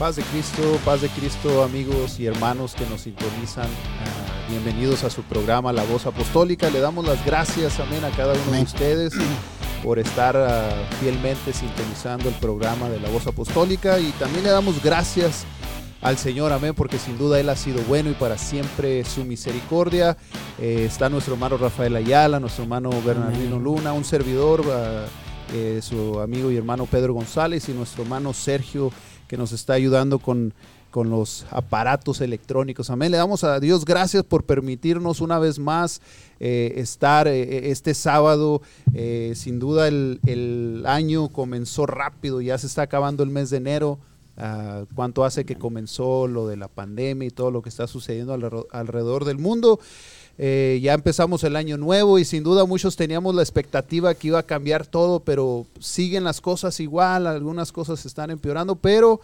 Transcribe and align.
Paz 0.00 0.16
de 0.16 0.22
Cristo, 0.22 0.62
paz 0.82 1.02
de 1.02 1.10
Cristo, 1.10 1.62
amigos 1.62 2.18
y 2.18 2.24
hermanos 2.24 2.74
que 2.74 2.86
nos 2.86 3.02
sintonizan. 3.02 3.66
Ah, 3.66 4.48
bienvenidos 4.48 5.04
a 5.04 5.10
su 5.10 5.22
programa 5.22 5.74
La 5.74 5.84
Voz 5.84 6.06
Apostólica. 6.06 6.70
Le 6.70 6.80
damos 6.80 7.06
las 7.06 7.22
gracias, 7.26 7.78
amén, 7.80 8.02
a 8.06 8.10
cada 8.16 8.32
uno 8.32 8.52
de 8.52 8.62
ustedes 8.62 9.12
por 9.84 9.98
estar 9.98 10.38
ah, 10.38 10.88
fielmente 11.02 11.52
sintonizando 11.52 12.30
el 12.30 12.34
programa 12.36 12.88
de 12.88 12.98
La 12.98 13.10
Voz 13.10 13.26
Apostólica 13.26 14.00
y 14.00 14.10
también 14.12 14.44
le 14.44 14.48
damos 14.48 14.82
gracias 14.82 15.44
al 16.00 16.16
Señor, 16.16 16.50
amén, 16.54 16.72
porque 16.74 16.98
sin 16.98 17.18
duda 17.18 17.38
Él 17.38 17.50
ha 17.50 17.56
sido 17.56 17.82
bueno 17.82 18.08
y 18.08 18.14
para 18.14 18.38
siempre 18.38 19.04
su 19.04 19.26
misericordia. 19.26 20.16
Eh, 20.58 20.86
está 20.88 21.10
nuestro 21.10 21.34
hermano 21.34 21.58
Rafael 21.58 21.94
Ayala, 21.94 22.40
nuestro 22.40 22.62
hermano 22.62 22.90
Bernardino 23.04 23.58
Luna, 23.58 23.92
un 23.92 24.04
servidor, 24.04 24.64
ah, 24.72 25.04
eh, 25.52 25.80
su 25.82 26.20
amigo 26.20 26.50
y 26.50 26.56
hermano 26.56 26.86
Pedro 26.86 27.12
González 27.12 27.68
y 27.68 27.72
nuestro 27.72 28.04
hermano 28.04 28.32
Sergio 28.32 28.90
que 29.30 29.36
nos 29.36 29.52
está 29.52 29.74
ayudando 29.74 30.18
con, 30.18 30.52
con 30.90 31.08
los 31.08 31.46
aparatos 31.52 32.20
electrónicos. 32.20 32.90
Amén. 32.90 33.12
Le 33.12 33.16
damos 33.16 33.44
a 33.44 33.60
Dios 33.60 33.84
gracias 33.84 34.24
por 34.24 34.42
permitirnos 34.42 35.20
una 35.20 35.38
vez 35.38 35.60
más 35.60 36.02
eh, 36.40 36.72
estar 36.78 37.28
eh, 37.28 37.70
este 37.70 37.94
sábado. 37.94 38.60
Eh, 38.92 39.34
sin 39.36 39.60
duda 39.60 39.86
el, 39.86 40.82
año 40.84 41.28
comenzó 41.28 41.86
rápido, 41.86 42.40
ya 42.40 42.58
se 42.58 42.66
está 42.66 42.82
acabando 42.82 43.22
el 43.22 43.30
mes 43.30 43.50
de 43.50 43.58
enero. 43.58 44.00
Uh, 44.36 44.86
cuánto 44.94 45.24
hace 45.24 45.44
que 45.44 45.56
comenzó 45.56 46.26
lo 46.26 46.48
de 46.48 46.56
la 46.56 46.68
pandemia 46.68 47.28
y 47.28 47.30
todo 47.30 47.50
lo 47.50 47.60
que 47.60 47.68
está 47.68 47.86
sucediendo 47.86 48.32
alrededor 48.72 49.26
del 49.26 49.38
mundo. 49.38 49.78
Ya 50.40 50.94
empezamos 50.94 51.44
el 51.44 51.54
año 51.54 51.76
nuevo 51.76 52.18
y 52.18 52.24
sin 52.24 52.42
duda 52.42 52.64
muchos 52.64 52.96
teníamos 52.96 53.34
la 53.34 53.42
expectativa 53.42 54.14
que 54.14 54.28
iba 54.28 54.38
a 54.38 54.46
cambiar 54.46 54.86
todo, 54.86 55.20
pero 55.20 55.66
siguen 55.78 56.24
las 56.24 56.40
cosas 56.40 56.80
igual, 56.80 57.26
algunas 57.26 57.72
cosas 57.72 58.06
están 58.06 58.30
empeorando, 58.30 58.74
pero 58.76 59.20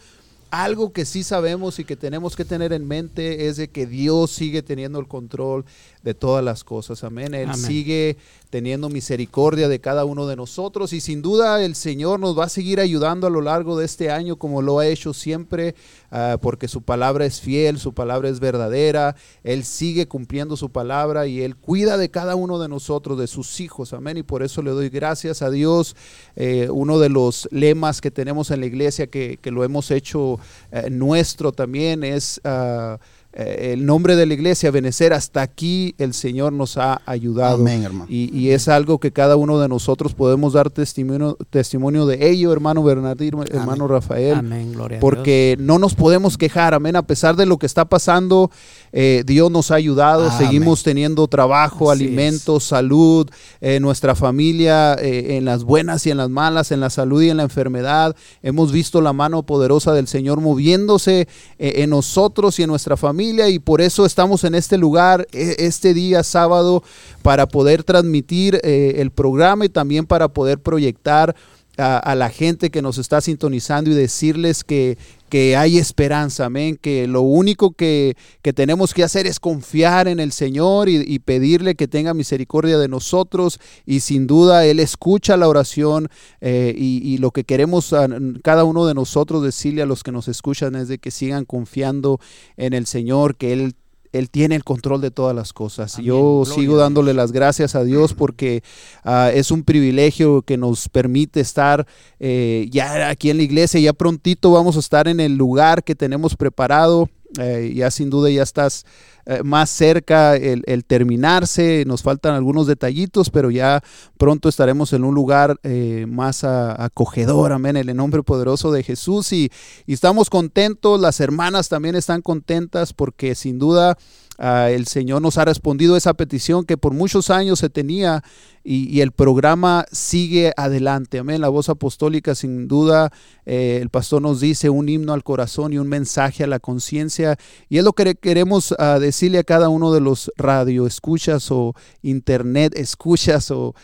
algo 0.50 0.92
que 0.92 1.04
sí 1.04 1.22
sabemos 1.22 1.78
y 1.78 1.84
que 1.84 1.96
tenemos 1.96 2.36
que 2.36 2.44
tener 2.44 2.72
en 2.72 2.86
mente 2.86 3.48
es 3.48 3.56
de 3.56 3.68
que 3.68 3.86
Dios 3.86 4.30
sigue 4.30 4.62
teniendo 4.62 5.00
el 5.00 5.08
control 5.08 5.64
de 6.06 6.14
todas 6.14 6.44
las 6.44 6.62
cosas. 6.62 7.02
Amén. 7.02 7.34
Él 7.34 7.52
sigue 7.56 8.16
teniendo 8.48 8.88
misericordia 8.88 9.66
de 9.66 9.80
cada 9.80 10.04
uno 10.04 10.28
de 10.28 10.36
nosotros 10.36 10.92
y 10.92 11.00
sin 11.00 11.20
duda 11.20 11.64
el 11.64 11.74
Señor 11.74 12.20
nos 12.20 12.38
va 12.38 12.44
a 12.44 12.48
seguir 12.48 12.78
ayudando 12.78 13.26
a 13.26 13.30
lo 13.30 13.40
largo 13.40 13.76
de 13.76 13.86
este 13.86 14.12
año 14.12 14.36
como 14.36 14.62
lo 14.62 14.78
ha 14.78 14.86
hecho 14.86 15.12
siempre, 15.12 15.74
ah, 16.12 16.38
porque 16.40 16.68
su 16.68 16.82
palabra 16.82 17.26
es 17.26 17.40
fiel, 17.40 17.80
su 17.80 17.92
palabra 17.92 18.28
es 18.28 18.38
verdadera, 18.38 19.16
Él 19.42 19.64
sigue 19.64 20.06
cumpliendo 20.06 20.56
su 20.56 20.70
palabra 20.70 21.26
y 21.26 21.42
Él 21.42 21.56
cuida 21.56 21.96
de 21.98 22.08
cada 22.08 22.36
uno 22.36 22.60
de 22.60 22.68
nosotros, 22.68 23.18
de 23.18 23.26
sus 23.26 23.58
hijos. 23.58 23.92
Amén. 23.92 24.16
Y 24.16 24.22
por 24.22 24.44
eso 24.44 24.62
le 24.62 24.70
doy 24.70 24.90
gracias 24.90 25.42
a 25.42 25.50
Dios. 25.50 25.96
Eh, 26.36 26.68
uno 26.70 27.00
de 27.00 27.08
los 27.08 27.48
lemas 27.50 28.00
que 28.00 28.12
tenemos 28.12 28.52
en 28.52 28.60
la 28.60 28.66
iglesia 28.66 29.08
que, 29.08 29.40
lo 29.42 29.64
hemos 29.64 29.90
hecho 29.90 30.38
eh, 30.70 30.88
nuestro 30.88 31.50
también 31.50 32.04
es... 32.04 32.40
Ah, 32.44 33.00
eh, 33.38 33.74
el 33.74 33.84
nombre 33.84 34.16
de 34.16 34.24
la 34.24 34.32
iglesia, 34.32 34.70
Benecer, 34.70 35.12
hasta 35.12 35.42
aquí 35.42 35.94
el 35.98 36.14
Señor 36.14 36.54
nos 36.54 36.78
ha 36.78 37.02
ayudado. 37.04 37.56
Amén, 37.56 37.82
hermano. 37.82 38.06
Y, 38.08 38.46
es 38.46 38.68
algo 38.68 38.98
que 38.98 39.12
cada 39.12 39.36
uno 39.36 39.58
de 39.58 39.68
nosotros 39.68 40.14
podemos 40.14 40.54
dar 40.54 40.70
testimonio, 40.70 41.36
testimonio 41.50 42.06
de 42.06 42.30
ello, 42.30 42.50
hermano 42.50 42.82
Bernardino, 42.82 43.42
hermano 43.42 43.88
Rafael. 43.88 44.36
Amén, 44.36 44.72
gloria 44.72 45.00
Porque 45.00 45.56
no 45.58 45.78
nos 45.78 45.94
podemos 45.94 46.38
quejar, 46.38 46.72
amén. 46.72 46.96
A 46.96 47.02
pesar 47.02 47.36
de 47.36 47.44
lo 47.44 47.58
que 47.58 47.66
está 47.66 47.84
pasando, 47.84 48.50
eh, 48.92 49.22
Dios 49.26 49.50
nos 49.50 49.70
ha 49.70 49.74
ayudado. 49.74 50.30
Seguimos 50.30 50.82
teniendo 50.82 51.26
trabajo, 51.28 51.90
alimentos, 51.90 52.64
salud, 52.64 53.28
eh, 53.60 53.80
nuestra 53.80 54.14
familia 54.14 54.96
en 54.98 55.44
las 55.44 55.64
buenas 55.64 56.06
y 56.06 56.10
en 56.10 56.16
las 56.16 56.30
malas, 56.30 56.72
en 56.72 56.80
la 56.80 56.88
salud 56.88 57.20
y 57.20 57.28
en 57.28 57.36
la 57.36 57.42
enfermedad. 57.42 58.16
Hemos 58.42 58.72
visto 58.72 59.02
la 59.02 59.12
mano 59.12 59.42
poderosa 59.42 59.92
del 59.92 60.06
Señor 60.06 60.40
moviéndose 60.40 61.28
en 61.58 61.90
nosotros 61.90 62.58
y 62.58 62.62
en 62.62 62.70
nuestra 62.70 62.96
familia 62.96 63.25
y 63.28 63.58
por 63.58 63.80
eso 63.80 64.06
estamos 64.06 64.44
en 64.44 64.54
este 64.54 64.78
lugar 64.78 65.26
e, 65.32 65.56
este 65.58 65.94
día 65.94 66.22
sábado 66.22 66.82
para 67.22 67.46
poder 67.46 67.82
transmitir 67.82 68.60
eh, 68.62 68.94
el 68.98 69.10
programa 69.10 69.64
y 69.64 69.68
también 69.68 70.06
para 70.06 70.28
poder 70.28 70.58
proyectar 70.58 71.34
a, 71.78 72.14
la 72.14 72.30
gente 72.30 72.70
que 72.70 72.80
nos 72.80 72.98
está 72.98 73.20
sintonizando 73.20 73.90
y 73.90 73.94
decirles 73.94 74.64
que, 74.64 74.96
que 75.28 75.56
hay 75.56 75.78
esperanza, 75.78 76.46
amén, 76.46 76.78
que 76.80 77.06
lo 77.06 77.22
único 77.22 77.72
que, 77.72 78.16
tenemos 78.54 78.94
que 78.94 79.02
hacer 79.02 79.26
es 79.26 79.40
confiar 79.40 80.08
en 80.08 80.20
el 80.20 80.32
Señor 80.32 80.88
y, 80.88 81.18
pedirle 81.18 81.74
que 81.74 81.88
tenga 81.88 82.14
misericordia 82.14 82.78
de 82.78 82.88
nosotros 82.88 83.58
y 83.84 84.00
sin 84.00 84.26
duda 84.26 84.64
Él 84.64 84.78
escucha 84.78 85.36
la 85.36 85.48
oración 85.48 86.08
eh, 86.40 86.74
y, 86.76 87.00
y, 87.02 87.18
lo 87.18 87.32
que 87.32 87.44
queremos 87.44 87.92
a, 87.92 88.08
cada 88.42 88.64
uno 88.64 88.86
de 88.86 88.94
nosotros 88.94 89.42
decirle 89.42 89.82
a 89.82 89.86
los 89.86 90.02
que 90.04 90.12
nos 90.12 90.28
escuchan 90.28 90.76
es 90.76 90.88
de 90.88 90.98
que 90.98 91.10
sigan 91.10 91.44
confiando 91.44 92.20
en 92.56 92.72
el 92.72 92.86
Señor, 92.86 93.36
que 93.36 93.52
Él 93.52 93.74
él 94.18 94.30
tiene 94.30 94.54
el 94.54 94.64
control 94.64 95.00
de 95.00 95.10
todas 95.10 95.34
las 95.34 95.52
cosas. 95.52 95.96
Yo 95.98 96.44
sigo 96.44 96.76
dándole 96.76 97.14
las 97.14 97.32
gracias 97.32 97.74
a 97.74 97.84
Dios 97.84 98.14
porque 98.14 98.62
ah, 99.04 99.30
es 99.32 99.50
un 99.50 99.62
privilegio 99.62 100.42
que 100.42 100.56
nos 100.56 100.88
permite 100.88 101.40
estar 101.40 101.86
eh, 102.18 102.68
ya 102.70 103.08
aquí 103.08 103.30
en 103.30 103.38
la 103.38 103.42
iglesia. 103.42 103.80
Ya 103.80 103.92
prontito 103.92 104.50
vamos 104.50 104.76
a 104.76 104.80
estar 104.80 105.08
en 105.08 105.20
el 105.20 105.36
lugar 105.36 105.84
que 105.84 105.94
tenemos 105.94 106.36
preparado. 106.36 107.08
Eh, 107.38 107.72
ya 107.74 107.90
sin 107.90 108.10
duda 108.10 108.30
ya 108.30 108.42
estás 108.42 108.86
eh, 109.26 109.42
más 109.42 109.70
cerca 109.70 110.36
el, 110.36 110.84
terminarse, 110.84 111.84
nos 111.86 112.02
faltan 112.02 112.34
algunos 112.34 112.66
detallitos, 112.66 113.30
pero 113.30 113.50
ya 113.50 113.82
pronto 114.16 114.48
estaremos 114.48 114.92
en 114.92 115.04
un 115.04 115.14
lugar 115.14 115.58
eh, 115.62 116.06
más 116.08 116.44
acogedor, 116.44 117.52
amén, 117.52 117.76
en 117.76 117.88
el 117.88 117.96
nombre 117.96 118.22
poderoso 118.22 118.70
de 118.72 118.82
Jesús. 118.82 119.32
Y, 119.32 119.50
y 119.86 119.92
estamos 119.92 120.30
contentos, 120.30 121.00
las 121.00 121.20
hermanas 121.20 121.68
también 121.68 121.96
están 121.96 122.22
contentas 122.22 122.92
porque 122.92 123.34
sin 123.34 123.58
duda 123.58 123.98
Ah, 124.38 124.70
el 124.70 124.86
Señor 124.86 125.22
nos 125.22 125.38
ha 125.38 125.44
respondido 125.44 125.96
esa 125.96 126.14
petición 126.14 126.64
que 126.64 126.76
por 126.76 126.92
muchos 126.92 127.30
años 127.30 127.58
se 127.58 127.70
tenía 127.70 128.22
y, 128.68 129.00
el 129.00 129.12
programa 129.12 129.86
sigue 129.92 130.52
adelante. 130.56 131.20
Amén. 131.20 131.40
La 131.40 131.48
voz 131.48 131.68
apostólica, 131.68 132.34
sin 132.34 132.66
duda, 132.66 133.12
eh, 133.44 133.78
el 133.80 133.90
pastor 133.90 134.20
nos 134.20 134.40
dice 134.40 134.70
un 134.70 134.88
himno 134.88 135.12
al 135.12 135.22
corazón 135.22 135.72
y 135.72 135.78
un 135.78 135.88
mensaje 135.88 136.42
a 136.42 136.48
la 136.48 136.58
conciencia. 136.58 137.36
Y 137.68 137.78
es 137.78 137.84
lo 137.84 137.92
que 137.92 138.16
queremos 138.16 138.74
ah, 138.78 138.98
decirle 138.98 139.38
a 139.38 139.44
cada 139.44 139.68
uno 139.68 139.92
de 139.92 140.00
los 140.00 140.32
radio 140.36 140.86
escuchas 140.86 141.50
o 141.52 141.74
internet 142.02 142.72
escuchas 142.76 143.52
o, 143.52 143.74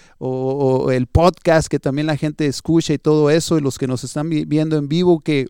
el 0.90 1.06
podcast 1.06 1.68
que 1.68 1.78
también 1.78 2.08
la 2.08 2.16
gente 2.16 2.46
escucha 2.46 2.92
y 2.92 2.98
todo 2.98 3.30
eso, 3.30 3.58
y 3.58 3.60
los 3.60 3.78
que 3.78 3.86
nos 3.86 4.02
están 4.02 4.28
viendo 4.30 4.76
en 4.76 4.88
vivo, 4.88 5.20
que, 5.20 5.46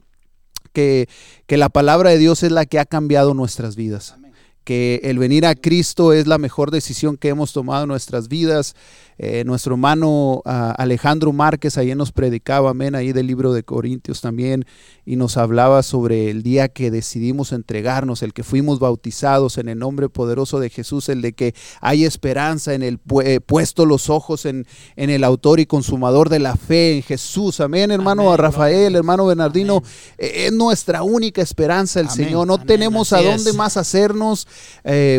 que, 0.75 1.09
que 1.47 1.57
la 1.57 1.71
palabra 1.71 2.11
de 2.11 2.19
Dios 2.19 2.43
es 2.43 2.53
la 2.53 2.67
que 2.67 2.79
ha 2.79 2.85
cambiado 2.85 3.33
nuestras 3.33 3.77
vidas 3.77 4.17
que 4.65 5.01
el 5.05 5.19
venir 5.19 5.47
a 5.47 5.55
Cristo 5.55 6.13
es 6.13 6.27
la 6.27 6.39
mejor 6.39 6.71
decisión 6.71 7.17
que 7.17 7.29
hemos 7.29 7.53
tomado 7.53 7.85
en 7.85 7.89
nuestras 7.89 8.29
vidas. 8.29 8.75
Eh, 9.19 9.45
nuestro 9.45 9.75
hermano 9.75 10.43
ah, 10.47 10.75
Alejandro 10.79 11.33
Márquez 11.33 11.77
ahí 11.79 11.95
nos 11.95 12.13
predicaba, 12.13 12.71
amén, 12.71 12.95
ahí 12.95 13.13
del 13.13 13.27
libro 13.27 13.53
de 13.53 13.63
Corintios 13.63 14.21
también, 14.21 14.65
y 15.05 15.17
nos 15.17 15.37
hablaba 15.37 15.83
sobre 15.83 16.31
el 16.31 16.43
día 16.43 16.69
que 16.69 16.91
decidimos 16.91 17.53
entregarnos, 17.53 18.23
el 18.23 18.33
que 18.33 18.43
fuimos 18.43 18.79
bautizados 18.79 19.59
en 19.59 19.69
el 19.69 19.79
nombre 19.79 20.09
poderoso 20.09 20.61
de 20.61 20.71
Jesús, 20.71 21.09
el 21.09 21.23
de 21.23 21.35
que 21.35 21.55
hay 21.81 22.05
esperanza 22.05 22.75
en 22.75 22.83
el 22.83 22.99
eh, 23.23 23.41
puesto 23.41 23.87
los 23.87 24.11
ojos 24.11 24.47
en, 24.47 24.67
en, 24.97 25.11
el 25.11 25.25
autor 25.25 25.61
y 25.61 25.67
consumador 25.67 26.29
de 26.29 26.39
la 26.39 26.57
fe, 26.57 26.97
en 26.97 27.03
Jesús, 27.03 27.61
amén, 27.61 27.91
hermano 27.91 28.37
Rafael, 28.37 28.97
hermano 28.97 29.27
Bernardino, 29.27 29.83
eh, 30.19 30.47
es 30.47 30.53
nuestra 30.53 31.03
única 31.03 31.43
esperanza 31.43 32.01
el 32.01 32.09
Señor, 32.09 32.47
no 32.47 32.59
tenemos 32.59 33.13
a 33.13 33.23
dónde 33.23 33.53
más 33.53 33.77
hacernos, 33.77 34.49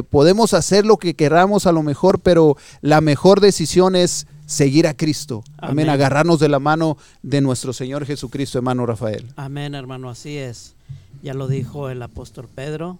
podemos 0.09 0.53
hacer 0.53 0.85
lo 0.85 0.97
que 0.97 1.13
queramos 1.13 1.67
a 1.67 1.71
lo 1.71 1.83
mejor, 1.83 2.19
pero 2.19 2.57
la 2.81 3.01
mejor 3.01 3.41
decisión 3.41 3.95
es 3.95 4.27
seguir 4.45 4.87
a 4.87 4.93
Cristo. 4.93 5.43
Amén. 5.57 5.89
Agarrarnos 5.89 6.39
de 6.39 6.49
la 6.49 6.59
mano 6.59 6.97
de 7.21 7.41
nuestro 7.41 7.73
Señor 7.73 8.05
Jesucristo, 8.05 8.57
hermano 8.57 8.85
Rafael. 8.85 9.27
Amén, 9.35 9.75
hermano, 9.75 10.09
así 10.09 10.37
es. 10.37 10.75
Ya 11.21 11.33
lo 11.33 11.47
dijo 11.47 11.89
el 11.89 12.01
apóstol 12.01 12.49
Pedro. 12.53 12.99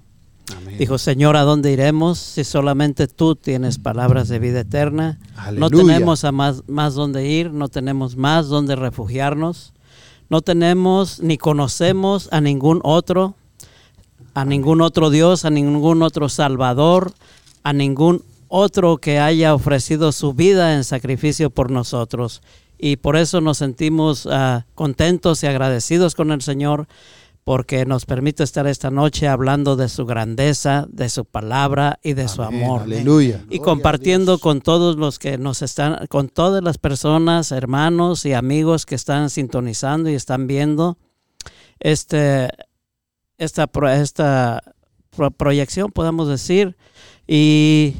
Dijo, 0.77 0.97
Señor, 0.97 1.38
¿a 1.38 1.44
dónde 1.44 1.71
iremos 1.71 2.19
si 2.19 2.44
solamente 2.44 3.07
tú 3.07 3.35
tienes 3.35 3.80
palabras 3.80 4.27
de 4.27 4.39
vida 4.39 4.62
eterna? 4.62 5.19
No 5.53 5.69
tenemos 5.69 6.25
a 6.25 6.31
más, 6.31 6.63
más 6.68 6.95
donde 6.95 7.27
ir, 7.27 7.51
no 7.51 7.69
tenemos 7.69 8.18
más 8.18 8.47
donde 8.47 8.75
refugiarnos, 8.75 9.74
no 10.30 10.41
tenemos 10.41 11.21
ni 11.21 11.38
conocemos 11.38 12.27
a 12.31 12.41
ningún 12.41 12.81
otro, 12.83 13.35
a 14.33 14.45
ningún 14.45 14.81
otro 14.81 15.09
Dios, 15.09 15.45
a 15.45 15.50
ningún 15.50 16.01
otro 16.01 16.30
Salvador, 16.30 17.13
a 17.63 17.74
ningún 17.74 18.24
otro 18.47 18.97
que 18.97 19.19
haya 19.19 19.56
ofrecido 19.56 20.12
su 20.12 20.33
vida 20.33 20.75
en 20.75 20.83
sacrificio 20.83 21.50
por 21.50 21.71
nosotros. 21.71 22.41
Y 22.77 22.97
por 22.97 23.15
eso 23.15 23.41
nos 23.41 23.59
sentimos 23.59 24.27
ah, 24.30 24.65
contentos 24.75 25.44
y 25.44 25.47
agradecidos 25.47 26.15
con 26.15 26.31
el 26.31 26.41
Señor 26.41 26.88
porque 27.44 27.85
nos 27.85 28.06
permite 28.06 28.44
estar 28.44 28.68
esta 28.68 28.89
noche 28.89 29.27
hablando 29.27 29.75
de 29.75 29.89
su 29.89 30.06
grandeza, 30.06 30.85
de 30.89 31.09
su 31.09 31.25
palabra 31.25 32.00
y 32.01 32.13
de 32.13 32.27
su 32.30 32.41
amor. 32.41 32.83
Aleluya. 32.83 33.44
Y 33.50 33.59
compartiendo 33.59 34.39
con 34.39 34.62
todos 34.62 34.95
los 34.95 35.19
que 35.19 35.38
nos 35.38 35.62
están, 35.62 36.07
con 36.07 36.30
todas 36.30 36.63
las 36.63 36.77
personas, 36.77 37.51
hermanos 37.51 38.25
y 38.25 38.33
amigos 38.33 38.85
que 38.85 38.95
están 38.95 39.30
sintonizando 39.30 40.09
y 40.09 40.15
están 40.15 40.47
viendo 40.47 40.97
este 41.80 42.50
esta, 43.38 43.69
esta 43.95 44.63
proyección, 45.38 45.91
podemos 45.91 46.27
decir, 46.27 46.75
y 47.27 47.95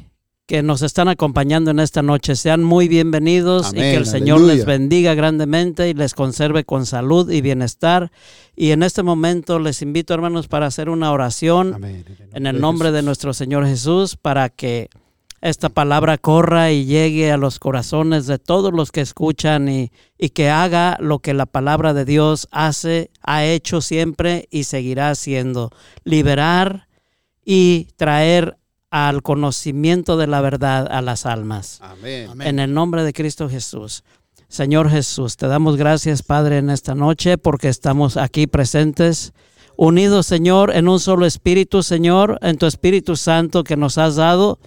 que 0.46 0.62
nos 0.62 0.82
están 0.82 1.08
acompañando 1.08 1.72
en 1.72 1.80
esta 1.80 2.02
noche. 2.02 2.36
Sean 2.36 2.64
muy 2.64 2.88
bienvenidos 2.88 3.72
y 3.74 3.78
que 3.78 3.96
el 3.96 4.06
Señor 4.06 4.42
les 4.42 4.66
bendiga 4.66 5.14
grandemente 5.14 5.90
y 5.90 5.94
les 5.94 6.14
conserve 6.14 6.66
con 6.66 6.86
salud 6.86 7.32
y 7.32 7.42
bienestar. 7.42 8.12
Y 8.56 8.72
en 8.72 8.84
este 8.84 9.04
momento 9.04 9.58
les 9.60 9.82
invito, 9.82 10.14
hermanos, 10.14 10.48
para 10.48 10.66
hacer 10.66 10.90
una 10.90 11.12
oración 11.12 11.84
en 12.34 12.46
el 12.46 12.60
nombre 12.60 12.92
de 12.92 13.04
nuestro 13.04 13.34
Señor 13.34 13.66
Jesús 13.66 14.18
para 14.18 14.50
que 14.50 14.90
esta 15.44 15.68
palabra 15.68 16.18
corra 16.18 16.72
y 16.72 16.86
llegue 16.86 17.30
a 17.30 17.38
los 17.38 17.60
corazones 17.60 18.28
de 18.28 18.40
todos 18.40 18.72
los 18.72 18.94
que 18.94 19.02
escuchan 19.02 19.68
y, 19.68 19.92
y, 20.18 20.30
que 20.30 20.50
haga 20.50 20.96
lo 21.02 21.20
que 21.20 21.34
la 21.34 21.46
palabra 21.46 21.94
de 21.94 22.06
Dios 22.06 22.48
hace, 22.52 23.12
ha 23.22 23.44
hecho 23.44 23.82
siempre 23.82 24.48
y 24.52 24.64
seguirá 24.64 25.10
haciendo. 25.10 25.70
Liberar 26.06 26.88
y 27.44 27.90
traer 27.98 28.58
al 28.90 29.22
conocimiento 29.22 30.16
de 30.16 30.28
la 30.28 30.40
verdad 30.40 30.88
a 30.90 31.02
las 31.02 31.26
almas. 31.26 31.82
Amén. 31.82 32.30
En 32.42 32.60
el 32.60 32.74
nombre 32.74 33.04
de 33.04 33.12
Cristo 33.12 33.50
Jesús. 33.50 34.06
Señor 34.48 34.90
Jesús, 34.90 35.36
te 35.36 35.48
damos 35.48 35.76
gracias, 35.76 36.24
Padre, 36.24 36.60
en 36.60 36.70
esta 36.70 36.96
noche 36.96 37.38
porque 37.38 37.68
estamos 37.68 38.16
aquí 38.16 38.48
presentes, 38.48 39.34
unidos, 39.76 40.26
Señor, 40.26 40.74
en 40.74 40.88
un 40.88 41.02
solo 41.02 41.26
espíritu, 41.26 41.84
Señor, 41.84 42.40
en 42.42 42.58
tu 42.58 42.66
Espíritu 42.66 43.18
Santo 43.18 43.66
que 43.66 43.76
nos 43.76 43.98
has 43.98 44.16
dado 44.16 44.60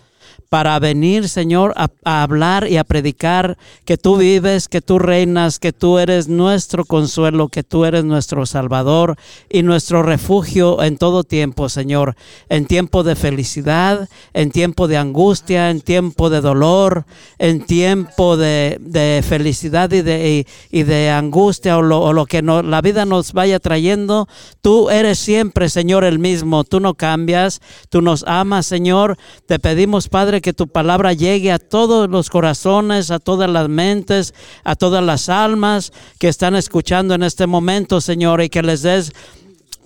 para 0.49 0.79
venir, 0.79 1.29
Señor, 1.29 1.75
a, 1.77 1.89
hablar 2.05 2.69
y 2.69 2.77
a 2.77 2.85
predicar 2.85 3.59
que 3.85 3.99
tú 3.99 4.17
vives, 4.17 4.69
que 4.69 4.81
tú 4.81 4.99
reinas, 4.99 5.59
que 5.59 5.73
tú 5.73 5.99
eres 5.99 6.29
nuestro 6.29 6.85
consuelo, 6.85 7.49
que 7.49 7.63
tú 7.63 7.85
eres 7.85 8.05
nuestro 8.05 8.47
Salvador 8.47 9.17
y 9.51 9.63
nuestro 9.63 10.03
refugio 10.03 10.83
en 10.83 10.99
todo 10.99 11.25
tiempo, 11.25 11.69
Señor. 11.69 12.17
En 12.49 12.67
tiempo 12.67 13.03
de 13.03 13.17
felicidad, 13.17 14.09
en 14.35 14.51
tiempo 14.51 14.89
de 14.89 14.97
angustia, 14.97 15.71
en 15.71 15.81
tiempo 15.81 16.31
de 16.31 16.41
dolor, 16.41 17.05
en 17.39 17.65
tiempo 17.65 18.37
de, 18.37 19.25
felicidad 19.27 19.91
y 19.93 20.03
de, 20.03 20.47
y, 20.71 20.83
de 20.85 21.11
angustia 21.11 21.79
o 21.79 21.83
lo, 21.83 22.27
que 22.27 22.43
no, 22.43 22.63
la 22.63 22.81
vida 22.81 23.05
nos 23.05 23.33
vaya 23.33 23.59
trayendo. 23.59 24.29
Tú 24.63 24.91
eres 24.91 25.19
siempre, 25.19 25.69
Señor, 25.69 26.05
el 26.05 26.19
mismo. 26.19 26.65
Tú 26.65 26.81
no 26.81 26.95
cambias, 26.95 27.61
tú 27.89 28.01
nos 28.01 28.25
amas, 28.27 28.67
Señor. 28.67 29.17
Te 29.47 29.59
pedimos, 29.59 30.09
Padre, 30.09 30.36
que 30.41 30.53
tu 30.53 30.69
palabra 30.69 31.13
llegue 31.13 31.53
a 31.53 31.59
todos 31.59 32.09
los 32.09 32.31
corazones, 32.31 33.11
a 33.11 33.19
todas 33.19 33.51
las 33.51 33.69
mentes, 33.69 34.35
a 34.65 34.77
todas 34.77 35.03
las 35.03 35.29
almas 35.29 35.93
que 36.19 36.29
están 36.29 36.55
escuchando 36.57 37.15
en 37.15 37.23
este 37.23 37.47
momento, 37.47 38.01
Señor, 38.01 38.43
y 38.43 38.49
que 38.49 38.63
les 38.63 38.83
des 38.83 39.13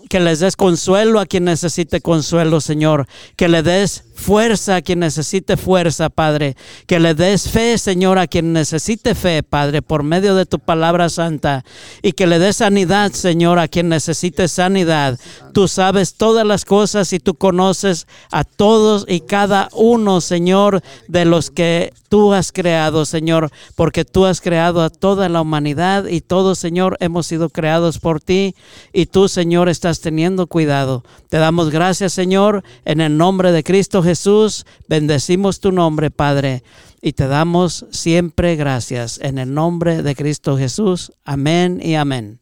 que 0.08 0.18
les 0.18 0.40
des 0.40 0.56
consuelo 0.56 1.20
a 1.20 1.26
quien 1.26 1.44
necesite 1.44 2.00
consuelo, 2.00 2.60
Señor, 2.60 3.06
que 3.36 3.48
le 3.48 3.62
des 3.62 4.04
fuerza 4.20 4.76
a 4.76 4.82
quien 4.82 5.00
necesite 5.00 5.56
fuerza, 5.56 6.10
Padre. 6.10 6.56
Que 6.86 7.00
le 7.00 7.14
des 7.14 7.48
fe, 7.48 7.76
Señor, 7.78 8.18
a 8.18 8.28
quien 8.28 8.52
necesite 8.52 9.16
fe, 9.16 9.42
Padre, 9.42 9.82
por 9.82 10.04
medio 10.04 10.36
de 10.36 10.46
tu 10.46 10.60
palabra 10.60 11.08
santa. 11.08 11.64
Y 12.02 12.12
que 12.12 12.28
le 12.28 12.38
des 12.38 12.56
sanidad, 12.56 13.12
Señor, 13.12 13.58
a 13.58 13.66
quien 13.66 13.88
necesite 13.88 14.46
sanidad. 14.46 15.18
Tú 15.52 15.66
sabes 15.66 16.14
todas 16.14 16.46
las 16.46 16.64
cosas 16.64 17.12
y 17.12 17.18
tú 17.18 17.34
conoces 17.34 18.06
a 18.30 18.44
todos 18.44 19.04
y 19.08 19.20
cada 19.20 19.68
uno, 19.72 20.20
Señor, 20.20 20.82
de 21.08 21.24
los 21.24 21.50
que 21.50 21.92
tú 22.08 22.32
has 22.32 22.52
creado, 22.52 23.04
Señor, 23.06 23.50
porque 23.74 24.04
tú 24.04 24.26
has 24.26 24.40
creado 24.40 24.82
a 24.82 24.90
toda 24.90 25.28
la 25.28 25.40
humanidad 25.40 26.06
y 26.06 26.20
todos, 26.20 26.58
Señor, 26.58 26.96
hemos 27.00 27.26
sido 27.26 27.48
creados 27.48 27.98
por 27.98 28.20
ti 28.20 28.54
y 28.92 29.06
tú, 29.06 29.28
Señor, 29.28 29.68
estás 29.68 30.00
teniendo 30.00 30.46
cuidado. 30.46 31.04
Te 31.28 31.38
damos 31.38 31.70
gracias, 31.70 32.12
Señor, 32.12 32.64
en 32.84 33.00
el 33.00 33.16
nombre 33.16 33.52
de 33.52 33.62
Cristo 33.62 34.02
Jesús 34.02 34.09
Jesús, 34.10 34.66
bendecimos 34.88 35.60
tu 35.60 35.70
nombre, 35.70 36.10
Padre, 36.10 36.64
y 37.00 37.12
te 37.12 37.28
damos 37.28 37.86
siempre 37.92 38.56
gracias. 38.56 39.20
En 39.22 39.38
el 39.38 39.54
nombre 39.54 40.02
de 40.02 40.16
Cristo 40.16 40.58
Jesús. 40.58 41.12
Amén 41.22 41.80
y 41.80 41.94
amén. 41.94 42.40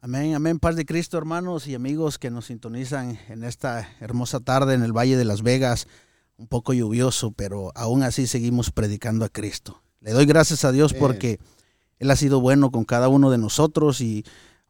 Amén, 0.00 0.36
amén, 0.36 0.60
paz 0.60 0.76
de 0.76 0.86
Cristo, 0.86 1.18
hermanos 1.18 1.66
y 1.66 1.74
amigos 1.74 2.20
que 2.20 2.30
nos 2.30 2.46
sintonizan 2.46 3.18
en 3.28 3.42
esta 3.42 3.88
hermosa 3.98 4.38
tarde 4.38 4.74
en 4.74 4.84
el 4.84 4.96
Valle 4.96 5.16
de 5.16 5.24
Las 5.24 5.42
Vegas, 5.42 5.88
un 6.36 6.46
poco 6.46 6.72
lluvioso, 6.72 7.32
pero 7.32 7.72
aún 7.74 8.04
así 8.04 8.28
seguimos 8.28 8.70
predicando 8.70 9.24
a 9.24 9.30
Cristo. 9.30 9.82
Le 9.98 10.12
doy 10.12 10.24
gracias 10.24 10.64
a 10.64 10.70
Dios 10.70 10.94
porque 10.94 11.40
Él 11.98 12.12
ha 12.12 12.16
sido 12.16 12.40
bueno 12.40 12.70
con 12.70 12.84
cada 12.84 13.08
uno 13.08 13.32
de 13.32 13.38
nosotros 13.38 14.00
y 14.00 14.24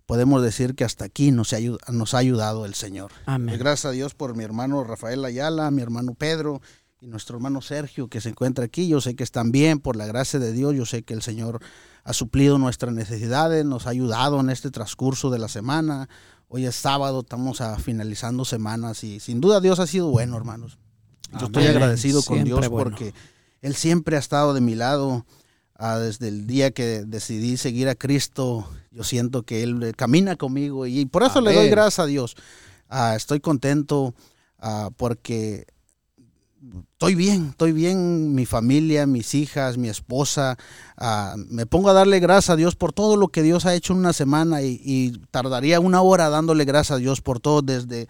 podemos 0.09 0.43
decir 0.43 0.75
que 0.75 0.85
hasta 0.85 1.05
aquí 1.05 1.33
nos, 1.33 1.53
ha, 1.53 1.59
nos 1.93 2.15
ha 2.15 2.19
ayudado 2.19 2.65
el 2.65 2.73
Señor. 2.73 3.13
Amén. 3.27 3.59
Gracias 3.59 3.85
a 3.85 3.91
Dios 3.91 4.15
por 4.15 4.35
mi 4.35 4.43
hermano 4.43 4.83
Rafael 4.83 5.23
Ayala, 5.23 5.71
mi 5.71 5.83
hermano 5.83 6.15
Pedro 6.15 6.63
y 6.99 7.09
nuestro 7.09 7.37
hermano 7.37 7.61
Sergio 7.61 8.09
que 8.09 8.23
se 8.23 8.31
encuentra 8.31 8.65
aquí. 8.65 8.89
Yo 8.89 9.03
sé 9.03 9.15
que 9.17 9.23
están 9.23 9.53
bien 9.53 9.81
por 9.81 9.97
la 9.97 10.07
gracia 10.07 10.41
de 10.41 10.53
Dios. 10.53 10.75
Yo 10.75 10.87
sé 10.87 11.03
que 11.03 11.13
el 11.13 11.21
Señor 11.21 11.61
ha 12.05 12.15
suplido 12.15 12.57
nuestras 12.57 12.95
necesidades, 12.95 13.67
nos 13.67 13.87
ha 13.87 13.91
ayudado 13.91 14.41
en 14.41 14.49
este 14.49 14.71
transcurso 14.71 15.29
de 15.29 15.41
la 15.41 15.49
semana. 15.49 16.09
Hoy 16.49 16.65
es 16.65 16.75
sábado, 16.75 17.21
estamos 17.21 17.61
a 17.61 17.77
finalizando 17.77 18.47
semanas 18.47 19.05
y 19.05 19.21
sin 19.21 19.43
duda 19.43 19.61
Dios 19.61 19.79
ha 19.79 19.87
sido 19.87 20.09
bueno, 20.09 20.39
hermanos. 20.39 20.79
Yo 21.39 21.49
estoy 21.49 21.67
agradecido 21.67 22.23
con 22.23 22.45
Dios 22.45 22.67
porque 22.71 23.13
Él 23.61 23.75
siempre 23.75 24.17
ha 24.17 24.21
estado 24.21 24.55
de 24.55 24.63
mi 24.63 24.75
lado. 24.75 25.27
Ah, 25.75 25.99
desde 25.99 26.29
el 26.29 26.47
día 26.47 26.71
que 26.71 27.05
decidí 27.05 27.59
seguir 27.59 27.91
a 27.91 27.95
Cristo, 27.95 28.67
yo 28.99 29.05
siento 29.05 29.45
que 29.45 29.62
Él 29.62 29.81
eh, 29.85 29.93
camina 29.95 30.35
conmigo 30.35 30.85
y 30.85 31.06
por 31.06 31.23
eso 31.23 31.41
le 31.41 31.55
doy 31.55 31.69
gracias 31.69 32.00
a 32.00 32.06
Dios. 32.06 32.35
Ah, 32.89 33.15
estoy 33.15 33.39
contento 33.39 34.12
ah, 34.59 34.91
porque 34.97 35.69
estoy 36.95 37.15
bien, 37.15 37.50
estoy 37.50 37.71
bien, 37.71 38.35
mi 38.35 38.45
familia, 38.45 39.06
mis 39.06 39.37
hijas, 39.37 39.79
mi 39.79 39.89
esposa. 39.89 40.59
me 41.37 41.64
pongo 41.64 41.90
a 41.90 41.93
darle 41.93 42.19
gracias 42.19 42.50
a 42.50 42.57
Dios 42.57 42.75
por 42.75 42.93
todo 42.93 43.17
lo 43.17 43.28
que 43.28 43.45
Dios 43.45 43.67
ha 43.67 43.75
hecho 43.76 43.93
en 43.93 44.00
una 44.00 44.12
semana 44.12 44.62
y, 44.62 45.12
tardaría 45.31 45.78
una 45.78 46.02
hora 46.02 46.28
dándole 46.28 46.64
gracias 46.64 46.97
a 46.97 46.99
Dios 46.99 47.21
por 47.21 47.38
todo 47.38 47.62
desde 47.62 48.09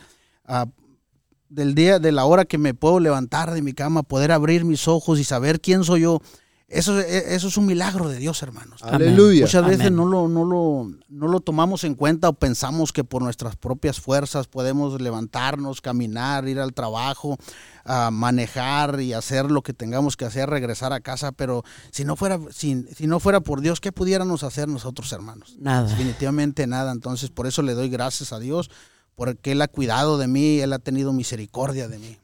del 1.51 1.75
día, 1.75 1.99
de 1.99 2.13
la 2.13 2.25
hora 2.25 2.47
que 2.47 2.57
me 2.57 2.73
puedo 2.73 2.99
levantar 2.99 3.53
de 3.53 3.61
mi 3.61 3.75
cama, 3.75 4.05
poder 4.05 4.33
abrir 4.33 4.65
mis 4.65 4.89
ojos 4.89 5.19
y 5.19 5.25
saber 5.25 5.61
quién 5.61 5.85
soy 5.85 6.01
yo 6.01 6.23
eso, 6.69 7.01
e, 7.01 7.35
eso 7.35 7.49
es 7.49 7.57
un 7.57 7.65
milagro 7.65 8.11
de 8.11 8.19
Dios, 8.19 8.43
hermanos. 8.43 8.83
Aleluya. 8.83 9.47
Muchas 9.47 9.67
veces 9.67 9.91
no 9.91 10.05
lo, 10.05 10.29
no, 10.29 10.45
lo, 10.45 10.91
no 11.09 11.27
lo 11.27 11.41
tomamos 11.41 11.83
en 11.85 11.95
cuenta 11.95 12.29
o 12.29 12.35
pensamos 12.35 12.93
que 12.93 13.05
por 13.05 13.23
nuestras 13.23 13.57
propias 13.57 14.01
fuerzas 14.01 14.49
podemos 14.49 15.01
levantarnos, 15.01 15.81
caminar, 15.81 16.47
ir 16.47 16.61
al 16.61 16.75
trabajo, 16.75 17.39
a 17.85 18.11
manejar 18.11 19.01
y 19.01 19.15
hacer 19.15 19.51
lo 19.51 19.63
que 19.63 19.73
tengamos 19.73 20.19
que 20.19 20.27
hacer, 20.27 20.51
regresar 20.51 20.93
a 20.93 21.01
casa. 21.01 21.33
Pero 21.33 21.65
si 21.91 22.05
no 22.05 22.17
fuera, 22.17 22.39
si, 22.51 22.85
si 22.95 23.07
no 23.07 23.19
fuera 23.19 23.41
por 23.41 23.63
Dios, 23.63 23.81
¿qué 23.81 23.91
pudiéramos 23.91 24.43
hacer 24.43 24.69
nosotros, 24.69 25.11
hermanos? 25.13 25.57
Nada. 25.59 25.89
Definitivamente 25.89 26.67
nada. 26.67 26.93
Entonces, 26.93 27.31
por 27.31 27.47
eso 27.47 27.63
le 27.63 27.73
doy 27.73 27.89
gracias 27.89 28.35
a 28.35 28.39
Dios, 28.39 28.71
porque 29.15 29.53
Él 29.53 29.63
ha 29.63 29.69
cuidado 29.69 30.19
de 30.19 30.29
mí, 30.29 30.61
Él 30.61 30.75
ha 30.75 30.79
tenido 30.79 31.15
misericordia 31.15 31.89
de 31.89 31.99
mí. 31.99 32.19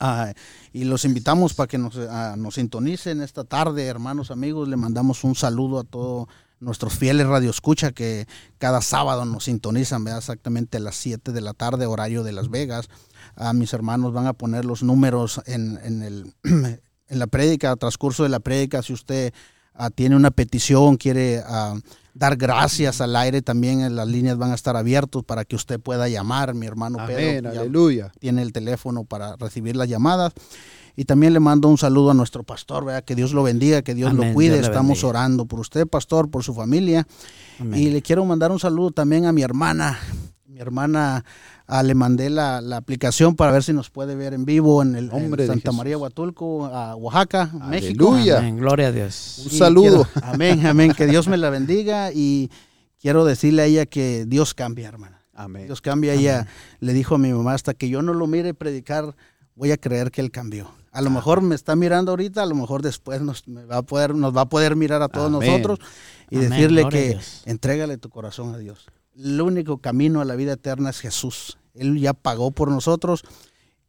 Ah, 0.00 0.32
y 0.72 0.84
los 0.84 1.04
invitamos 1.04 1.54
para 1.54 1.66
que 1.66 1.78
nos, 1.78 1.96
ah, 1.96 2.34
nos, 2.36 2.54
sintonicen 2.54 3.20
esta 3.22 3.44
tarde, 3.44 3.86
hermanos, 3.86 4.30
amigos. 4.30 4.68
Le 4.68 4.76
mandamos 4.76 5.24
un 5.24 5.34
saludo 5.34 5.80
a 5.80 5.84
todos 5.84 6.28
nuestros 6.60 6.94
fieles 6.94 7.26
radioescucha 7.26 7.92
que 7.92 8.26
cada 8.58 8.80
sábado 8.82 9.24
nos 9.24 9.44
sintonizan, 9.44 10.06
exactamente 10.08 10.78
a 10.78 10.80
las 10.80 10.96
7 10.96 11.32
de 11.32 11.40
la 11.40 11.54
tarde, 11.54 11.86
horario 11.86 12.22
de 12.22 12.32
Las 12.32 12.50
Vegas. 12.50 12.88
a 13.36 13.52
mis 13.52 13.72
hermanos 13.72 14.12
van 14.12 14.26
a 14.26 14.32
poner 14.32 14.64
los 14.64 14.82
números 14.82 15.40
en, 15.46 15.78
en, 15.84 16.02
el, 16.02 16.34
en 16.42 17.18
la 17.18 17.26
prédica, 17.26 17.76
transcurso 17.76 18.22
de 18.22 18.28
la 18.28 18.40
prédica. 18.40 18.82
Si 18.82 18.92
usted 18.92 19.32
ah, 19.74 19.90
tiene 19.90 20.16
una 20.16 20.30
petición, 20.30 20.96
quiere 20.96 21.42
dar 22.18 22.36
gracias 22.36 23.00
al 23.00 23.14
aire. 23.16 23.42
También 23.42 23.94
las 23.94 24.08
líneas 24.08 24.36
van 24.36 24.50
a 24.50 24.54
estar 24.54 24.76
abiertas 24.76 25.22
para 25.22 25.44
que 25.44 25.56
usted 25.56 25.80
pueda 25.80 26.08
llamar. 26.08 26.54
Mi 26.54 26.66
hermano 26.66 26.98
Pedro 27.06 27.50
aleluya. 27.50 28.12
tiene 28.18 28.42
el 28.42 28.52
teléfono 28.52 29.04
para 29.04 29.36
recibir 29.36 29.76
las 29.76 29.88
llamadas. 29.88 30.32
Y 30.96 31.04
también 31.04 31.32
le 31.32 31.38
mando 31.38 31.68
un 31.68 31.78
saludo 31.78 32.10
a 32.10 32.14
nuestro 32.14 32.42
pastor, 32.42 32.84
¿verdad? 32.84 33.04
que 33.04 33.14
Dios 33.14 33.32
lo 33.32 33.44
bendiga, 33.44 33.82
que 33.82 33.94
Dios 33.94 34.12
lo 34.14 34.32
cuide. 34.32 34.58
Estamos 34.58 35.04
orando 35.04 35.46
por 35.46 35.60
usted, 35.60 35.86
pastor, 35.86 36.28
por 36.28 36.42
su 36.42 36.54
familia. 36.54 37.06
Y 37.72 37.90
le 37.90 38.02
quiero 38.02 38.24
mandar 38.24 38.50
un 38.50 38.58
saludo 38.58 38.90
también 38.90 39.24
a 39.26 39.32
mi 39.32 39.42
hermana, 39.42 39.96
mi 40.46 40.58
hermana 40.58 41.24
Ah, 41.70 41.82
le 41.82 41.94
mandé 41.94 42.30
la, 42.30 42.62
aplicación 42.74 43.36
para 43.36 43.52
ver 43.52 43.62
si 43.62 43.74
nos 43.74 43.90
puede 43.90 44.16
ver 44.16 44.32
en 44.32 44.46
vivo 44.46 44.80
en 44.80 44.96
el 44.96 45.10
Hombre 45.12 45.46
Santa 45.46 45.70
María 45.70 45.98
Huatulco, 45.98 46.64
a 46.64 46.96
Oaxaca, 46.96 47.50
México. 47.68 48.14
Amén, 48.14 48.56
gloria 48.56 48.86
a 48.86 48.92
Dios. 48.92 49.42
Un 49.44 49.50
saludo. 49.50 50.08
amén, 50.22 50.64
amén. 50.66 50.94
Que 50.96 51.06
Dios 51.06 51.28
me 51.28 51.36
la 51.36 51.50
bendiga 51.50 52.10
y 52.10 52.50
quiero 52.98 53.26
decirle 53.26 53.60
a 53.60 53.64
ella 53.66 53.84
que 53.84 54.24
Dios 54.26 54.54
cambia, 54.54 54.88
hermana. 54.88 55.20
Amén. 55.34 55.66
Dios 55.66 55.82
cambia. 55.82 56.14
Ella 56.14 56.46
le 56.80 56.94
dijo 56.94 57.16
a 57.16 57.18
mi 57.18 57.34
mamá, 57.34 57.52
hasta 57.52 57.74
que 57.74 57.90
yo 57.90 58.00
no 58.00 58.14
lo 58.14 58.26
mire 58.26 58.54
predicar, 58.54 59.14
voy 59.54 59.70
a 59.70 59.76
creer 59.76 60.10
que 60.10 60.22
Él 60.22 60.30
cambió. 60.30 60.70
A 60.90 61.02
lo 61.02 61.10
mejor 61.10 61.42
me 61.42 61.54
está 61.54 61.76
mirando 61.76 62.12
ahorita, 62.12 62.44
a 62.44 62.46
lo 62.46 62.54
mejor 62.54 62.80
después 62.80 63.20
nos, 63.20 63.44
va, 63.46 63.76
a 63.76 63.82
poder, 63.82 64.14
nos 64.14 64.34
va 64.34 64.40
a 64.40 64.48
poder 64.48 64.74
mirar 64.74 65.02
a 65.02 65.08
todos 65.08 65.30
nosotros 65.30 65.80
y 66.30 66.38
decirle 66.38 66.88
que 66.88 67.18
entrégale 67.44 67.98
tu 67.98 68.08
corazón 68.08 68.54
a 68.54 68.58
Dios 68.58 68.86
el 69.18 69.40
único 69.40 69.78
camino 69.78 70.20
a 70.20 70.24
la 70.24 70.36
vida 70.36 70.52
eterna 70.52 70.90
es 70.90 71.00
Jesús. 71.00 71.58
Él 71.74 71.98
ya 71.98 72.12
pagó 72.14 72.50
por 72.50 72.70
nosotros 72.70 73.24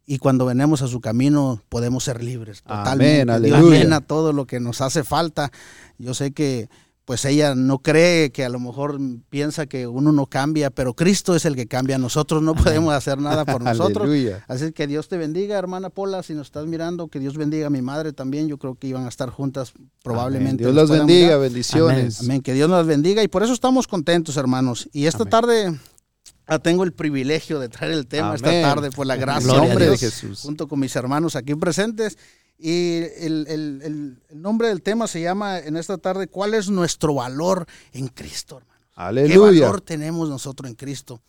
y 0.05 0.17
cuando 0.17 0.45
venemos 0.45 0.81
a 0.81 0.87
su 0.87 1.01
camino 1.01 1.61
podemos 1.69 2.03
ser 2.03 2.23
libres 2.23 2.63
totalmente. 2.63 3.21
Amén, 3.21 3.29
aleluya. 3.29 4.01
todo 4.01 4.33
lo 4.33 4.47
que 4.47 4.59
nos 4.59 4.81
hace 4.81 5.03
falta. 5.03 5.51
Yo 5.97 6.13
sé 6.13 6.31
que 6.31 6.69
pues 7.09 7.25
ella 7.25 7.55
no 7.55 7.79
cree 7.79 8.31
que 8.31 8.45
a 8.45 8.49
lo 8.49 8.59
mejor 8.59 8.99
piensa 9.31 9.65
que 9.65 9.87
uno 9.87 10.11
no 10.11 10.27
cambia, 10.27 10.69
pero 10.69 10.93
Cristo 10.93 11.35
es 11.35 11.43
el 11.45 11.55
que 11.55 11.65
cambia. 11.65 11.97
Nosotros 11.97 12.43
no 12.43 12.53
podemos 12.53 12.93
hacer 12.93 13.17
nada 13.17 13.45
por 13.45 13.63
nosotros. 13.63 14.07
Así 14.47 14.71
que 14.73 14.85
Dios 14.85 15.07
te 15.07 15.17
bendiga, 15.17 15.57
hermana 15.57 15.89
Pola, 15.89 16.21
si 16.21 16.35
nos 16.35 16.49
estás 16.49 16.67
mirando, 16.67 17.07
que 17.07 17.19
Dios 17.19 17.35
bendiga 17.35 17.65
a 17.65 17.69
mi 17.71 17.81
madre 17.81 18.13
también. 18.13 18.47
Yo 18.47 18.59
creo 18.59 18.75
que 18.75 18.85
iban 18.85 19.07
a 19.07 19.09
estar 19.09 19.31
juntas 19.31 19.73
probablemente. 20.03 20.63
Dios 20.63 20.75
las 20.75 20.87
bendiga, 20.87 21.37
bendiciones. 21.37 22.19
Amén. 22.19 22.43
que 22.43 22.53
Dios 22.53 22.69
nos 22.69 22.85
bendiga 22.85 23.23
y 23.23 23.27
por 23.27 23.41
eso 23.41 23.53
estamos 23.53 23.87
contentos, 23.87 24.37
hermanos. 24.37 24.87
Y 24.93 25.07
esta 25.07 25.25
tarde 25.25 25.75
ah, 26.45 26.59
tengo 26.59 26.83
el 26.83 26.93
privilegio 26.93 27.59
de 27.59 27.69
traer 27.69 27.93
el 27.93 28.05
tema 28.05 28.35
esta 28.35 28.51
tarde 28.61 28.91
por 28.91 29.07
la 29.07 29.15
gracia 29.15 29.59
de 29.61 29.97
Jesús. 29.97 30.41
junto 30.41 30.67
con 30.67 30.79
mis 30.79 30.95
hermanos 30.95 31.35
aquí 31.35 31.55
presentes. 31.55 32.19
Y 32.61 33.03
el, 33.25 34.21
nombre 34.33 34.67
del 34.67 34.81
tema 34.81 35.07
se 35.07 35.21
llama 35.21 35.59
en 35.59 35.77
esta 35.77 35.97
tarde, 35.97 36.27
¿cuál 36.27 36.53
es 36.53 36.69
nuestro 36.69 37.13
valor 37.13 37.65
en 37.93 38.09
Cristo, 38.09 38.57
hermanos? 38.57 38.85
Aleluya. 38.95 39.33
¿Qué 39.33 39.39
valor 39.61 39.81
tenemos 39.81 40.27
nosotros 40.27 40.69
en 40.69 40.75
Cristo? 40.75 41.21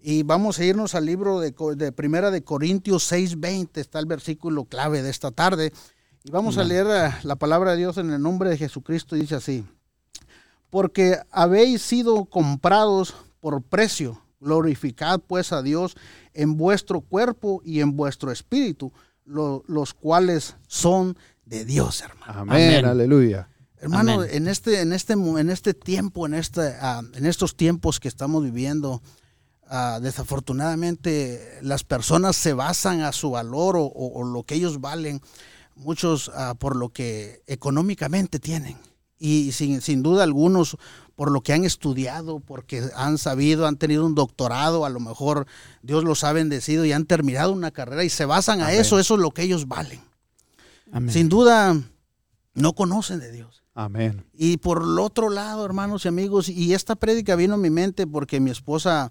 Y 0.00 0.22
vamos 0.22 0.60
a 0.60 0.64
irnos 0.64 0.94
al 0.94 1.06
libro 1.06 1.40
de, 1.40 1.52
de 1.74 1.90
Primera 1.90 2.30
de 2.30 2.44
Corintios 2.44 3.10
6:20, 3.10 3.80
está 3.80 3.98
el 3.98 4.06
versículo 4.06 4.66
clave 4.66 5.02
de 5.02 5.10
esta 5.10 5.32
tarde. 5.32 5.72
Y 6.22 6.30
vamos 6.30 6.58
a 6.58 6.64
leer 6.64 6.86
eh, 6.88 7.10
la 7.24 7.34
palabra 7.34 7.72
de 7.72 7.78
Dios 7.78 7.98
en 7.98 8.12
el 8.12 8.22
nombre 8.22 8.50
de 8.50 8.56
Jesucristo. 8.56 9.16
Dice 9.16 9.34
así, 9.34 9.64
porque 10.70 11.18
habéis 11.32 11.82
sido 11.82 12.24
comprados 12.24 13.16
por 13.40 13.62
precio, 13.62 14.22
glorificad 14.38 15.18
pues 15.26 15.52
a 15.52 15.60
Dios 15.62 15.96
en 16.34 16.56
vuestro 16.56 17.00
cuerpo 17.00 17.60
y 17.64 17.80
en 17.80 17.96
vuestro 17.96 18.30
espíritu 18.30 18.92
los 19.28 19.94
cuales 19.94 20.56
son 20.66 21.16
de 21.44 21.64
Dios, 21.64 22.02
hermano. 22.02 22.40
Amén, 22.40 22.84
aleluya. 22.84 23.48
Hermano, 23.80 24.24
en 24.24 24.48
este, 24.48 24.80
en 24.80 24.92
este, 24.92 25.12
en 25.12 25.50
este 25.50 25.72
tiempo, 25.72 26.26
en 26.26 26.34
este, 26.34 26.74
en 27.14 27.26
estos 27.26 27.56
tiempos 27.56 28.00
que 28.00 28.08
estamos 28.08 28.42
viviendo, 28.42 29.02
ah, 29.66 30.00
desafortunadamente 30.02 31.58
las 31.62 31.84
personas 31.84 32.34
se 32.34 32.54
basan 32.54 33.02
a 33.02 33.12
su 33.12 33.30
valor 33.30 33.76
o, 33.78 34.24
lo 34.24 34.42
que 34.42 34.56
ellos 34.56 34.80
valen, 34.80 35.20
muchos 35.76 36.30
ah, 36.34 36.54
por 36.58 36.74
lo 36.74 36.88
que 36.88 37.42
económicamente 37.46 38.40
tienen. 38.40 38.76
Y 39.16 39.52
sin, 39.52 39.80
sin 39.80 40.02
duda 40.02 40.24
algunos 40.24 40.76
por 41.18 41.32
lo 41.32 41.40
que 41.40 41.52
han 41.52 41.64
estudiado, 41.64 42.38
porque 42.38 42.80
han 42.94 43.18
sabido, 43.18 43.66
han 43.66 43.76
tenido 43.76 44.06
un 44.06 44.14
doctorado, 44.14 44.84
a 44.84 44.88
lo 44.88 45.00
mejor 45.00 45.48
Dios 45.82 46.04
los 46.04 46.22
ha 46.22 46.32
bendecido 46.32 46.84
y 46.84 46.92
han 46.92 47.06
terminado 47.06 47.50
una 47.50 47.72
carrera 47.72 48.04
y 48.04 48.08
se 48.08 48.24
basan 48.24 48.60
a 48.60 48.72
eso, 48.72 49.00
eso 49.00 49.14
es 49.16 49.20
lo 49.20 49.32
que 49.32 49.42
ellos 49.42 49.66
valen. 49.66 50.00
Sin 51.08 51.28
duda, 51.28 51.76
no 52.54 52.72
conocen 52.72 53.18
de 53.18 53.32
Dios. 53.32 53.64
Amén. 53.74 54.26
Y 54.32 54.58
por 54.58 54.80
el 54.84 54.96
otro 55.00 55.28
lado, 55.28 55.64
hermanos 55.64 56.04
y 56.04 56.08
amigos, 56.08 56.48
y 56.48 56.72
esta 56.72 56.94
prédica 56.94 57.34
vino 57.34 57.54
a 57.54 57.58
mi 57.58 57.70
mente 57.70 58.06
porque 58.06 58.38
mi 58.38 58.52
esposa 58.52 59.10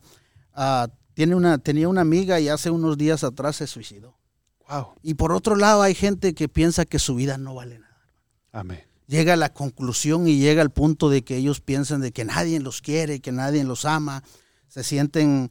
ah, 0.53 0.87
tiene 1.13 1.35
una, 1.35 1.57
tenía 1.57 1.89
una 1.89 1.99
amiga 1.99 2.39
y 2.39 2.47
hace 2.47 2.69
unos 2.69 2.97
días 2.97 3.25
atrás 3.25 3.57
se 3.57 3.67
suicidó. 3.67 4.17
Wow. 4.69 4.93
Y 5.03 5.15
por 5.15 5.33
otro 5.33 5.57
lado, 5.57 5.81
hay 5.81 5.93
gente 5.93 6.33
que 6.33 6.47
piensa 6.47 6.85
que 6.85 6.99
su 6.99 7.15
vida 7.15 7.37
no 7.37 7.53
vale 7.53 7.79
nada. 7.79 7.99
Amén 8.53 8.86
llega 9.07 9.33
a 9.33 9.37
la 9.37 9.53
conclusión 9.53 10.27
y 10.27 10.37
llega 10.37 10.61
al 10.61 10.69
punto 10.69 11.09
de 11.09 11.23
que 11.23 11.37
ellos 11.37 11.61
piensan 11.61 12.01
de 12.01 12.11
que 12.11 12.25
nadie 12.25 12.59
los 12.59 12.81
quiere, 12.81 13.21
que 13.21 13.31
nadie 13.31 13.63
los 13.63 13.85
ama, 13.85 14.23
se 14.67 14.83
sienten, 14.83 15.49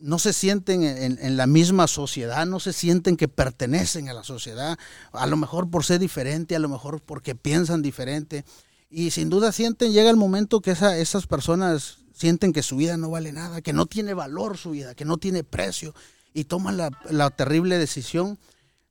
no 0.00 0.18
se 0.18 0.32
sienten 0.32 0.82
en, 0.82 1.36
la 1.36 1.46
misma 1.46 1.86
sociedad, 1.86 2.46
no 2.46 2.58
se 2.58 2.72
sienten 2.72 3.16
que 3.16 3.28
pertenecen 3.28 4.08
a 4.08 4.14
la 4.14 4.24
sociedad, 4.24 4.78
a 5.12 5.26
lo 5.26 5.36
mejor 5.36 5.70
por 5.70 5.84
ser 5.84 6.00
diferente, 6.00 6.56
a 6.56 6.60
lo 6.60 6.68
mejor 6.68 7.02
porque 7.02 7.34
piensan 7.34 7.82
diferente. 7.82 8.44
Y 8.88 9.10
sin 9.10 9.28
duda 9.28 9.52
sienten, 9.52 9.92
llega 9.92 10.10
el 10.10 10.16
momento 10.16 10.60
que 10.60 10.72
esas 10.72 11.26
personas 11.26 11.98
sienten 12.12 12.52
que 12.52 12.62
su 12.62 12.76
vida 12.76 12.96
no 12.96 13.10
vale 13.10 13.32
nada, 13.32 13.60
que 13.60 13.72
no 13.72 13.86
tiene 13.86 14.14
valor 14.14 14.56
su 14.56 14.70
vida, 14.70 14.94
que 14.94 15.04
no 15.04 15.18
tiene 15.18 15.44
precio, 15.44 15.94
y 16.32 16.44
toman 16.44 16.76
la 16.76 17.30
terrible 17.30 17.76
decisión 17.76 18.38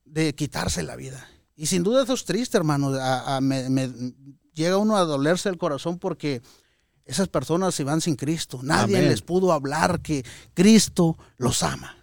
de 0.05 0.35
quitarse 0.35 0.83
la 0.83 0.95
vida. 0.95 1.27
Y 1.59 1.65
sin 1.65 1.83
duda 1.83 2.03
eso 2.03 2.13
es 2.13 2.23
triste, 2.23 2.55
hermano. 2.55 2.91
me, 3.41 3.89
llega 4.53 4.77
uno 4.77 4.95
a 4.95 5.03
dolerse 5.03 5.49
el 5.49 5.57
corazón 5.57 5.99
porque 5.99 6.41
esas 7.03 7.27
personas 7.27 7.75
se 7.75 7.83
van 7.83 7.99
sin 7.99 8.15
Cristo. 8.15 8.61
Nadie 8.63 9.01
les 9.01 9.21
pudo 9.21 9.51
hablar 9.51 9.99
que 9.99 10.23
Cristo 10.53 11.17
los 11.37 11.61
ama. 11.61 11.97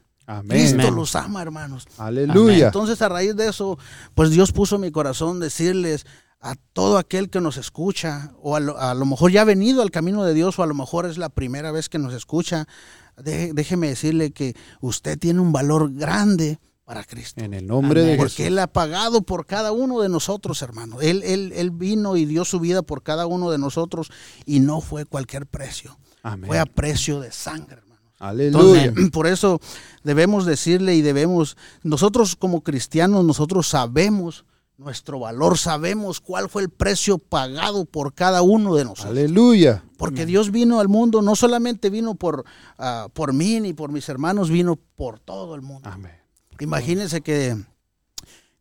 Cristo 0.46 0.90
los 0.90 1.16
ama, 1.16 1.40
hermanos. 1.40 1.86
Aleluya. 1.96 2.66
Entonces, 2.66 3.00
a 3.00 3.08
raíz 3.08 3.34
de 3.34 3.48
eso, 3.48 3.78
pues 4.14 4.28
Dios 4.30 4.52
puso 4.52 4.74
en 4.74 4.82
mi 4.82 4.90
corazón 4.90 5.40
decirles 5.40 6.04
a 6.38 6.54
todo 6.74 6.98
aquel 6.98 7.30
que 7.30 7.40
nos 7.40 7.56
escucha, 7.56 8.34
o 8.42 8.56
a 8.56 8.60
lo, 8.60 9.06
mejor 9.06 9.32
ya 9.32 9.40
ha 9.40 9.44
venido 9.44 9.80
al 9.80 9.90
camino 9.90 10.22
de 10.24 10.34
Dios, 10.34 10.58
o 10.58 10.62
a 10.62 10.66
lo 10.66 10.74
mejor 10.74 11.06
es 11.06 11.16
la 11.16 11.30
primera 11.30 11.72
vez 11.72 11.88
que 11.88 11.98
nos 11.98 12.12
escucha, 12.12 12.66
déjeme 13.16 13.88
decirle 13.88 14.32
que 14.32 14.54
usted 14.82 15.18
tiene 15.18 15.40
un 15.40 15.50
valor 15.50 15.94
grande 15.94 16.58
para 16.86 17.02
Cristo. 17.02 17.42
En 17.42 17.52
el 17.52 17.66
nombre 17.66 18.00
de 18.00 18.12
Jesús. 18.12 18.32
Porque 18.32 18.46
Él 18.46 18.58
ha 18.60 18.68
pagado 18.68 19.20
por 19.22 19.44
cada 19.44 19.72
uno 19.72 20.00
de 20.00 20.08
nosotros, 20.08 20.62
hermano. 20.62 21.00
Él, 21.00 21.22
él, 21.24 21.52
él, 21.54 21.72
vino 21.72 22.16
y 22.16 22.24
dio 22.24 22.44
su 22.44 22.60
vida 22.60 22.82
por 22.82 23.02
cada 23.02 23.26
uno 23.26 23.50
de 23.50 23.58
nosotros 23.58 24.10
y 24.46 24.60
no 24.60 24.80
fue 24.80 25.04
cualquier 25.04 25.46
precio. 25.46 25.98
Fue 26.46 26.58
a 26.58 26.64
precio 26.64 27.20
de 27.20 27.32
sangre, 27.32 27.78
hermano. 27.78 28.00
Aleluya. 28.18 28.94
por 29.12 29.26
eso 29.26 29.60
debemos 30.04 30.46
decirle 30.46 30.94
y 30.94 31.02
debemos, 31.02 31.56
nosotros 31.82 32.36
como 32.36 32.62
cristianos, 32.62 33.24
nosotros 33.24 33.66
sabemos 33.66 34.44
nuestro 34.78 35.18
valor, 35.18 35.58
sabemos 35.58 36.20
cuál 36.20 36.48
fue 36.48 36.62
el 36.62 36.70
precio 36.70 37.18
pagado 37.18 37.84
por 37.84 38.14
cada 38.14 38.42
uno 38.42 38.76
de 38.76 38.84
nosotros. 38.84 39.10
Aleluya. 39.10 39.84
Porque 39.96 40.24
Dios 40.24 40.52
vino 40.52 40.78
al 40.78 40.88
mundo, 40.88 41.20
no 41.20 41.34
solamente 41.34 41.90
vino 41.90 42.14
por, 42.14 42.44
ah, 42.78 43.08
por 43.12 43.32
mí 43.32 43.60
ni 43.60 43.72
por 43.72 43.90
mis 43.90 44.08
hermanos, 44.08 44.50
vino 44.50 44.76
por 44.76 45.18
todo 45.18 45.56
el 45.56 45.62
mundo. 45.62 45.90
Amén. 45.90 46.25
Imagínense 46.60 47.20
que, 47.20 47.56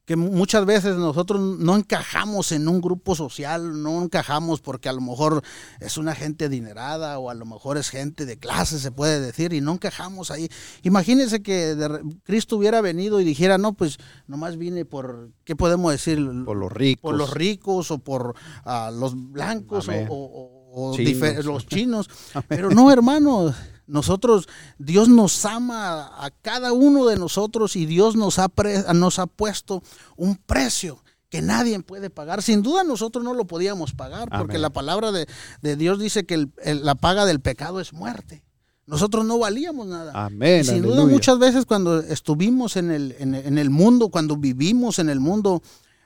que 0.06 0.16
muchas 0.16 0.66
veces 0.66 0.96
nosotros 0.98 1.40
no 1.60 1.76
encajamos 1.76 2.52
en 2.52 2.68
un 2.68 2.80
grupo 2.82 3.16
social, 3.16 3.82
no 3.82 4.04
encajamos 4.04 4.62
porque 4.62 4.88
a 4.88 4.94
lo 4.94 5.02
mejor 5.02 5.42
es 5.80 5.98
una 5.98 6.14
gente 6.14 6.46
adinerada 6.46 7.18
o 7.20 7.30
a 7.30 7.34
lo 7.34 7.46
mejor 7.46 7.78
es 7.78 7.90
gente 7.90 8.26
de 8.26 8.38
clase, 8.38 8.80
se 8.80 8.92
puede 8.92 9.20
decir, 9.20 9.54
y 9.54 9.62
no 9.62 9.74
encajamos 9.74 10.30
ahí. 10.30 10.50
Imagínense 10.84 11.42
que 11.42 11.76
Cristo 12.24 12.58
hubiera 12.58 12.82
venido 12.82 13.20
y 13.20 13.24
dijera, 13.24 13.58
no, 13.58 13.74
pues 13.74 13.98
nomás 14.28 14.58
vine 14.58 14.86
por, 14.86 15.32
¿qué 15.44 15.56
podemos 15.56 15.92
decir? 15.92 16.20
Por 16.46 16.58
los 16.58 16.72
ricos. 16.72 17.02
Por 17.02 17.18
los 17.18 17.34
ricos 17.34 17.92
o 17.92 17.98
por 17.98 18.36
ah, 18.64 18.92
los 18.94 19.16
blancos 19.32 19.88
o, 20.10 20.96
los 21.44 21.66
chinos. 21.68 22.10
Pero 22.48 22.70
no, 22.70 22.92
hermano 22.92 23.54
nosotros, 23.88 24.48
Dios 24.78 25.10
nos 25.10 25.46
ama 25.46 26.12
a 26.18 26.32
cada 26.42 26.74
uno 26.74 27.06
de 27.06 27.18
nosotros 27.18 27.76
y 27.76 27.86
Dios 27.86 28.16
nos 28.16 28.40
ha, 28.40 28.52
nos 28.94 29.20
ha 29.20 29.28
puesto 29.28 29.84
un 30.16 30.36
precio 30.36 31.04
que 31.30 31.42
nadie 31.42 31.80
puede 31.82 32.10
pagar. 32.10 32.42
Sin 32.42 32.64
duda 32.64 32.84
nosotros 32.84 33.24
no 33.24 33.34
lo 33.34 33.46
podíamos 33.46 33.94
pagar 33.94 34.30
porque 34.30 34.58
la 34.58 34.70
palabra 34.70 35.12
de, 35.12 35.28
Dios 35.76 36.00
dice 36.00 36.26
que 36.26 36.48
la 36.64 36.96
paga 36.96 37.26
del 37.26 37.40
pecado 37.40 37.80
es 37.80 37.94
muerte. 37.94 38.44
Nosotros 38.88 39.26
no 39.26 39.40
valíamos 39.40 39.88
nada. 39.88 40.12
Amén. 40.14 40.64
sin 40.64 40.84
duda 40.84 41.06
muchas 41.06 41.40
veces 41.40 41.66
cuando 41.66 42.00
estuvimos 42.02 42.76
en 42.78 42.92
el, 42.92 43.16
en, 43.20 43.58
el 43.58 43.70
mundo, 43.72 44.10
cuando 44.10 44.38
vivimos 44.38 45.00
en 45.00 45.10
el 45.10 45.20
mundo, 45.20 45.64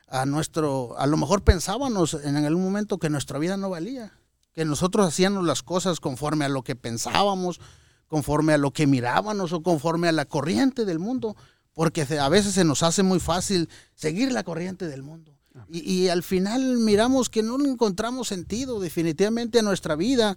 a 0.08 0.26
nuestro, 0.26 0.98
a 0.98 1.06
lo 1.06 1.18
mejor 1.18 1.44
pensábamos 1.44 2.16
en 2.16 2.36
algún 2.38 2.64
momento 2.64 2.98
que 2.98 3.10
nuestra 3.10 3.38
vida 3.38 3.58
no 3.58 3.70
valía 3.70 4.12
que 4.60 4.66
nosotros 4.66 5.08
hacíamos 5.08 5.46
las 5.46 5.64
cosas 5.64 6.02
conforme 6.02 6.44
a 6.44 6.50
lo 6.50 6.64
que 6.64 6.76
pensábamos, 6.76 7.62
conforme 8.10 8.52
a 8.52 8.58
lo 8.58 8.72
que 8.72 8.88
mirábamos 8.88 9.54
o 9.54 9.64
conforme 9.64 10.10
a 10.10 10.12
la 10.12 10.26
corriente 10.26 10.84
del 10.84 11.00
mundo, 11.00 11.38
porque 11.74 12.02
a 12.20 12.28
veces 12.28 12.56
se 12.56 12.66
nos 12.66 12.84
hace 12.84 13.02
muy 13.02 13.22
fácil 13.22 13.70
seguir 13.96 14.34
la 14.34 14.44
corriente 14.44 14.90
del 14.90 15.02
mundo. 15.02 15.34
Y, 15.70 16.10
al 16.10 16.24
final 16.24 16.78
miramos 16.78 17.30
que 17.30 17.42
no 17.42 17.58
encontramos 17.66 18.28
sentido 18.28 18.82
definitivamente 18.82 19.60
a 19.60 19.62
nuestra 19.62 19.96
vida 19.96 20.36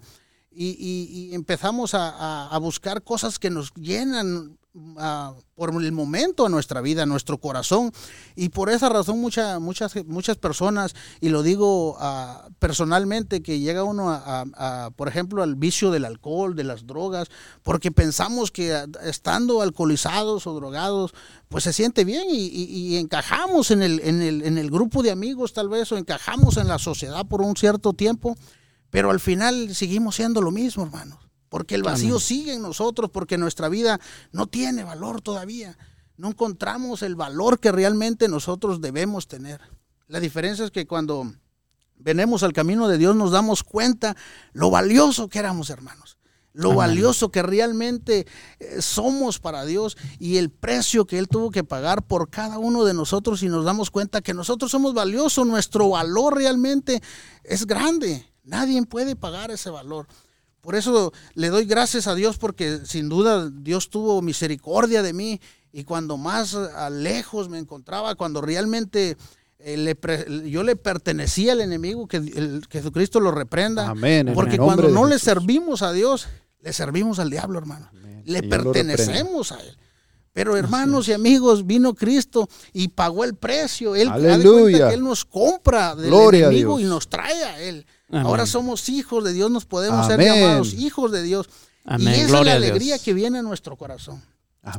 y, 0.49 1.31
empezamos 1.33 1.91
a, 1.93 2.57
buscar 2.61 3.03
cosas 3.03 3.39
que 3.39 3.49
nos 3.49 3.73
llenan 3.73 4.57
por 5.53 5.69
el 5.83 5.91
momento 5.91 6.45
a 6.45 6.49
nuestra 6.49 6.81
vida, 6.81 7.03
a 7.03 7.05
nuestro 7.05 7.37
corazón. 7.37 7.91
Y 8.35 8.49
por 8.49 8.69
esa 8.69 8.89
razón 8.89 9.21
muchas 9.21 9.59
muchas, 9.61 9.93
muchas 10.05 10.37
personas, 10.37 10.95
y 11.21 11.29
lo 11.29 11.43
digo 11.43 11.95
ah, 11.99 12.47
personalmente, 12.59 13.43
que 13.43 13.59
llega 13.59 13.83
uno 13.83 14.09
a, 14.11 14.91
por 14.95 15.07
ejemplo, 15.07 15.43
al 15.43 15.55
vicio 15.55 15.91
del 15.91 16.05
alcohol, 16.05 16.55
de 16.55 16.63
las 16.63 16.87
drogas, 16.87 17.29
porque 17.61 17.91
pensamos 17.91 18.51
que 18.51 18.73
ah, 18.73 18.87
estando 19.03 19.61
alcoholizados 19.61 20.47
o 20.47 20.55
drogados, 20.55 21.13
pues 21.49 21.65
se 21.65 21.73
siente 21.73 22.03
bien 22.03 22.27
y, 22.29 22.97
encajamos 22.97 23.71
en 23.71 23.83
el, 23.83 23.99
en, 23.99 24.21
el, 24.21 24.41
en 24.43 24.57
el 24.57 24.71
grupo 24.71 25.03
de 25.03 25.11
amigos 25.11 25.53
tal 25.53 25.69
vez, 25.69 25.91
o 25.91 25.97
encajamos 25.97 26.57
en 26.57 26.67
la 26.67 26.79
sociedad 26.79 27.25
por 27.27 27.41
un 27.41 27.55
cierto 27.55 27.93
tiempo, 27.93 28.35
pero 28.89 29.11
al 29.11 29.19
final 29.19 29.75
seguimos 29.75 30.15
siendo 30.15 30.41
lo 30.41 30.51
mismo, 30.51 30.83
hermanos 30.83 31.23
porque 31.53 31.75
el 31.75 31.83
vacío 31.83 32.19
sigue 32.19 32.55
en 32.55 32.63
nosotros, 32.63 33.11
porque 33.11 33.37
nuestra 33.37 33.69
vida 33.69 33.99
no 34.31 34.47
tiene 34.47 34.83
valor 34.83 35.21
todavía. 35.21 35.77
No 36.17 36.29
encontramos 36.29 37.03
el 37.03 37.15
valor 37.15 37.59
que 37.59 37.71
realmente 37.71 38.27
nosotros 38.27 38.81
debemos 38.81 39.27
tener. 39.27 39.61
La 40.07 40.19
diferencia 40.19 40.65
es 40.65 40.71
que 40.71 40.87
cuando 40.87 41.31
venemos 41.95 42.41
al 42.41 42.53
camino 42.53 42.87
de 42.87 42.97
Dios 42.97 43.15
nos 43.15 43.29
damos 43.29 43.63
cuenta 43.63 44.17
lo 44.53 44.71
valioso 44.71 45.29
que 45.29 45.37
éramos, 45.37 45.69
hermanos 45.69 46.17
lo 46.53 46.73
valioso 46.73 47.29
que 47.29 47.41
realmente 47.43 48.27
eh, 48.59 48.81
somos 48.81 49.39
para 49.39 49.65
Dios 49.65 49.97
y 50.19 50.37
el 50.37 50.49
precio 50.51 51.05
que 51.05 51.17
Él 51.17 51.27
tuvo 51.27 51.49
que 51.51 51.63
pagar 51.63 52.03
por 52.03 52.29
cada 52.29 52.57
uno 52.57 52.83
de 52.83 52.95
nosotros 52.95 53.41
y 53.43 53.47
nos 53.47 53.65
damos 53.65 53.91
cuenta 53.91 54.21
que 54.21 54.35
nosotros 54.35 54.71
somos 54.71 54.95
valiosos, 54.95 55.47
nuestro 55.47 55.89
valor 55.89 56.35
realmente 56.35 57.01
es 57.43 57.65
grande, 57.65 58.31
nadie 58.43 58.83
puede 58.85 59.15
pagar 59.15 59.49
ese 59.49 59.71
valor. 59.71 60.07
Por 60.63 60.75
eso 60.75 61.11
le 61.35 61.49
doy 61.49 61.65
gracias 61.65 62.07
a 62.07 62.15
Dios 62.15 62.37
porque 62.37 62.79
sin 62.85 63.09
duda 63.09 63.49
Dios 63.49 63.89
tuvo 63.89 64.21
misericordia 64.21 65.03
de 65.03 65.11
mí 65.11 65.41
y 65.73 65.83
cuando 65.83 66.15
más 66.15 66.57
lejos 66.89 67.49
me 67.49 67.59
encontraba, 67.59 68.15
cuando 68.15 68.39
realmente 68.39 69.17
eh, 69.59 69.95
yo 70.45 70.63
le 70.63 70.77
pertenecía 70.77 71.51
al 71.51 71.59
enemigo, 71.59 72.07
que 72.07 72.17
el, 72.17 72.65
Jesucristo 72.69 73.19
lo 73.19 73.31
reprenda. 73.31 73.89
Amén, 73.89 74.31
porque 74.33 74.57
cuando 74.57 74.87
no 74.87 75.05
le 75.05 75.19
servimos 75.19 75.81
a 75.81 75.91
Dios, 75.91 76.27
le 76.61 76.71
servimos 76.71 77.19
al 77.19 77.29
diablo, 77.29 77.59
hermano. 77.59 77.89
Le 78.23 78.41
pertenecemos 78.43 79.51
a 79.51 79.59
él. 79.59 79.77
Pero 80.33 80.57
hermanos 80.57 81.07
y 81.07 81.13
amigos, 81.13 81.65
vino 81.65 81.93
Cristo 81.93 82.49
y 82.73 82.87
pagó 82.87 83.23
el 83.23 83.35
precio. 83.35 83.95
Él, 83.95 84.09
Aleluya. 84.09 84.91
él 84.91 85.03
nos 85.03 85.25
compra 85.25 85.95
del 85.95 86.11
enemigo 86.11 86.79
y 86.79 86.83
nos 86.83 87.07
trae 87.07 87.43
a 87.43 87.61
Él. 87.61 87.85
Ahora 88.11 88.45
somos 88.45 88.89
hijos 88.89 89.23
de 89.23 89.33
Dios, 89.33 89.51
nos 89.51 89.65
podemos 89.65 90.07
ser 90.07 90.19
llamados 90.19 90.73
hijos 90.73 91.11
de 91.11 91.23
Dios. 91.23 91.49
Y 91.97 92.07
esa 92.07 92.39
es 92.39 92.45
la 92.45 92.53
alegría 92.53 92.97
que 92.97 93.13
viene 93.13 93.39
a 93.39 93.41
nuestro 93.41 93.75
corazón. 93.75 94.21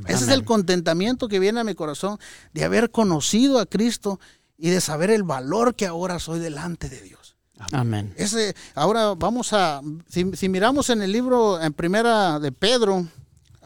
Ese 0.06 0.24
es 0.24 0.30
el 0.30 0.44
contentamiento 0.44 1.28
que 1.28 1.38
viene 1.38 1.60
a 1.60 1.64
mi 1.64 1.74
corazón 1.74 2.18
de 2.52 2.64
haber 2.64 2.90
conocido 2.90 3.58
a 3.58 3.66
Cristo 3.66 4.18
y 4.56 4.70
de 4.70 4.80
saber 4.80 5.10
el 5.10 5.22
valor 5.22 5.74
que 5.74 5.86
ahora 5.86 6.18
soy 6.18 6.40
delante 6.40 6.88
de 6.88 7.00
Dios. 7.02 7.36
Amén. 7.72 8.12
Ese, 8.16 8.54
ahora 8.74 9.14
vamos 9.14 9.52
a, 9.52 9.80
si, 10.08 10.48
miramos 10.48 10.90
en 10.90 11.02
el 11.02 11.12
libro, 11.12 11.60
en 11.60 11.72
primera 11.72 12.40
de 12.40 12.50
Pedro. 12.50 13.06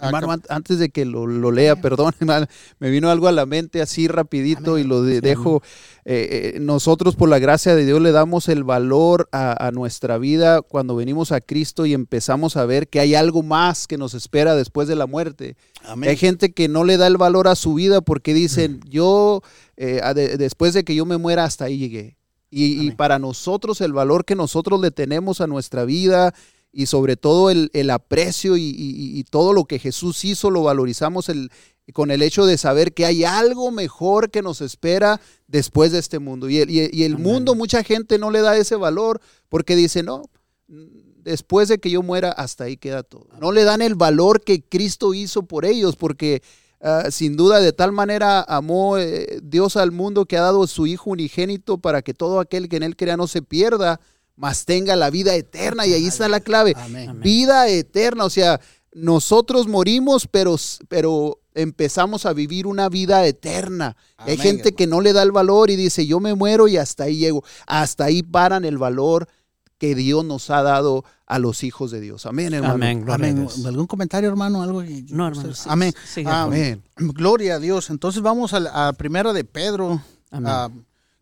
Antes 0.00 0.78
de 0.78 0.90
que 0.90 1.04
lo, 1.04 1.50
lea, 1.50 1.76
perdón, 1.76 2.14
me 2.78 2.90
vino 2.90 3.10
algo 3.10 3.28
a 3.28 3.32
la 3.32 3.46
mente 3.46 3.80
así 3.80 4.08
rapidito 4.08 4.78
y 4.78 4.84
lo 4.84 5.02
dejo. 5.02 5.62
Eh, 6.04 6.54
eh, 6.56 6.60
nosotros 6.60 7.16
por 7.16 7.28
la 7.28 7.38
gracia 7.38 7.74
de 7.74 7.84
Dios 7.84 8.00
le 8.00 8.12
damos 8.12 8.48
el 8.48 8.64
valor 8.64 9.28
a, 9.32 9.70
nuestra 9.72 10.16
vida 10.16 10.62
cuando 10.62 10.96
venimos 10.96 11.32
a 11.32 11.40
Cristo 11.40 11.84
y 11.84 11.92
empezamos 11.92 12.56
a 12.56 12.64
ver 12.64 12.88
que 12.88 13.00
hay 13.00 13.14
algo 13.14 13.42
más 13.42 13.86
que 13.86 13.98
nos 13.98 14.14
espera 14.14 14.54
después 14.54 14.88
de 14.88 14.96
la 14.96 15.06
muerte. 15.06 15.56
Hay 16.02 16.16
gente 16.16 16.52
que 16.52 16.68
no 16.68 16.84
le 16.84 16.96
da 16.96 17.06
el 17.06 17.18
valor 17.18 17.48
a 17.48 17.54
su 17.54 17.74
vida 17.74 18.00
porque 18.00 18.32
dicen, 18.32 18.80
yo, 18.88 19.42
eh, 19.76 20.00
después 20.38 20.74
de 20.74 20.84
que 20.84 20.94
yo 20.94 21.04
me 21.04 21.18
muera, 21.18 21.44
hasta 21.44 21.66
ahí 21.66 21.78
llegué 21.78 22.18
y, 22.50 22.90
para 22.92 23.18
nosotros 23.18 23.80
el 23.80 23.92
valor 23.92 24.24
que 24.24 24.34
nosotros 24.34 24.80
le 24.80 24.90
tenemos 24.90 25.40
a 25.40 25.46
nuestra 25.46 25.84
vida 25.84 26.34
y 26.72 26.86
sobre 26.86 27.16
todo 27.16 27.50
el, 27.50 27.90
aprecio 27.90 28.56
y, 28.56 29.24
todo 29.30 29.52
lo 29.52 29.64
que 29.64 29.78
Jesús 29.78 30.24
hizo 30.24 30.50
lo 30.50 30.62
valorizamos 30.62 31.28
el, 31.28 31.50
con 31.92 32.10
el 32.10 32.22
hecho 32.22 32.46
de 32.46 32.58
saber 32.58 32.92
que 32.92 33.06
hay 33.06 33.24
algo 33.24 33.70
mejor 33.70 34.30
que 34.30 34.42
nos 34.42 34.60
espera 34.60 35.20
después 35.46 35.92
de 35.92 35.98
este 35.98 36.18
mundo. 36.18 36.48
Y 36.48 36.58
el, 36.58 36.70
el 37.02 37.18
mundo, 37.18 37.54
mucha 37.54 37.82
gente 37.82 38.18
no 38.18 38.30
le 38.30 38.40
da 38.40 38.56
ese 38.56 38.76
valor 38.76 39.20
porque 39.48 39.76
dice, 39.76 40.02
no, 40.02 40.24
después 40.66 41.68
de 41.68 41.78
que 41.78 41.90
yo 41.90 42.02
muera, 42.02 42.30
hasta 42.30 42.64
ahí 42.64 42.76
queda 42.76 43.02
todo. 43.02 43.26
No 43.40 43.52
le 43.52 43.64
dan 43.64 43.82
el 43.82 43.94
valor 43.94 44.42
que 44.42 44.62
Cristo 44.62 45.14
hizo 45.14 45.42
por 45.42 45.64
ellos 45.64 45.96
porque 45.96 46.42
Ah, 46.80 47.10
sin 47.10 47.36
duda, 47.36 47.60
de 47.60 47.72
tal 47.72 47.90
manera 47.90 48.40
amó 48.40 48.98
eh, 48.98 49.40
Dios 49.42 49.76
al 49.76 49.90
mundo 49.90 50.26
que 50.26 50.36
ha 50.36 50.42
dado 50.42 50.64
su 50.68 50.86
Hijo 50.86 51.10
unigénito 51.10 51.78
para 51.78 52.02
que 52.02 52.14
todo 52.14 52.38
aquel 52.38 52.68
que 52.68 52.76
en 52.76 52.84
él 52.84 52.96
crea 52.96 53.16
no 53.16 53.26
se 53.26 53.42
pierda, 53.42 54.00
mas 54.38 54.64
tenga 54.64 54.96
la 54.96 55.10
vida 55.10 55.34
eterna. 55.34 55.86
Y 55.86 55.92
ahí 55.92 56.06
está 56.06 56.28
la 56.28 56.40
clave. 56.40 56.74
Vida 57.16 57.68
eterna. 57.68 58.24
O 58.24 58.30
sea, 58.30 58.60
nosotros 58.92 59.66
morimos, 59.66 60.28
pero, 60.30 60.56
pero 60.88 61.40
empezamos 61.54 62.24
a 62.24 62.32
vivir 62.32 62.66
una 62.66 62.88
vida 62.88 63.26
eterna. 63.26 63.96
Hay 64.16 64.38
gente 64.38 64.74
que 64.74 64.86
no 64.86 65.00
le 65.00 65.12
da 65.12 65.22
el 65.22 65.32
valor 65.32 65.70
y 65.70 65.76
dice, 65.76 66.06
yo 66.06 66.20
me 66.20 66.34
muero 66.34 66.68
y 66.68 66.76
hasta 66.76 67.04
ahí 67.04 67.18
llego. 67.18 67.44
Hasta 67.66 68.04
ahí 68.04 68.22
paran 68.22 68.64
el 68.64 68.78
valor 68.78 69.28
que 69.76 69.94
Dios 69.94 70.24
nos 70.24 70.50
ha 70.50 70.62
dado 70.62 71.04
a 71.26 71.38
los 71.38 71.62
hijos 71.62 71.90
de 71.90 72.00
Dios. 72.00 72.24
Amén, 72.26 72.54
hermano. 72.54 73.12
Amén. 73.12 73.48
¿Algún 73.66 73.86
comentario, 73.86 74.28
hermano? 74.28 74.62
¿Algo 74.62 74.82
no, 74.82 75.26
hermano. 75.26 75.52
amén. 75.66 75.92
amén. 76.26 76.82
Gloria 76.96 77.56
a 77.56 77.58
Dios. 77.58 77.90
Entonces 77.90 78.22
vamos 78.22 78.54
a, 78.54 78.60
la 78.60 78.92
primera 78.92 79.32
de 79.32 79.44
Pedro, 79.44 80.00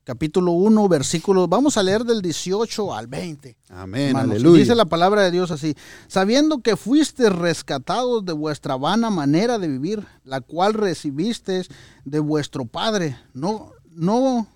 capítulo 0.06 0.52
1, 0.52 0.88
versículo. 0.88 1.48
Vamos 1.48 1.76
a 1.76 1.82
leer 1.82 2.04
del 2.04 2.22
18 2.22 2.94
al 2.94 3.08
20. 3.08 3.58
Amén. 3.70 4.16
Aleluya. 4.16 4.60
Dice 4.60 4.74
la 4.76 4.84
palabra 4.84 5.22
de 5.22 5.32
Dios 5.32 5.50
así: 5.50 5.74
Sabiendo 6.06 6.60
que 6.60 6.76
fuiste 6.76 7.28
rescatados 7.28 8.24
de 8.24 8.32
vuestra 8.32 8.76
vana 8.76 9.10
manera 9.10 9.58
de 9.58 9.66
vivir, 9.66 10.06
la 10.22 10.40
cual 10.40 10.74
recibisteis 10.74 11.68
de 12.04 12.20
vuestro 12.20 12.66
Padre, 12.66 13.18
no, 13.34 13.72
no 13.90 14.46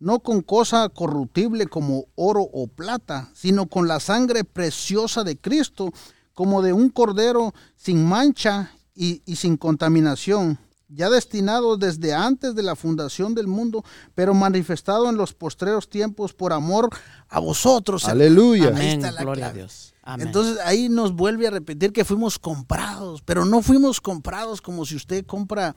no 0.00 0.20
con 0.20 0.42
cosa 0.42 0.88
corruptible 0.88 1.66
como 1.66 2.06
oro 2.14 2.42
o 2.42 2.68
plata, 2.68 3.30
sino 3.34 3.66
con 3.66 3.88
la 3.88 4.00
sangre 4.00 4.44
preciosa 4.44 5.24
de 5.24 5.36
Cristo, 5.36 5.92
como 6.34 6.62
de 6.62 6.72
un 6.72 6.88
cordero 6.88 7.52
sin 7.74 8.04
mancha 8.04 8.70
y, 8.94 9.22
sin 9.34 9.56
contaminación, 9.56 10.58
ya 10.88 11.10
destinado 11.10 11.76
desde 11.76 12.14
antes 12.14 12.54
de 12.54 12.62
la 12.62 12.74
fundación 12.74 13.34
del 13.34 13.46
mundo, 13.46 13.84
pero 14.14 14.34
manifestado 14.34 15.08
en 15.08 15.16
los 15.16 15.34
postreros 15.34 15.88
tiempos 15.88 16.32
por 16.32 16.52
amor 16.52 16.90
a 17.28 17.38
vosotros. 17.40 18.06
Aleluya. 18.06 18.68
Amén. 18.68 19.02
Gloria 19.18 19.48
a 19.48 19.52
Dios. 19.52 19.94
Entonces 20.18 20.58
ahí 20.64 20.88
nos 20.88 21.12
vuelve 21.12 21.46
a 21.46 21.50
repetir 21.50 21.92
que 21.92 22.04
fuimos 22.04 22.38
comprados, 22.38 23.20
pero 23.22 23.44
no 23.44 23.60
fuimos 23.60 24.00
comprados 24.00 24.62
como 24.62 24.86
si 24.86 24.96
usted 24.96 25.26
compra 25.26 25.74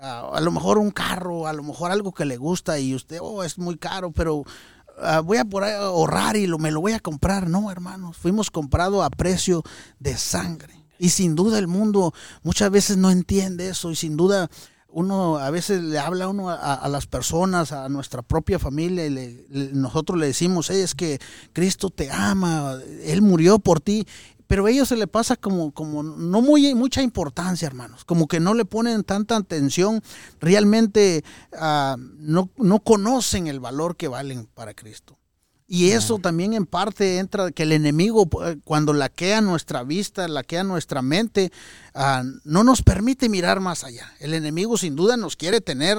a 0.00 0.40
lo 0.40 0.50
mejor 0.50 0.78
un 0.78 0.90
carro, 0.90 1.46
a 1.46 1.52
lo 1.52 1.62
mejor 1.62 1.90
algo 1.90 2.12
que 2.12 2.24
le 2.24 2.36
gusta 2.36 2.78
y 2.78 2.94
usted, 2.94 3.18
oh, 3.20 3.42
es 3.42 3.58
muy 3.58 3.76
caro, 3.76 4.10
pero 4.10 4.42
ah, 5.00 5.20
voy 5.20 5.38
a 5.38 5.44
por 5.44 5.64
ahorrar 5.64 6.36
y 6.36 6.46
lo, 6.46 6.58
me 6.58 6.70
lo 6.70 6.80
voy 6.80 6.92
a 6.92 7.00
comprar. 7.00 7.48
No, 7.48 7.70
hermanos, 7.70 8.16
fuimos 8.16 8.50
comprados 8.50 9.04
a 9.04 9.10
precio 9.10 9.62
de 9.98 10.16
sangre. 10.16 10.83
Y 10.98 11.10
sin 11.10 11.34
duda 11.34 11.58
el 11.58 11.66
mundo 11.66 12.14
muchas 12.42 12.70
veces 12.70 12.96
no 12.96 13.10
entiende 13.10 13.68
eso 13.68 13.90
y 13.90 13.96
sin 13.96 14.16
duda 14.16 14.48
uno 14.94 15.38
a 15.38 15.50
veces 15.50 15.82
le 15.82 15.98
habla 15.98 16.28
uno 16.28 16.50
a, 16.50 16.88
las 16.88 17.06
personas, 17.06 17.72
a 17.72 17.88
nuestra 17.88 18.22
propia 18.22 18.60
familia, 18.60 19.04
y 19.06 19.44
nosotros 19.72 20.18
le 20.18 20.26
decimos, 20.26 20.70
es 20.70 20.94
que 20.94 21.20
Cristo 21.52 21.90
te 21.90 22.12
ama, 22.12 22.78
Él 23.02 23.20
murió 23.20 23.58
por 23.58 23.80
ti, 23.80 24.06
pero 24.46 24.66
a 24.66 24.70
ellos 24.70 24.88
se 24.88 24.96
le 24.96 25.08
pasa 25.08 25.34
como, 25.34 25.72
como 25.72 26.04
no 26.04 26.42
muy, 26.42 26.76
mucha 26.76 27.02
importancia, 27.02 27.66
hermanos, 27.66 28.04
como 28.04 28.28
que 28.28 28.38
no 28.38 28.54
le 28.54 28.64
ponen 28.64 29.02
tanta 29.02 29.36
atención, 29.36 30.00
realmente 30.40 31.24
ah, 31.58 31.96
no, 31.98 32.50
no 32.56 32.78
conocen 32.78 33.48
el 33.48 33.58
valor 33.58 33.96
que 33.96 34.06
valen 34.06 34.46
para 34.46 34.74
Cristo. 34.74 35.18
Y 35.66 35.92
eso 35.92 36.18
también 36.18 36.52
en 36.52 36.66
parte 36.66 37.16
entra 37.16 37.50
que 37.50 37.62
el 37.62 37.72
enemigo 37.72 38.28
eh, 38.44 38.58
cuando 38.64 38.92
laquea 38.92 39.40
nuestra 39.40 39.82
vista, 39.82 40.28
laquea 40.28 40.62
nuestra 40.62 41.00
mente, 41.00 41.52
ah, 41.94 42.22
no 42.44 42.64
nos 42.64 42.82
permite 42.82 43.30
mirar 43.30 43.60
más 43.60 43.82
allá. 43.82 44.12
El 44.20 44.34
enemigo 44.34 44.76
sin 44.76 44.94
duda 44.94 45.16
nos 45.16 45.36
quiere 45.36 45.62
tener 45.62 45.96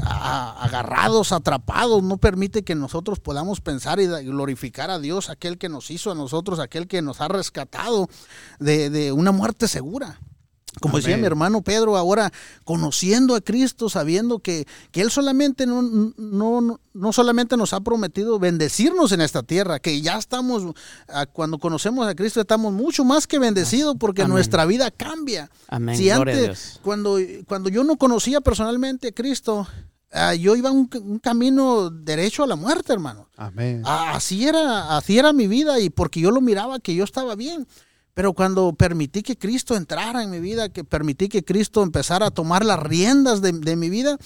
ah, 0.00 0.56
agarrados, 0.60 1.32
atrapados, 1.32 2.04
no 2.04 2.18
permite 2.18 2.62
que 2.62 2.76
nosotros 2.76 3.18
podamos 3.18 3.60
pensar 3.60 3.98
y 3.98 4.06
glorificar 4.06 4.90
a 4.90 5.00
Dios, 5.00 5.28
aquel 5.28 5.58
que 5.58 5.68
nos 5.68 5.90
hizo 5.90 6.12
a 6.12 6.14
nosotros, 6.14 6.60
aquel 6.60 6.86
que 6.86 7.02
nos 7.02 7.20
ha 7.20 7.26
rescatado 7.26 8.08
de, 8.60 8.90
de 8.90 9.10
una 9.10 9.32
muerte 9.32 9.66
segura. 9.66 10.20
Como 10.78 10.98
decía 10.98 11.16
mi 11.16 11.26
hermano 11.26 11.62
Pedro, 11.62 11.96
ahora 11.96 12.32
conociendo 12.64 13.34
a 13.34 13.40
Cristo, 13.40 13.88
sabiendo 13.88 14.38
que, 14.38 14.66
que 14.92 15.00
Él 15.00 15.10
solamente 15.10 15.66
no, 15.66 15.82
no, 15.82 16.80
no, 16.94 17.12
solamente 17.12 17.56
nos 17.56 17.72
ha 17.72 17.80
prometido 17.80 18.38
bendecirnos 18.38 19.10
en 19.12 19.20
esta 19.20 19.42
tierra, 19.42 19.80
que 19.80 20.00
ya 20.00 20.16
estamos, 20.16 20.74
ah, 21.08 21.26
cuando 21.26 21.58
conocemos 21.58 22.06
a 22.06 22.14
Cristo, 22.14 22.40
estamos 22.40 22.72
mucho 22.72 23.04
más 23.04 23.26
que 23.26 23.38
bendecidos 23.38 23.96
porque 23.98 24.26
nuestra 24.26 24.64
vida 24.64 24.90
cambia. 24.90 25.50
Amén. 25.68 25.96
Si 25.96 26.08
antes, 26.08 26.78
cuando, 26.82 27.18
cuando 27.48 27.68
yo 27.68 27.82
no 27.82 27.96
conocía 27.96 28.40
personalmente 28.40 29.08
a 29.08 29.12
Cristo, 29.12 29.66
ah, 30.12 30.34
yo 30.34 30.54
iba 30.54 30.70
un, 30.70 30.88
un, 31.02 31.18
camino 31.18 31.90
derecho 31.90 32.44
a 32.44 32.46
la 32.46 32.56
muerte, 32.56 32.92
hermano. 32.92 33.28
Amén. 33.36 33.82
así, 33.84 34.46
era, 34.46 34.96
así 34.96 35.18
era 35.18 35.32
mi 35.32 35.48
vida 35.48 35.80
y 35.80 35.90
porque 35.90 36.20
yo 36.20 36.30
lo 36.30 36.40
miraba 36.40 36.78
que 36.78 36.94
yo 36.94 37.02
estaba 37.02 37.34
bien. 37.34 37.66
Pero 38.14 38.32
cuando 38.32 38.72
permití 38.72 39.22
que 39.22 39.38
Cristo 39.38 39.76
entrara 39.76 40.22
en 40.22 40.30
mi 40.30 40.40
vida, 40.40 40.68
que 40.68 40.84
permití 40.84 41.28
que 41.28 41.44
Cristo 41.44 41.82
empezara 41.82 42.26
a 42.26 42.30
tomar 42.30 42.64
las 42.64 42.80
riendas 42.80 43.40
de, 43.40 43.76
mi 43.76 43.88
vida, 43.88 44.18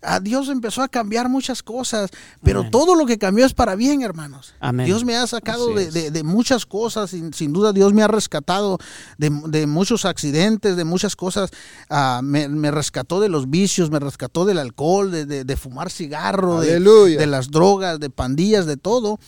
a 0.00 0.20
Dios 0.20 0.48
empezó 0.48 0.82
a 0.82 0.88
cambiar 0.88 1.28
muchas 1.28 1.62
cosas. 1.62 2.10
Pero 2.42 2.70
todo 2.70 2.94
lo 2.94 3.04
que 3.04 3.18
cambió 3.18 3.44
es 3.44 3.52
para 3.52 3.74
bien, 3.74 4.02
hermanos. 4.02 4.54
Dios 4.84 5.04
me 5.04 5.16
ha 5.16 5.26
sacado 5.26 5.74
de, 5.74 6.22
muchas 6.22 6.66
cosas. 6.66 7.10
Sin, 7.10 7.34
sin, 7.34 7.52
duda, 7.52 7.72
Dios 7.72 7.92
me 7.92 8.02
ha 8.02 8.08
rescatado 8.08 8.78
de, 9.18 9.66
muchos 9.66 10.04
accidentes, 10.04 10.76
de 10.76 10.84
muchas 10.84 11.16
cosas. 11.16 11.50
Ah, 11.90 12.20
me, 12.22 12.70
rescató 12.70 13.20
de 13.20 13.28
los 13.28 13.50
vicios, 13.50 13.90
me 13.90 13.98
rescató 13.98 14.44
del 14.44 14.58
alcohol, 14.58 15.10
de, 15.10 15.56
fumar 15.56 15.90
cigarro, 15.90 16.60
de 16.60 17.26
las 17.26 17.50
drogas, 17.50 17.98
de 17.98 18.08
pandillas, 18.08 18.66
de 18.66 18.76
todo 18.76 19.18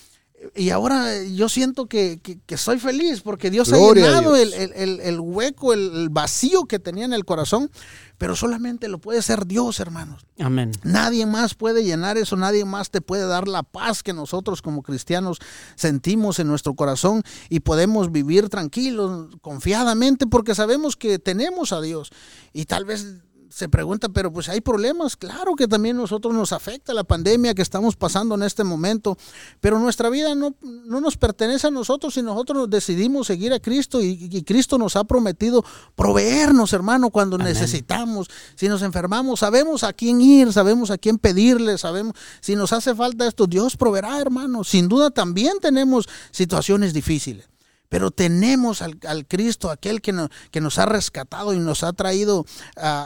y 0.53 0.69
ahora 0.69 1.23
yo 1.23 1.49
siento 1.49 1.87
que, 1.87 2.19
soy 2.57 2.79
feliz 2.79 3.21
porque 3.21 3.49
Dios 3.49 3.71
ha 3.71 3.77
llenado 3.77 4.35
el, 4.35 5.19
hueco, 5.19 5.73
el, 5.73 6.09
vacío 6.09 6.65
que 6.65 6.79
tenía 6.79 7.05
en 7.05 7.13
el 7.13 7.25
corazón, 7.25 7.71
pero 8.17 8.35
solamente 8.35 8.87
lo 8.87 8.99
puede 8.99 9.21
ser 9.21 9.45
Dios, 9.45 9.79
hermanos. 9.79 10.25
Amén. 10.39 10.71
Nadie 10.83 11.25
más 11.25 11.55
puede 11.55 11.83
llenar 11.83 12.17
eso, 12.17 12.35
nadie 12.35 12.65
más 12.65 12.89
te 12.91 13.01
puede 13.01 13.25
dar 13.27 13.47
la 13.47 13.63
paz 13.63 14.03
que 14.03 14.13
nosotros 14.13 14.61
como 14.61 14.83
cristianos 14.83 15.39
sentimos 15.75 16.39
en 16.39 16.47
nuestro 16.47 16.73
corazón 16.75 17.23
y 17.49 17.61
podemos 17.61 18.11
vivir 18.11 18.49
tranquilos, 18.49 19.35
confiadamente, 19.41 20.27
porque 20.27 20.55
sabemos 20.55 20.95
que 20.95 21.19
tenemos 21.19 21.71
a 21.71 21.81
Dios. 21.81 22.11
Y 22.53 22.65
tal 22.65 22.85
vez 22.85 23.21
se 23.55 23.69
pregunta, 23.69 24.09
pero 24.09 24.33
pues 24.33 24.49
hay 24.49 24.59
problemas. 24.59 25.15
Claro 25.15 25.55
que 25.55 25.65
también 25.65 25.95
nosotros 25.95 26.33
nos 26.33 26.51
afecta 26.51 26.93
la 26.93 27.05
pandemia 27.05 27.53
que 27.53 27.61
estamos 27.61 27.95
pasando 27.95 28.35
en 28.35 28.43
este 28.43 28.65
momento, 28.65 29.17
pero 29.61 29.79
nuestra 29.79 30.09
vida 30.09 30.35
no, 30.35 30.55
no 30.61 30.99
nos 30.99 31.15
pertenece 31.15 31.67
a 31.67 31.71
nosotros 31.71 32.17
y 32.17 32.21
nosotros 32.21 32.69
decidimos 32.69 33.27
seguir 33.27 33.53
a 33.53 33.61
Cristo 33.61 34.01
y, 34.01 34.43
Cristo 34.43 34.77
nos 34.77 34.97
ha 34.97 35.05
prometido 35.05 35.63
proveernos, 35.95 36.73
hermano, 36.73 37.11
cuando 37.11 37.37
necesitamos. 37.37 38.27
Si 38.55 38.67
nos 38.67 38.81
enfermamos, 38.81 39.39
sabemos 39.39 39.85
a 39.85 39.93
quién 39.93 40.19
ir, 40.19 40.51
sabemos 40.51 40.91
a 40.91 40.97
quién 40.97 41.17
pedirle, 41.17 41.77
sabemos 41.77 42.13
si 42.41 42.57
nos 42.57 42.73
hace 42.73 42.93
falta 42.93 43.25
esto, 43.25 43.47
Dios 43.47 43.77
proveerá, 43.77 44.19
hermano. 44.19 44.65
Sin 44.65 44.89
duda 44.89 45.11
también 45.11 45.59
tenemos 45.61 46.09
situaciones 46.31 46.93
difíciles 46.93 47.54
pero 47.89 48.11
tenemos 48.11 48.81
al, 48.81 49.25
Cristo, 49.27 49.69
aquel 49.69 50.01
que, 50.01 50.13
que, 50.51 50.61
nos 50.61 50.79
ha 50.79 50.85
rescatado 50.85 51.53
y 51.53 51.59
nos 51.59 51.83
ha 51.83 51.93
traído 51.93 52.45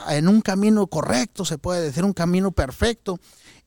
en 0.10 0.28
un 0.28 0.42
camino 0.42 0.88
correcto, 0.88 1.46
se 1.46 1.58
puede 1.58 1.82
decir, 1.82 2.04
un 2.04 2.14
camino 2.14 2.52
perfecto. 2.52 3.20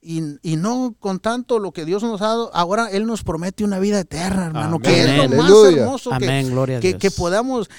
Y, 0.05 0.57
no 0.57 0.95
con 0.99 1.19
tanto 1.19 1.59
lo 1.59 1.71
que 1.71 1.85
Dios 1.85 2.03
nos 2.03 2.21
ha 2.21 2.27
dado, 2.27 2.51
ahora 2.53 2.89
Él 2.91 3.05
nos 3.05 3.23
promete 3.23 3.63
una 3.63 3.79
vida 3.79 4.01
eterna, 4.01 4.47
hermano, 4.47 4.79
que 4.79 5.01
es 5.01 5.17
lo 5.17 5.29
más 5.29 5.49
hermoso 5.49 6.11
que, 6.19 6.97
que, 6.99 7.11
podamos 7.11 7.69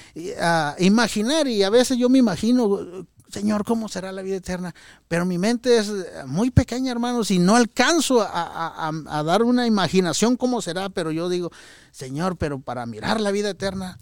ah, 0.41 0.75
imaginar. 0.79 1.47
Y 1.49 1.63
a 1.63 1.71
veces 1.71 1.99
yo 1.99 2.09
me 2.09 2.19
imagino 2.19 3.07
Señor, 3.35 3.65
¿cómo 3.65 3.89
será 3.89 4.13
la 4.13 4.23
vida 4.23 4.37
eterna? 4.37 4.73
Pero 5.09 5.25
mi 5.25 5.39
mente 5.39 5.79
es 5.79 5.91
muy 6.27 6.53
pequeña, 6.53 6.93
hermanos, 6.93 7.33
y 7.33 7.41
no 7.41 7.57
alcanzo 7.57 8.23
a, 8.23 8.93
dar 9.25 9.43
una 9.43 9.67
imaginación 9.67 10.37
cómo 10.37 10.63
será, 10.63 10.89
pero 10.89 11.11
yo 11.11 11.29
digo, 11.29 11.51
Señor, 11.91 12.37
pero 12.37 12.61
para 12.61 12.87
mirar 12.87 13.21
la 13.21 13.33
vida 13.33 13.51
eterna, 13.51 13.99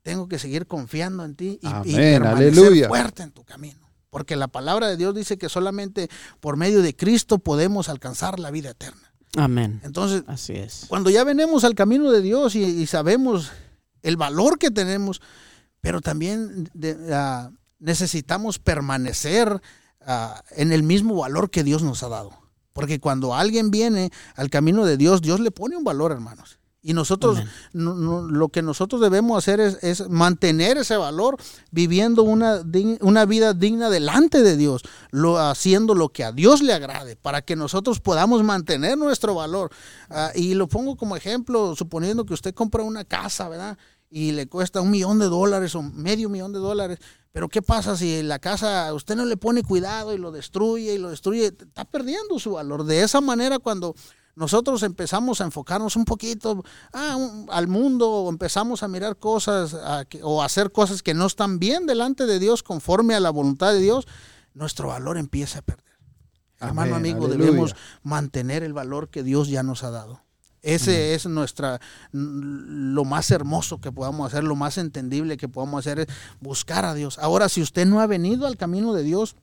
tengo 0.00 0.26
que 0.26 0.38
seguir 0.38 0.66
confiando 0.66 1.22
en 1.22 1.36
ti 1.36 1.60
y, 1.60 1.94
permanecer 1.94 2.88
fuerte 2.88 3.22
en 3.24 3.32
tu 3.32 3.44
camino. 3.44 3.78
Porque 4.08 4.36
la 4.36 4.48
palabra 4.48 4.88
de 4.88 4.96
Dios 4.96 5.14
dice 5.14 5.36
que 5.36 5.50
solamente 5.50 6.08
por 6.40 6.56
medio 6.56 6.80
de 6.80 6.96
Cristo 6.96 7.40
podemos 7.40 7.90
alcanzar 7.90 8.38
la 8.40 8.50
vida 8.50 8.70
eterna. 8.70 9.12
Amén. 9.36 9.82
Entonces, 9.84 10.22
así 10.28 10.54
es. 10.54 10.86
Cuando 10.88 11.10
ya 11.10 11.24
venemos 11.24 11.64
al 11.64 11.74
camino 11.74 12.10
de 12.10 12.22
Dios 12.22 12.54
y, 12.54 12.86
sabemos 12.86 13.52
el 14.00 14.16
valor 14.16 14.58
que 14.58 14.70
tenemos, 14.70 15.20
pero 15.82 16.00
también 16.00 16.70
de, 16.72 16.96
necesitamos 17.82 18.58
permanecer 18.58 19.60
ah, 20.06 20.42
en 20.52 20.72
el 20.72 20.82
mismo 20.82 21.16
valor 21.16 21.50
que 21.50 21.64
Dios 21.64 21.82
nos 21.82 22.02
ha 22.02 22.08
dado. 22.08 22.30
Porque 22.72 23.00
cuando 23.00 23.34
alguien 23.34 23.70
viene 23.70 24.10
al 24.34 24.48
camino 24.48 24.86
de 24.86 24.96
Dios, 24.96 25.20
Dios 25.20 25.40
le 25.40 25.50
pone 25.50 25.76
un 25.76 25.84
valor, 25.84 26.12
hermanos. 26.12 26.58
Y 26.84 26.94
nosotros, 26.94 27.38
lo 27.72 28.48
que 28.48 28.60
nosotros 28.60 29.00
debemos 29.00 29.38
hacer 29.38 29.60
es, 29.60 30.08
mantener 30.08 30.78
ese 30.78 30.96
valor, 30.96 31.36
viviendo 31.70 32.24
una, 32.24 32.60
una, 33.00 33.24
vida 33.24 33.54
digna 33.54 33.88
delante 33.88 34.42
de 34.42 34.56
Dios, 34.56 34.82
lo, 35.12 35.38
haciendo 35.38 35.94
lo 35.94 36.08
que 36.08 36.24
a 36.24 36.32
Dios 36.32 36.60
le 36.60 36.72
agrade, 36.72 37.14
para 37.14 37.42
que 37.42 37.54
nosotros 37.54 38.00
podamos 38.00 38.42
mantener 38.42 38.98
nuestro 38.98 39.36
valor. 39.36 39.70
Ah, 40.10 40.32
y 40.34 40.54
lo 40.54 40.66
pongo 40.66 40.96
como 40.96 41.14
ejemplo, 41.14 41.76
suponiendo 41.76 42.26
que 42.26 42.34
usted 42.34 42.52
compra 42.52 42.82
una 42.82 43.04
casa, 43.04 43.48
¿verdad? 43.48 43.78
Y 44.14 44.32
le 44.32 44.46
cuesta 44.46 44.82
un 44.82 44.90
millón 44.90 45.18
de 45.18 45.24
dólares 45.24 45.74
o 45.74 45.82
medio 45.82 46.28
millón 46.28 46.52
de 46.52 46.58
dólares. 46.58 46.98
Pero 47.32 47.48
¿qué 47.48 47.62
pasa 47.62 47.96
si 47.96 48.22
la 48.22 48.38
casa 48.38 48.92
usted 48.92 49.16
no 49.16 49.24
le 49.24 49.38
pone 49.38 49.62
cuidado 49.62 50.12
y 50.12 50.18
lo 50.18 50.30
destruye 50.30 50.92
y 50.92 50.98
lo 50.98 51.08
destruye? 51.08 51.46
Está 51.46 51.86
perdiendo 51.86 52.38
su 52.38 52.52
valor. 52.52 52.84
De 52.84 53.02
esa 53.02 53.22
manera 53.22 53.58
cuando 53.58 53.94
nosotros 54.34 54.82
empezamos 54.82 55.40
a 55.40 55.44
enfocarnos 55.44 55.96
un 55.96 56.04
poquito 56.04 56.62
ah, 56.92 57.16
al 57.48 57.68
mundo 57.68 58.10
o 58.10 58.28
empezamos 58.28 58.82
a 58.82 58.88
mirar 58.88 59.16
cosas 59.16 59.74
o 60.22 60.42
hacer 60.42 60.72
cosas 60.72 61.02
que 61.02 61.14
no 61.14 61.26
están 61.26 61.58
bien 61.58 61.86
delante 61.86 62.26
de 62.26 62.38
Dios 62.38 62.62
conforme 62.62 63.14
a 63.14 63.20
la 63.20 63.30
voluntad 63.30 63.72
de 63.72 63.80
Dios, 63.80 64.06
nuestro 64.52 64.88
valor 64.88 65.16
empieza 65.16 65.60
a 65.60 65.62
perder. 65.62 65.92
Hermano 66.60 66.94
amigo, 66.96 67.28
debemos 67.28 67.74
mantener 68.02 68.62
el 68.62 68.72
valor 68.72 69.08
que 69.08 69.22
Dios 69.22 69.48
ya 69.48 69.62
nos 69.62 69.82
ha 69.84 69.90
dado. 69.90 70.22
Ese 70.62 71.14
es 71.14 71.26
nuestra 71.26 71.80
lo 72.12 73.04
más 73.04 73.32
hermoso 73.32 73.80
que 73.80 73.90
podamos 73.90 74.28
hacer, 74.28 74.44
lo 74.44 74.54
más 74.54 74.78
entendible 74.78 75.36
que 75.36 75.48
podamos 75.48 75.80
hacer 75.80 76.00
es 76.00 76.06
buscar 76.40 76.84
a 76.84 76.94
Dios. 76.94 77.18
Ahora, 77.18 77.48
si 77.48 77.60
usted 77.60 77.84
no 77.84 78.00
ha 78.00 78.06
venido 78.06 78.46
al 78.46 78.56
camino 78.56 78.94
de 78.94 79.02
Dios, 79.02 79.34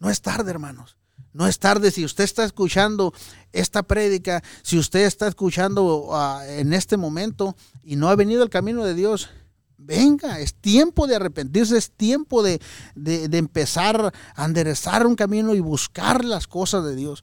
no 0.00 0.10
es 0.10 0.20
tarde, 0.20 0.50
hermanos. 0.50 0.96
No 1.32 1.46
es 1.46 1.58
tarde 1.58 1.90
si 1.90 2.04
usted 2.04 2.24
está 2.24 2.44
escuchando 2.44 3.12
esta 3.52 3.82
prédica, 3.82 4.42
si 4.62 4.78
usted 4.78 5.00
está 5.00 5.26
escuchando 5.28 6.10
ah, 6.12 6.42
en 6.46 6.72
este 6.72 6.96
momento 6.96 7.56
y 7.82 7.96
no 7.96 8.08
ha 8.08 8.16
venido 8.16 8.42
al 8.42 8.50
camino 8.50 8.84
de 8.84 8.94
Dios, 8.94 9.30
venga, 9.76 10.38
es 10.40 10.54
tiempo 10.54 11.06
de 11.06 11.16
arrepentirse, 11.16 11.76
es 11.76 11.90
tiempo 11.90 12.42
de, 12.42 12.60
de 12.94 13.38
empezar 13.38 14.12
a 14.34 14.44
enderezar 14.44 15.06
un 15.06 15.16
camino 15.16 15.54
y 15.54 15.60
buscar 15.60 16.24
las 16.24 16.46
cosas 16.46 16.84
de 16.84 16.94
Dios. 16.94 17.22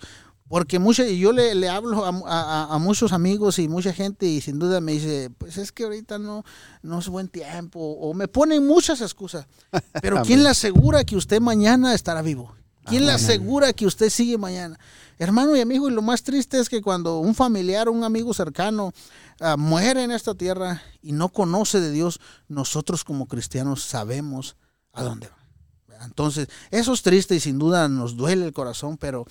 Porque 0.51 0.79
mucha, 0.79 1.07
yo 1.07 1.31
le, 1.31 1.55
le 1.55 1.69
hablo 1.69 2.03
a, 2.05 2.77
muchos 2.77 3.13
amigos 3.13 3.57
y 3.57 3.69
mucha 3.69 3.93
gente 3.93 4.25
y 4.25 4.41
sin 4.41 4.59
duda 4.59 4.81
me 4.81 4.91
dice, 4.91 5.29
pues 5.37 5.57
es 5.57 5.71
que 5.71 5.85
ahorita 5.85 6.19
no, 6.19 6.43
no 6.81 6.99
es 6.99 7.07
buen 7.07 7.29
tiempo 7.29 7.79
o 7.79 8.13
me 8.13 8.27
ponen 8.27 8.67
muchas 8.67 8.99
excusas. 8.99 9.47
Pero 10.01 10.21
¿quién 10.23 10.43
le 10.43 10.49
asegura 10.49 11.05
que 11.05 11.15
usted 11.15 11.39
mañana 11.39 11.93
estará 11.93 12.21
vivo? 12.21 12.53
¿Quién 12.83 13.05
le 13.05 13.13
asegura 13.13 13.71
que 13.71 13.85
usted 13.85 14.09
sigue 14.09 14.37
mañana? 14.37 14.77
Hermano 15.17 15.55
y 15.55 15.61
amigo, 15.61 15.89
y 15.89 15.93
lo 15.93 16.01
más 16.01 16.21
triste 16.21 16.59
es 16.59 16.67
que 16.67 16.81
cuando 16.81 17.19
un 17.19 17.33
familiar 17.33 17.87
un 17.87 18.03
amigo 18.03 18.33
cercano 18.33 18.91
ah, 19.39 19.55
muere 19.55 20.03
en 20.03 20.11
esta 20.11 20.35
tierra 20.35 20.81
y 21.01 21.13
no 21.13 21.29
conoce 21.29 21.79
de 21.79 21.91
Dios, 21.91 22.19
nosotros 22.49 23.05
como 23.05 23.29
cristianos 23.29 23.83
sabemos 23.83 24.57
a 24.91 25.03
dónde 25.03 25.29
va. 25.29 25.37
Entonces, 26.03 26.49
eso 26.71 26.91
es 26.91 27.03
triste 27.03 27.35
y 27.35 27.39
sin 27.39 27.57
duda 27.57 27.87
nos 27.87 28.17
duele 28.17 28.45
el 28.45 28.51
corazón, 28.51 28.97
pero 28.97 29.25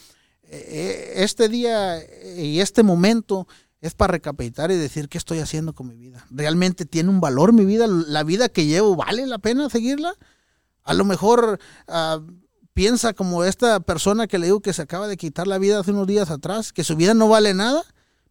este 0.50 1.48
día 1.48 1.98
y 2.36 2.60
este 2.60 2.82
momento 2.82 3.46
es 3.80 3.94
para 3.94 4.12
recapitar 4.12 4.70
y 4.70 4.76
decir 4.76 5.08
qué 5.08 5.18
estoy 5.18 5.38
haciendo 5.38 5.74
con 5.74 5.88
mi 5.88 5.96
vida. 5.96 6.26
¿Realmente 6.30 6.84
tiene 6.84 7.08
un 7.08 7.20
valor 7.20 7.52
mi 7.52 7.64
vida? 7.64 7.86
¿La 7.86 8.24
vida 8.24 8.48
que 8.48 8.66
llevo 8.66 8.96
vale 8.96 9.26
la 9.26 9.38
pena 9.38 9.70
seguirla? 9.70 10.14
A 10.82 10.94
lo 10.94 11.04
mejor 11.04 11.58
ah, 11.88 12.20
piensa 12.74 13.14
como 13.14 13.44
esta 13.44 13.80
persona 13.80 14.26
que 14.26 14.38
le 14.38 14.46
digo 14.46 14.60
que 14.60 14.72
se 14.72 14.82
acaba 14.82 15.08
de 15.08 15.16
quitar 15.16 15.46
la 15.46 15.58
vida 15.58 15.80
hace 15.80 15.92
unos 15.92 16.06
días 16.06 16.30
atrás, 16.30 16.72
que 16.72 16.84
su 16.84 16.96
vida 16.96 17.14
no 17.14 17.28
vale 17.28 17.54
nada. 17.54 17.82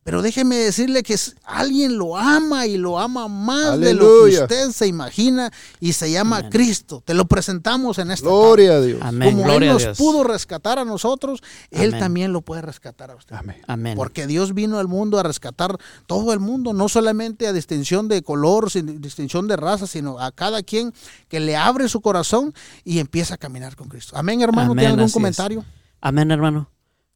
Pero 0.03 0.21
déjeme 0.21 0.55
decirle 0.55 1.03
que 1.03 1.15
alguien 1.43 1.97
lo 1.97 2.17
ama 2.17 2.65
y 2.65 2.77
lo 2.77 2.97
ama 2.97 3.27
más 3.27 3.79
de 3.79 3.93
lo 3.93 4.25
que 4.25 4.39
usted 4.39 4.71
se 4.71 4.87
imagina 4.87 5.51
y 5.79 5.93
se 5.93 6.09
llama 6.09 6.49
Cristo. 6.49 7.03
Te 7.05 7.13
lo 7.13 7.25
presentamos 7.25 7.99
en 7.99 8.09
esta 8.09 8.27
Gloria 8.27 8.73
a 8.73 8.81
Dios. 8.81 8.99
Como 8.99 9.51
Él 9.51 9.67
nos 9.67 9.85
pudo 9.97 10.23
rescatar 10.23 10.79
a 10.79 10.85
nosotros, 10.85 11.43
Él 11.69 11.97
también 11.99 12.33
lo 12.33 12.41
puede 12.41 12.61
rescatar 12.61 13.11
a 13.11 13.15
usted. 13.15 13.35
Amén. 13.67 13.95
Porque 13.95 14.25
Dios 14.25 14.53
vino 14.53 14.79
al 14.79 14.87
mundo 14.87 15.19
a 15.19 15.23
rescatar 15.23 15.77
todo 16.07 16.33
el 16.33 16.39
mundo, 16.39 16.73
no 16.73 16.89
solamente 16.89 17.45
a 17.47 17.53
distinción 17.53 18.07
de 18.07 18.23
color, 18.23 18.71
sin 18.71 19.01
distinción 19.01 19.47
de 19.47 19.57
raza, 19.57 19.85
sino 19.85 20.19
a 20.19 20.31
cada 20.31 20.63
quien 20.63 20.93
que 21.27 21.39
le 21.39 21.55
abre 21.55 21.89
su 21.89 22.01
corazón 22.01 22.53
y 22.83 22.99
empieza 22.99 23.35
a 23.35 23.37
caminar 23.37 23.75
con 23.75 23.89
Cristo. 23.89 24.15
Amén, 24.17 24.41
hermano. 24.41 24.73
¿Tiene 24.73 24.87
algún 24.87 25.11
comentario? 25.11 25.65
Amén, 26.01 26.31
hermano. 26.31 26.71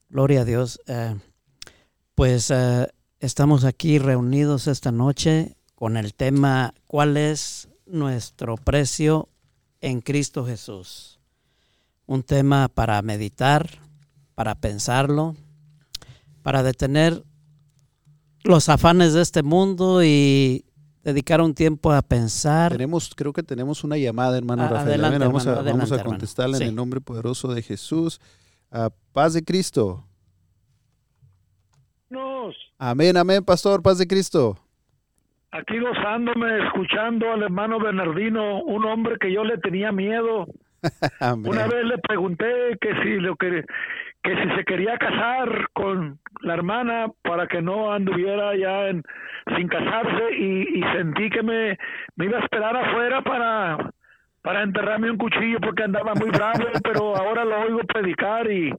Gloria 0.09 0.41
a 0.41 0.45
Dios. 0.45 0.79
Eh, 0.85 1.15
pues 2.15 2.51
eh, 2.51 2.87
estamos 3.19 3.63
aquí 3.63 3.97
reunidos 3.97 4.67
esta 4.67 4.91
noche 4.91 5.55
con 5.75 5.97
el 5.97 6.13
tema 6.13 6.73
¿Cuál 6.87 7.17
es 7.17 7.69
nuestro 7.85 8.55
precio 8.55 9.29
en 9.81 10.01
Cristo 10.01 10.45
Jesús? 10.45 11.19
Un 12.05 12.21
tema 12.21 12.67
para 12.67 13.01
meditar, 13.01 13.79
para 14.35 14.55
pensarlo, 14.55 15.35
para 16.43 16.61
detener 16.61 17.23
los 18.43 18.69
afanes 18.69 19.13
de 19.13 19.21
este 19.21 19.41
mundo 19.41 20.03
y 20.03 20.65
dedicar 21.03 21.41
un 21.41 21.53
tiempo 21.53 21.91
a 21.91 22.01
pensar. 22.01 22.71
Tenemos, 22.73 23.13
creo 23.15 23.33
que 23.33 23.43
tenemos 23.43 23.83
una 23.83 23.97
llamada, 23.97 24.37
hermano 24.37 24.67
Rafael. 24.67 25.01
vamos, 25.01 25.47
a, 25.47 25.61
vamos 25.61 25.91
a 25.91 26.03
contestarle 26.03 26.57
en 26.57 26.63
el 26.63 26.75
nombre 26.75 27.01
poderoso 27.01 27.53
de 27.53 27.61
Jesús. 27.61 28.21
paz 29.13 29.33
de 29.33 29.43
Cristo. 29.43 30.05
Amén, 32.85 33.15
amén, 33.15 33.45
pastor, 33.45 33.81
paz 33.81 33.97
de 33.97 34.05
Cristo. 34.05 34.57
Aquí 35.51 35.79
gozándome, 35.79 36.65
escuchando 36.65 37.31
al 37.31 37.43
hermano 37.43 37.79
Bernardino, 37.79 38.61
un 38.61 38.83
hombre 38.83 39.15
que 39.21 39.31
yo 39.31 39.45
le 39.45 39.57
tenía 39.59 39.93
miedo. 39.93 40.47
Una 41.45 41.65
vez 41.67 41.85
le 41.85 41.97
pregunté 41.99 42.77
que 42.81 42.93
si 43.01 43.21
lo 43.21 43.37
que 43.37 43.63
que 44.21 44.35
si 44.35 44.55
se 44.57 44.65
quería 44.65 44.97
casar 44.97 45.69
con 45.71 46.19
la 46.41 46.55
hermana 46.55 47.07
para 47.21 47.47
que 47.47 47.61
no 47.61 47.93
anduviera 47.93 48.53
ya 48.57 48.89
en, 48.89 49.01
sin 49.55 49.69
casarse 49.69 50.35
y, 50.37 50.81
sentí 50.93 51.29
que 51.29 51.41
me, 51.41 51.77
me, 52.17 52.25
iba 52.25 52.37
a 52.37 52.43
esperar 52.43 52.75
afuera 52.75 53.21
para, 53.21 53.93
para 54.41 54.61
enterrarme 54.61 55.09
un 55.09 55.17
cuchillo 55.17 55.59
porque 55.61 55.83
andaba 55.83 56.15
muy 56.15 56.31
bravo, 56.31 56.65
pero 56.83 57.15
ahora 57.15 57.45
lo 57.45 57.61
oigo 57.61 57.79
predicar 57.79 58.51
y 58.51 58.73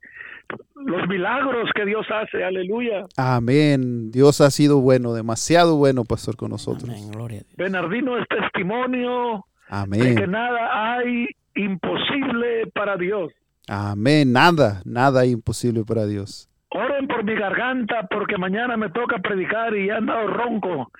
los 0.74 1.08
milagros 1.08 1.70
que 1.74 1.84
Dios 1.84 2.06
hace, 2.10 2.44
aleluya. 2.44 3.06
Amén. 3.16 4.10
Dios 4.10 4.40
ha 4.40 4.50
sido 4.50 4.80
bueno, 4.80 5.14
demasiado 5.14 5.76
bueno, 5.76 6.04
pastor, 6.04 6.36
con 6.36 6.50
nosotros. 6.50 6.90
Amén, 6.90 7.10
gloria 7.10 7.40
a 7.40 7.42
Dios. 7.44 7.56
Bernardino 7.56 8.18
es 8.18 8.28
testimonio 8.28 9.46
Amén. 9.68 10.00
de 10.00 10.14
que 10.14 10.26
nada 10.26 10.94
hay 10.94 11.28
imposible 11.54 12.66
para 12.74 12.96
Dios. 12.96 13.32
Amén. 13.68 14.32
Nada, 14.32 14.82
nada 14.84 15.24
imposible 15.26 15.84
para 15.84 16.06
Dios. 16.06 16.48
Oren 16.70 17.06
por 17.06 17.22
mi 17.24 17.34
garganta 17.34 18.06
porque 18.10 18.36
mañana 18.36 18.76
me 18.76 18.90
toca 18.90 19.18
predicar 19.18 19.74
y 19.76 19.88
he 19.88 19.92
andado 19.92 20.26
ronco. 20.26 20.90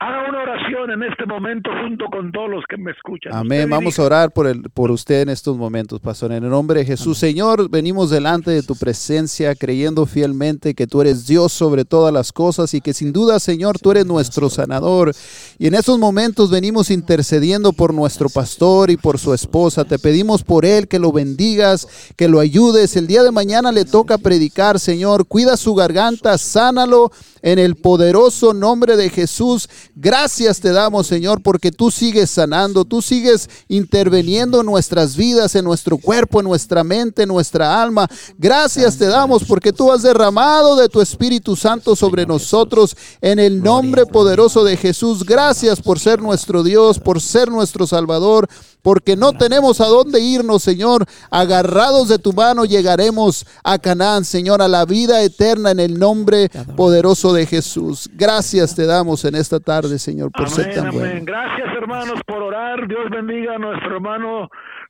Haga 0.00 0.28
una 0.28 0.42
oración 0.42 0.92
en 0.92 1.02
este 1.10 1.26
momento 1.26 1.70
junto 1.82 2.04
con 2.06 2.30
todos 2.30 2.48
los 2.48 2.64
que 2.68 2.76
me 2.76 2.92
escuchan. 2.92 3.34
Amén. 3.34 3.68
Vamos 3.68 3.98
a 3.98 4.04
orar 4.04 4.30
por, 4.30 4.46
el, 4.46 4.62
por 4.70 4.92
usted 4.92 5.22
en 5.22 5.28
estos 5.28 5.56
momentos, 5.56 5.98
pastor. 5.98 6.30
En 6.30 6.44
el 6.44 6.50
nombre 6.50 6.78
de 6.78 6.86
Jesús, 6.86 7.18
Señor, 7.18 7.68
venimos 7.68 8.08
delante 8.08 8.52
de 8.52 8.62
tu 8.62 8.76
presencia 8.76 9.56
creyendo 9.56 10.06
fielmente 10.06 10.74
que 10.74 10.86
tú 10.86 11.00
eres 11.00 11.26
Dios 11.26 11.52
sobre 11.52 11.84
todas 11.84 12.14
las 12.14 12.32
cosas 12.32 12.74
y 12.74 12.80
que 12.80 12.94
sin 12.94 13.12
duda, 13.12 13.40
Señor, 13.40 13.80
tú 13.80 13.90
eres 13.90 14.06
nuestro 14.06 14.48
sanador. 14.48 15.12
Y 15.58 15.66
en 15.66 15.74
estos 15.74 15.98
momentos 15.98 16.48
venimos 16.48 16.92
intercediendo 16.92 17.72
por 17.72 17.92
nuestro 17.92 18.28
pastor 18.28 18.92
y 18.92 18.96
por 18.96 19.18
su 19.18 19.34
esposa. 19.34 19.84
Te 19.84 19.98
pedimos 19.98 20.44
por 20.44 20.64
él 20.64 20.86
que 20.86 21.00
lo 21.00 21.10
bendigas, 21.10 22.12
que 22.16 22.28
lo 22.28 22.38
ayudes. 22.38 22.94
El 22.94 23.08
día 23.08 23.24
de 23.24 23.32
mañana 23.32 23.72
le 23.72 23.84
toca 23.84 24.16
predicar, 24.16 24.78
Señor. 24.78 25.26
Cuida 25.26 25.56
su 25.56 25.74
garganta, 25.74 26.38
sánalo 26.38 27.10
en 27.42 27.58
el 27.58 27.74
poderoso 27.74 28.54
nombre 28.54 28.96
de 28.96 29.10
Jesús. 29.10 29.68
Gracias 30.00 30.60
te 30.60 30.70
damos, 30.70 31.08
Señor, 31.08 31.42
porque 31.42 31.72
tú 31.72 31.90
sigues 31.90 32.30
sanando, 32.30 32.84
tú 32.84 33.02
sigues 33.02 33.50
interviniendo 33.66 34.60
en 34.60 34.66
nuestras 34.66 35.16
vidas, 35.16 35.56
en 35.56 35.64
nuestro 35.64 35.98
cuerpo, 35.98 36.38
en 36.38 36.46
nuestra 36.46 36.84
mente, 36.84 37.24
en 37.24 37.28
nuestra 37.28 37.82
alma. 37.82 38.06
Gracias 38.38 38.96
te 38.96 39.06
damos 39.06 39.42
porque 39.42 39.72
tú 39.72 39.90
has 39.90 40.02
derramado 40.02 40.76
de 40.76 40.88
tu 40.88 41.00
Espíritu 41.00 41.56
Santo 41.56 41.96
sobre 41.96 42.26
nosotros 42.26 42.96
en 43.20 43.40
el 43.40 43.60
nombre 43.60 44.06
poderoso 44.06 44.62
de 44.62 44.76
Jesús. 44.76 45.24
Gracias 45.24 45.82
por 45.82 45.98
ser 45.98 46.22
nuestro 46.22 46.62
Dios, 46.62 47.00
por 47.00 47.20
ser 47.20 47.48
nuestro 47.48 47.84
Salvador 47.84 48.48
porque 48.82 49.16
no 49.16 49.32
tenemos 49.32 49.80
a 49.80 49.86
dónde 49.86 50.20
irnos, 50.20 50.62
Señor. 50.62 51.04
Agarrados 51.30 52.08
de 52.08 52.18
tu 52.18 52.32
mano 52.32 52.64
llegaremos 52.64 53.46
a 53.64 53.78
Canaán, 53.78 54.24
Señor, 54.24 54.62
a 54.62 54.68
la 54.68 54.84
vida 54.84 55.22
eterna 55.22 55.70
en 55.70 55.80
el 55.80 55.98
nombre 55.98 56.48
poderoso 56.76 57.32
de 57.32 57.46
Jesús. 57.46 58.08
Gracias 58.14 58.74
te 58.74 58.86
damos 58.86 59.24
en 59.24 59.34
esta 59.34 59.60
tarde, 59.60 59.98
Señor, 59.98 60.30
por 60.32 60.48
ser 60.48 60.74
tan 60.74 60.90
bueno. 60.90 61.20
Gracias, 61.24 61.68
hermanos, 61.76 62.20
por 62.26 62.42
orar. 62.42 62.86
Dios 62.86 63.10
bendiga 63.10 63.56
a 63.56 63.58
nuestro 63.58 63.96
hermano 63.96 64.48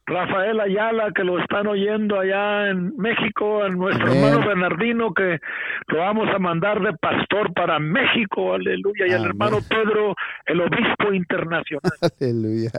Rafael 0.08 0.58
Ayala, 0.58 1.12
que 1.14 1.22
lo 1.22 1.38
están 1.38 1.66
oyendo 1.66 2.18
allá 2.18 2.70
en 2.70 2.96
México, 2.96 3.62
a 3.62 3.68
nuestro 3.68 4.10
hermano 4.10 4.46
Bernardino, 4.46 5.12
que 5.12 5.38
lo 5.88 5.98
vamos 5.98 6.28
a 6.34 6.38
mandar 6.38 6.80
de 6.80 6.94
pastor 6.94 7.52
para 7.52 7.78
México, 7.78 8.54
aleluya, 8.54 9.06
y 9.06 9.12
al 9.12 9.26
hermano 9.26 9.58
Pedro, 9.68 10.14
el 10.46 10.60
obispo 10.62 11.12
internacional. 11.12 11.92
Aleluya. 12.20 12.70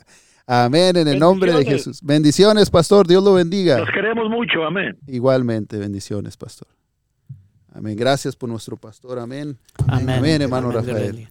Amén, 0.52 0.98
en 0.98 1.08
el 1.08 1.20
nombre 1.20 1.54
de 1.54 1.64
Jesús. 1.64 2.02
Bendiciones, 2.02 2.72
pastor. 2.72 3.06
Dios 3.08 3.24
lo 3.24 3.34
bendiga. 3.34 3.78
Los 3.78 3.90
queremos 3.94 4.32
mucho. 4.32 4.66
Amén. 4.66 4.98
Igualmente, 5.06 5.78
bendiciones, 5.78 6.38
pastor. 6.38 6.68
Amén. 7.72 7.96
Gracias 7.96 8.36
por 8.36 8.50
nuestro 8.50 8.76
pastor. 8.76 9.20
Amén. 9.20 9.60
Amén, 9.88 10.42
hermano 10.42 10.72
Rafael. 10.72 11.28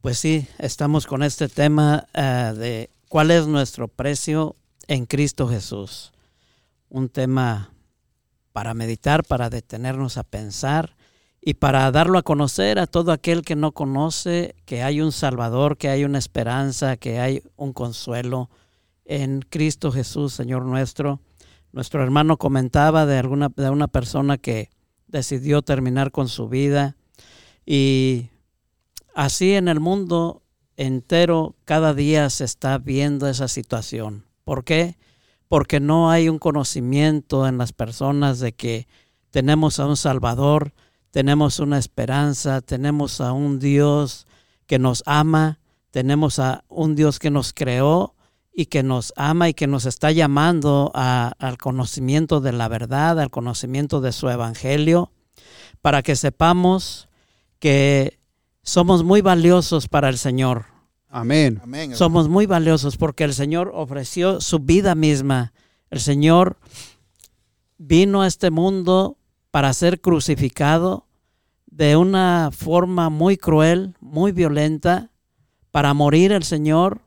Pues 0.00 0.18
sí, 0.18 0.48
estamos 0.58 1.06
con 1.06 1.22
este 1.22 1.48
tema 1.48 2.06
eh, 2.14 2.54
de 2.56 2.90
cuál 3.10 3.32
es 3.32 3.46
nuestro 3.46 3.86
precio 3.86 4.56
en 4.88 5.04
Cristo 5.04 5.46
Jesús. 5.46 6.14
Un 6.88 7.10
tema 7.10 7.70
para 8.54 8.72
meditar, 8.72 9.24
para 9.24 9.50
detenernos 9.50 10.16
a 10.16 10.22
pensar 10.22 10.96
y 11.46 11.54
para 11.54 11.90
darlo 11.90 12.18
a 12.18 12.22
conocer 12.22 12.78
a 12.78 12.86
todo 12.86 13.12
aquel 13.12 13.42
que 13.42 13.54
no 13.54 13.72
conoce 13.72 14.54
que 14.64 14.82
hay 14.82 15.02
un 15.02 15.12
Salvador, 15.12 15.76
que 15.76 15.90
hay 15.90 16.04
una 16.04 16.16
esperanza, 16.16 16.96
que 16.96 17.20
hay 17.20 17.42
un 17.56 17.74
consuelo 17.74 18.48
en 19.04 19.42
Cristo 19.42 19.92
Jesús, 19.92 20.32
Señor 20.32 20.64
nuestro. 20.64 21.20
Nuestro 21.70 22.02
hermano 22.02 22.38
comentaba 22.38 23.04
de, 23.04 23.18
alguna, 23.18 23.50
de 23.54 23.68
una 23.68 23.88
persona 23.88 24.38
que 24.38 24.70
decidió 25.06 25.60
terminar 25.60 26.12
con 26.12 26.28
su 26.28 26.48
vida 26.48 26.96
y 27.66 28.30
así 29.14 29.52
en 29.52 29.68
el 29.68 29.80
mundo 29.80 30.42
entero 30.78 31.56
cada 31.66 31.92
día 31.92 32.30
se 32.30 32.44
está 32.44 32.78
viendo 32.78 33.28
esa 33.28 33.48
situación. 33.48 34.24
¿Por 34.44 34.64
qué? 34.64 34.96
Porque 35.48 35.78
no 35.78 36.10
hay 36.10 36.30
un 36.30 36.38
conocimiento 36.38 37.46
en 37.46 37.58
las 37.58 37.74
personas 37.74 38.40
de 38.40 38.52
que 38.52 38.88
tenemos 39.30 39.78
a 39.78 39.86
un 39.86 39.98
Salvador, 39.98 40.72
tenemos 41.14 41.60
una 41.60 41.78
esperanza, 41.78 42.60
tenemos 42.60 43.20
a 43.20 43.30
un 43.30 43.60
Dios 43.60 44.26
que 44.66 44.80
nos 44.80 45.04
ama, 45.06 45.60
tenemos 45.92 46.40
a 46.40 46.64
un 46.68 46.96
Dios 46.96 47.20
que 47.20 47.30
nos 47.30 47.52
creó 47.52 48.16
y 48.52 48.66
que 48.66 48.82
nos 48.82 49.12
ama 49.14 49.48
y 49.48 49.54
que 49.54 49.68
nos 49.68 49.86
está 49.86 50.10
llamando 50.10 50.90
al 50.92 51.56
conocimiento 51.58 52.40
de 52.40 52.50
la 52.50 52.66
verdad, 52.66 53.20
al 53.20 53.30
conocimiento 53.30 54.00
de 54.00 54.10
su 54.10 54.28
evangelio, 54.28 55.12
para 55.82 56.02
que 56.02 56.16
sepamos 56.16 57.08
que 57.60 58.18
somos 58.64 59.04
muy 59.04 59.20
valiosos 59.20 59.86
para 59.86 60.08
el 60.08 60.18
Señor. 60.18 60.64
Amén. 61.62 61.62
Somos 61.94 62.28
muy 62.28 62.46
valiosos 62.46 62.96
porque 62.96 63.22
el 63.22 63.34
Señor 63.34 63.70
ofreció 63.72 64.40
su 64.40 64.58
vida 64.58 64.96
misma. 64.96 65.52
El 65.90 66.00
Señor 66.00 66.58
vino 67.78 68.22
a 68.22 68.26
este 68.26 68.50
mundo 68.50 69.16
para 69.52 69.72
ser 69.72 70.00
crucificado 70.00 71.03
de 71.76 71.96
una 71.96 72.50
forma 72.52 73.10
muy 73.10 73.36
cruel, 73.36 73.96
muy 74.00 74.30
violenta, 74.30 75.10
para 75.72 75.92
morir 75.92 76.30
el 76.30 76.44
Señor 76.44 77.00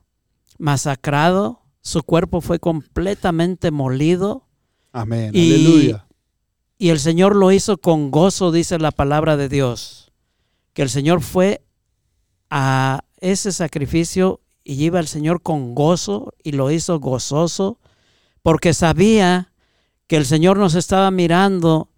masacrado, 0.57 1.61
su 1.79 2.03
cuerpo 2.03 2.41
fue 2.41 2.59
completamente 2.59 3.71
molido. 3.71 4.45
Amén. 4.91 5.31
Y, 5.33 5.53
Aleluya. 5.53 6.07
Y 6.77 6.89
el 6.89 6.99
Señor 6.99 7.37
lo 7.37 7.53
hizo 7.53 7.77
con 7.77 8.11
gozo, 8.11 8.51
dice 8.51 8.77
la 8.77 8.91
palabra 8.91 9.37
de 9.37 9.47
Dios. 9.47 10.11
Que 10.73 10.81
el 10.81 10.89
Señor 10.89 11.21
fue 11.21 11.63
a 12.49 13.05
ese 13.21 13.53
sacrificio 13.53 14.41
y 14.65 14.83
iba 14.83 14.99
el 14.99 15.07
Señor 15.07 15.41
con 15.41 15.75
gozo 15.75 16.33
y 16.43 16.51
lo 16.51 16.71
hizo 16.71 16.99
gozoso 16.99 17.79
porque 18.41 18.73
sabía 18.73 19.53
que 20.07 20.17
el 20.17 20.25
Señor 20.25 20.57
nos 20.57 20.75
estaba 20.75 21.09
mirando 21.09 21.89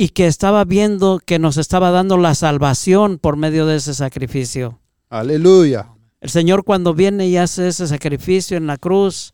y 0.00 0.10
que 0.10 0.28
estaba 0.28 0.64
viendo 0.64 1.18
que 1.18 1.40
nos 1.40 1.56
estaba 1.56 1.90
dando 1.90 2.18
la 2.18 2.36
salvación 2.36 3.18
por 3.18 3.36
medio 3.36 3.66
de 3.66 3.74
ese 3.74 3.94
sacrificio. 3.94 4.78
Aleluya. 5.10 5.88
El 6.20 6.30
Señor 6.30 6.62
cuando 6.62 6.94
viene 6.94 7.26
y 7.26 7.36
hace 7.36 7.66
ese 7.66 7.88
sacrificio 7.88 8.56
en 8.56 8.68
la 8.68 8.76
cruz, 8.76 9.32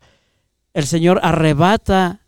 el 0.73 0.87
Señor 0.87 1.19
arrebata 1.21 2.21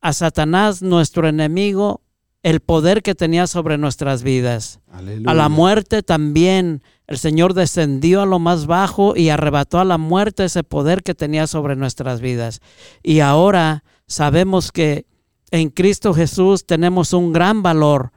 a 0.00 0.12
Satanás, 0.12 0.82
nuestro 0.82 1.28
enemigo, 1.28 2.02
el 2.42 2.58
poder 2.58 3.04
que 3.04 3.14
tenía 3.14 3.46
sobre 3.46 3.78
nuestras 3.78 4.24
vidas. 4.24 4.80
Aleluya. 4.90 5.30
A 5.30 5.34
la 5.34 5.48
muerte 5.48 6.02
también 6.02 6.82
el 7.06 7.18
Señor 7.18 7.54
descendió 7.54 8.22
a 8.22 8.26
lo 8.26 8.40
más 8.40 8.66
bajo 8.66 9.14
y 9.14 9.28
arrebató 9.28 9.78
a 9.78 9.84
la 9.84 9.96
muerte 9.96 10.46
ese 10.46 10.64
poder 10.64 11.04
que 11.04 11.14
tenía 11.14 11.46
sobre 11.46 11.76
nuestras 11.76 12.20
vidas. 12.20 12.60
Y 13.04 13.20
ahora 13.20 13.84
sabemos 14.08 14.72
que 14.72 15.06
en 15.50 15.70
Cristo 15.70 16.14
Jesús 16.14 16.66
tenemos 16.66 17.12
un 17.12 17.32
gran 17.32 17.62
valor. 17.62 18.12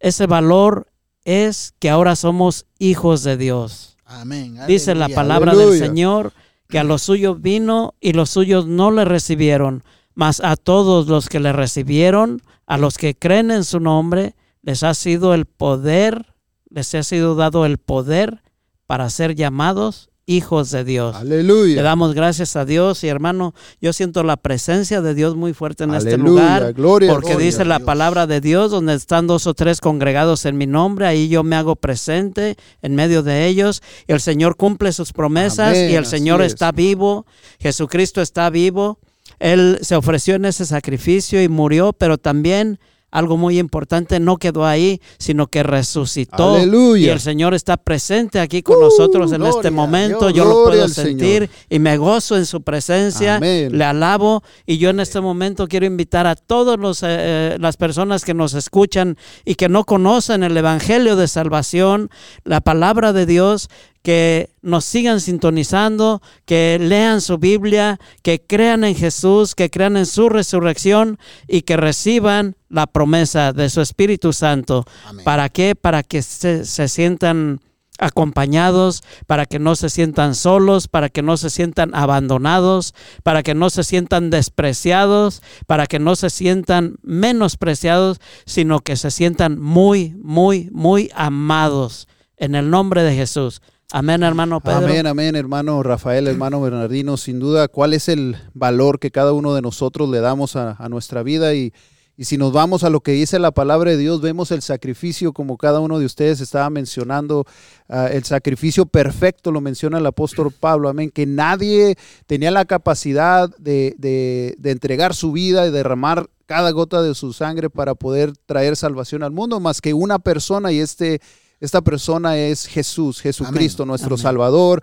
Ese 0.00 0.26
valor 0.26 0.88
es 1.24 1.74
que 1.78 1.90
ahora 1.90 2.16
somos 2.16 2.66
hijos 2.78 3.22
de 3.22 3.36
Dios. 3.36 3.96
Amén. 4.04 4.58
Dice 4.66 4.94
la 4.94 5.08
palabra 5.08 5.54
del 5.54 5.78
Señor 5.78 6.32
que 6.68 6.78
a 6.78 6.84
los 6.84 7.02
suyos 7.02 7.40
vino 7.40 7.94
y 8.00 8.12
los 8.12 8.30
suyos 8.30 8.66
no 8.66 8.90
le 8.90 9.04
recibieron, 9.04 9.84
mas 10.14 10.40
a 10.40 10.56
todos 10.56 11.06
los 11.06 11.28
que 11.28 11.40
le 11.40 11.52
recibieron, 11.52 12.42
a 12.66 12.78
los 12.78 12.98
que 12.98 13.14
creen 13.14 13.50
en 13.50 13.64
su 13.64 13.78
nombre, 13.78 14.34
les 14.62 14.82
ha 14.82 14.94
sido 14.94 15.34
el 15.34 15.46
poder, 15.46 16.34
les 16.70 16.94
ha 16.94 17.02
sido 17.02 17.34
dado 17.34 17.66
el 17.66 17.78
poder 17.78 18.42
para 18.86 19.10
ser 19.10 19.34
llamados 19.34 20.11
hijos 20.36 20.70
de 20.70 20.84
Dios. 20.84 21.14
Aleluya. 21.14 21.76
Le 21.76 21.82
damos 21.82 22.14
gracias 22.14 22.56
a 22.56 22.64
Dios 22.64 23.04
y 23.04 23.08
hermano, 23.08 23.54
yo 23.80 23.92
siento 23.92 24.22
la 24.22 24.36
presencia 24.36 25.00
de 25.00 25.14
Dios 25.14 25.36
muy 25.36 25.52
fuerte 25.52 25.84
en 25.84 25.94
este 25.94 26.16
lugar. 26.16 26.72
Gloria, 26.72 27.12
porque 27.12 27.36
dice 27.36 27.64
la 27.64 27.80
palabra 27.80 28.26
de 28.26 28.40
Dios, 28.40 28.70
donde 28.70 28.94
están 28.94 29.26
dos 29.26 29.46
o 29.46 29.54
tres 29.54 29.80
congregados 29.80 30.44
en 30.46 30.56
mi 30.56 30.66
nombre, 30.66 31.06
ahí 31.06 31.28
yo 31.28 31.42
me 31.42 31.56
hago 31.56 31.76
presente 31.76 32.56
en 32.80 32.94
medio 32.94 33.22
de 33.22 33.46
ellos. 33.46 33.82
El 34.06 34.20
Señor 34.20 34.56
cumple 34.56 34.92
sus 34.92 35.12
promesas 35.12 35.76
y 35.76 35.94
el 35.94 36.06
Señor 36.06 36.42
está 36.42 36.72
vivo. 36.72 37.26
Jesucristo 37.60 38.20
está 38.20 38.50
vivo. 38.50 38.98
Él 39.38 39.78
se 39.82 39.96
ofreció 39.96 40.36
en 40.36 40.44
ese 40.44 40.66
sacrificio 40.66 41.42
y 41.42 41.48
murió, 41.48 41.92
pero 41.92 42.18
también 42.18 42.78
algo 43.12 43.36
muy 43.36 43.58
importante, 43.58 44.18
no 44.18 44.38
quedó 44.38 44.66
ahí, 44.66 45.00
sino 45.18 45.46
que 45.46 45.62
resucitó. 45.62 46.56
Aleluya. 46.56 47.06
Y 47.06 47.10
el 47.10 47.20
Señor 47.20 47.54
está 47.54 47.76
presente 47.76 48.40
aquí 48.40 48.62
con 48.62 48.80
nosotros 48.80 49.32
en 49.32 49.42
este 49.42 49.70
momento. 49.70 50.30
yo 50.30 50.44
lo 50.46 50.64
puedo 50.64 50.88
sentir 50.88 51.48
y 51.68 51.78
me 51.78 51.98
gozo 51.98 52.36
en 52.36 52.46
su 52.46 52.62
presencia. 52.62 53.38
Le 53.38 53.84
alabo. 53.84 54.42
Y 54.66 54.78
yo 54.78 54.90
en 54.90 55.00
este 55.00 55.20
momento 55.20 55.68
quiero 55.68 55.86
invitar 55.86 56.26
a 56.26 56.34
todas 56.34 57.02
eh, 57.02 57.06
eh, 57.06 57.56
las 57.60 57.76
personas 57.76 58.24
que 58.24 58.32
nos 58.32 58.54
escuchan 58.54 59.18
y 59.44 59.56
que 59.56 59.68
no 59.68 59.84
conocen 59.84 60.42
el 60.42 60.56
Evangelio 60.56 61.14
de 61.14 61.28
Salvación, 61.28 62.08
la 62.44 62.62
palabra 62.62 63.12
de 63.12 63.26
Dios, 63.26 63.68
que 64.02 64.50
nos 64.62 64.84
sigan 64.84 65.20
sintonizando, 65.20 66.22
que 66.44 66.78
lean 66.80 67.20
su 67.20 67.38
Biblia, 67.38 68.00
que 68.22 68.42
crean 68.42 68.84
en 68.84 68.96
Jesús, 68.96 69.54
que 69.54 69.70
crean 69.70 69.96
en 69.96 70.06
su 70.06 70.28
resurrección 70.28 71.18
y 71.46 71.62
que 71.62 71.76
reciban 71.76 72.56
la 72.68 72.86
promesa 72.86 73.52
de 73.52 73.70
su 73.70 73.80
Espíritu 73.80 74.32
Santo. 74.32 74.84
¿Para 75.24 75.48
qué? 75.48 75.76
Para 75.76 76.02
que 76.02 76.22
se, 76.22 76.64
sientan 76.64 77.60
acompañados, 77.98 79.04
para 79.26 79.46
que 79.46 79.60
no 79.60 79.76
se 79.76 79.88
sientan 79.88 80.34
solos, 80.34 80.88
para 80.88 81.08
que 81.08 81.22
no 81.22 81.36
se 81.36 81.50
sientan 81.50 81.94
abandonados, 81.94 82.94
para 83.22 83.44
que 83.44 83.54
no 83.54 83.70
se 83.70 83.84
sientan 83.84 84.30
despreciados, 84.30 85.42
para 85.66 85.86
que 85.86 86.00
no 86.00 86.16
se 86.16 86.30
sientan 86.30 86.96
menospreciados, 87.02 88.20
sino 88.46 88.80
que 88.80 88.96
se 88.96 89.12
sientan 89.12 89.60
muy, 89.60 90.16
muy, 90.20 90.70
muy 90.72 91.10
amados. 91.14 92.08
En 92.36 92.56
el 92.56 92.70
nombre 92.70 93.04
de 93.04 93.14
Jesús. 93.14 93.62
Amén, 93.90 94.22
hermano 94.22 94.60
Pedro. 94.60 94.78
Amén, 94.78 95.06
amén, 95.06 95.36
hermano 95.36 95.82
Rafael, 95.82 96.26
hermano 96.26 96.60
Bernardino. 96.60 97.16
Sin 97.18 97.38
duda, 97.38 97.68
¿cuál 97.68 97.92
es 97.92 98.08
el 98.08 98.36
valor 98.54 98.98
que 98.98 99.10
cada 99.10 99.32
uno 99.32 99.54
de 99.54 99.60
nosotros 99.60 100.08
le 100.08 100.20
damos 100.20 100.56
a, 100.56 100.76
nuestra 100.88 101.22
vida? 101.22 101.54
Y, 101.54 101.72
si 102.18 102.38
nos 102.38 102.52
vamos 102.52 102.84
a 102.84 102.90
lo 102.90 103.00
que 103.00 103.12
dice 103.12 103.38
la 103.38 103.50
palabra 103.50 103.90
de 103.90 103.96
Dios, 103.96 104.20
vemos 104.20 104.52
el 104.52 104.62
sacrificio, 104.62 105.32
como 105.32 105.56
cada 105.56 105.80
uno 105.80 105.98
de 105.98 106.06
ustedes 106.06 106.40
estaba 106.40 106.70
mencionando, 106.70 107.44
ah, 107.88 108.06
el 108.12 108.22
sacrificio 108.22 108.86
perfecto, 108.86 109.50
lo 109.50 109.60
menciona 109.60 109.98
el 109.98 110.06
apóstol 110.06 110.52
Pablo, 110.52 110.88
amén, 110.88 111.10
que 111.10 111.26
nadie 111.26 111.96
tenía 112.26 112.52
la 112.52 112.64
capacidad 112.64 113.50
de, 113.58 113.96
de 113.98 114.70
entregar 114.70 115.14
su 115.14 115.32
vida 115.32 115.66
y 115.66 115.72
derramar 115.72 116.28
cada 116.46 116.70
gota 116.70 117.02
de 117.02 117.14
su 117.14 117.32
sangre 117.32 117.70
para 117.70 117.94
poder 117.94 118.34
traer 118.46 118.76
salvación 118.76 119.22
al 119.22 119.32
mundo, 119.32 119.58
más 119.58 119.80
que 119.80 119.94
una 119.94 120.18
persona 120.18 120.70
y 120.70 120.80
este 120.80 121.20
esta 121.62 121.80
persona 121.80 122.36
es 122.36 122.66
Jesús, 122.66 123.20
Jesucristo, 123.20 123.86
nuestro 123.86 124.16
Salvador, 124.16 124.82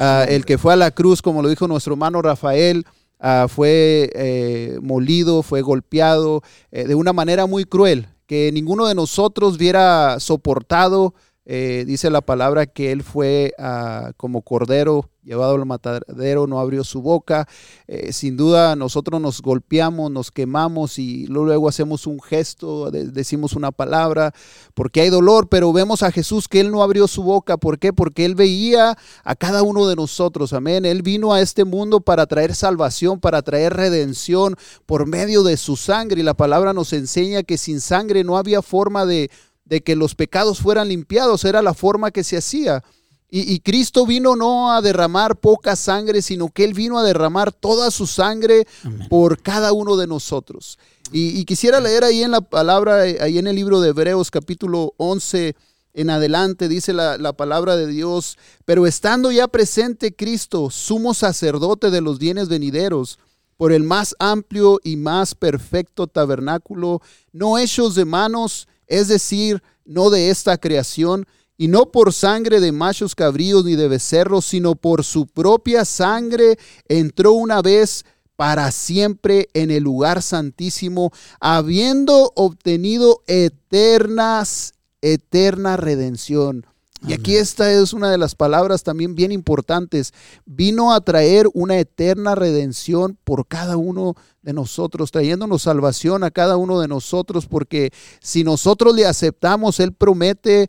ah, 0.00 0.26
el 0.28 0.44
que 0.44 0.58
fue 0.58 0.72
a 0.72 0.76
la 0.76 0.90
cruz, 0.90 1.22
como 1.22 1.40
lo 1.40 1.48
dijo 1.48 1.68
nuestro 1.68 1.92
hermano 1.92 2.20
Rafael. 2.20 2.84
Ah, 3.20 3.46
fue 3.48 4.10
eh, 4.12 4.78
molido, 4.82 5.44
fue 5.44 5.62
golpeado 5.62 6.42
eh, 6.72 6.84
de 6.84 6.96
una 6.96 7.12
manera 7.12 7.46
muy 7.46 7.64
cruel, 7.64 8.08
que 8.26 8.50
ninguno 8.52 8.86
de 8.86 8.96
nosotros 8.96 9.54
hubiera 9.54 10.18
soportado. 10.18 11.14
Eh, 11.48 11.84
dice 11.86 12.10
la 12.10 12.22
palabra 12.22 12.66
que 12.66 12.90
él 12.90 13.04
fue 13.04 13.54
ah, 13.56 14.12
como 14.16 14.42
cordero 14.42 15.08
llevado 15.26 15.56
al 15.56 15.66
matadero, 15.66 16.46
no 16.46 16.60
abrió 16.60 16.84
su 16.84 17.02
boca. 17.02 17.48
Eh, 17.88 18.12
sin 18.12 18.36
duda 18.36 18.76
nosotros 18.76 19.20
nos 19.20 19.42
golpeamos, 19.42 20.10
nos 20.10 20.30
quemamos 20.30 20.98
y 20.98 21.26
luego 21.26 21.68
hacemos 21.68 22.06
un 22.06 22.20
gesto, 22.22 22.90
decimos 22.90 23.54
una 23.54 23.72
palabra, 23.72 24.32
porque 24.74 25.00
hay 25.00 25.10
dolor, 25.10 25.48
pero 25.48 25.72
vemos 25.72 26.02
a 26.02 26.12
Jesús 26.12 26.48
que 26.48 26.60
Él 26.60 26.70
no 26.70 26.82
abrió 26.82 27.08
su 27.08 27.22
boca. 27.22 27.56
¿Por 27.56 27.78
qué? 27.78 27.92
Porque 27.92 28.24
Él 28.24 28.34
veía 28.34 28.96
a 29.24 29.34
cada 29.34 29.62
uno 29.62 29.86
de 29.88 29.96
nosotros. 29.96 30.52
Amén. 30.52 30.84
Él 30.84 31.02
vino 31.02 31.34
a 31.34 31.40
este 31.40 31.64
mundo 31.64 32.00
para 32.00 32.26
traer 32.26 32.54
salvación, 32.54 33.18
para 33.20 33.42
traer 33.42 33.74
redención 33.74 34.56
por 34.86 35.06
medio 35.06 35.42
de 35.42 35.56
su 35.56 35.76
sangre. 35.76 36.20
Y 36.20 36.24
la 36.24 36.34
palabra 36.34 36.72
nos 36.72 36.92
enseña 36.92 37.42
que 37.42 37.58
sin 37.58 37.80
sangre 37.80 38.22
no 38.22 38.38
había 38.38 38.62
forma 38.62 39.04
de, 39.06 39.30
de 39.66 39.82
que 39.82 39.96
los 39.96 40.14
pecados 40.14 40.60
fueran 40.60 40.88
limpiados. 40.88 41.44
Era 41.44 41.60
la 41.60 41.74
forma 41.74 42.10
que 42.10 42.24
se 42.24 42.38
hacía. 42.38 42.82
Y, 43.28 43.58
Cristo 43.58 44.06
vino 44.06 44.36
no 44.36 44.72
a 44.72 44.80
derramar 44.80 45.36
poca 45.36 45.74
sangre, 45.74 46.22
sino 46.22 46.48
que 46.48 46.62
Él 46.62 46.74
vino 46.74 46.96
a 46.96 47.02
derramar 47.02 47.52
toda 47.52 47.90
su 47.90 48.06
sangre 48.06 48.68
por 49.10 49.42
cada 49.42 49.72
uno 49.72 49.96
de 49.96 50.06
nosotros. 50.06 50.78
Y, 51.10 51.44
quisiera 51.44 51.80
leer 51.80 52.04
ahí 52.04 52.22
en 52.22 52.30
la 52.30 52.40
palabra, 52.40 53.00
ahí 53.00 53.38
en 53.38 53.48
el 53.48 53.56
libro 53.56 53.80
de 53.80 53.90
Hebreos 53.90 54.30
capítulo 54.30 54.94
11 54.96 55.56
en 55.94 56.10
adelante, 56.10 56.68
dice 56.68 56.92
la, 56.92 57.18
la 57.18 57.32
palabra 57.32 57.74
de 57.74 57.88
Dios, 57.88 58.38
pero 58.64 58.86
estando 58.86 59.32
ya 59.32 59.48
presente 59.48 60.14
Cristo, 60.14 60.70
sumo 60.70 61.12
sacerdote 61.12 61.90
de 61.90 62.02
los 62.02 62.18
bienes 62.18 62.48
venideros, 62.48 63.18
por 63.56 63.72
el 63.72 63.82
más 63.82 64.14
amplio 64.18 64.78
y 64.84 64.96
más 64.96 65.34
perfecto 65.34 66.06
tabernáculo, 66.06 67.00
no 67.32 67.58
hechos 67.58 67.94
de 67.94 68.04
manos, 68.04 68.68
es 68.86 69.08
decir, 69.08 69.62
no 69.84 70.10
de 70.10 70.30
esta 70.30 70.58
creación, 70.58 71.26
y 71.58 71.68
no 71.68 71.90
por 71.90 72.12
sangre 72.12 72.60
de 72.60 72.72
machos 72.72 73.14
cabríos 73.14 73.64
ni 73.64 73.76
de 73.76 73.88
becerros, 73.88 74.44
sino 74.44 74.74
por 74.74 75.04
su 75.04 75.26
propia 75.26 75.84
sangre 75.84 76.58
entró 76.88 77.32
una 77.32 77.62
vez 77.62 78.04
para 78.36 78.70
siempre 78.70 79.48
en 79.54 79.70
el 79.70 79.82
lugar 79.82 80.22
santísimo, 80.22 81.12
habiendo 81.40 82.32
obtenido 82.36 83.22
eternas, 83.26 84.74
eterna 85.00 85.78
redención. 85.78 86.66
Y 87.06 87.12
aquí 87.12 87.36
esta 87.36 87.70
es 87.70 87.92
una 87.92 88.10
de 88.10 88.18
las 88.18 88.34
palabras 88.34 88.82
también 88.82 89.14
bien 89.14 89.32
importantes. 89.32 90.12
Vino 90.44 90.92
a 90.92 91.00
traer 91.00 91.46
una 91.54 91.78
eterna 91.78 92.34
redención 92.34 93.18
por 93.24 93.46
cada 93.46 93.76
uno 93.76 94.14
de 94.42 94.52
nosotros, 94.52 95.10
trayéndonos 95.10 95.62
salvación 95.62 96.24
a 96.24 96.30
cada 96.30 96.56
uno 96.56 96.80
de 96.80 96.88
nosotros, 96.88 97.46
porque 97.46 97.90
si 98.20 98.44
nosotros 98.44 98.94
le 98.94 99.06
aceptamos, 99.06 99.80
Él 99.80 99.92
promete 99.92 100.68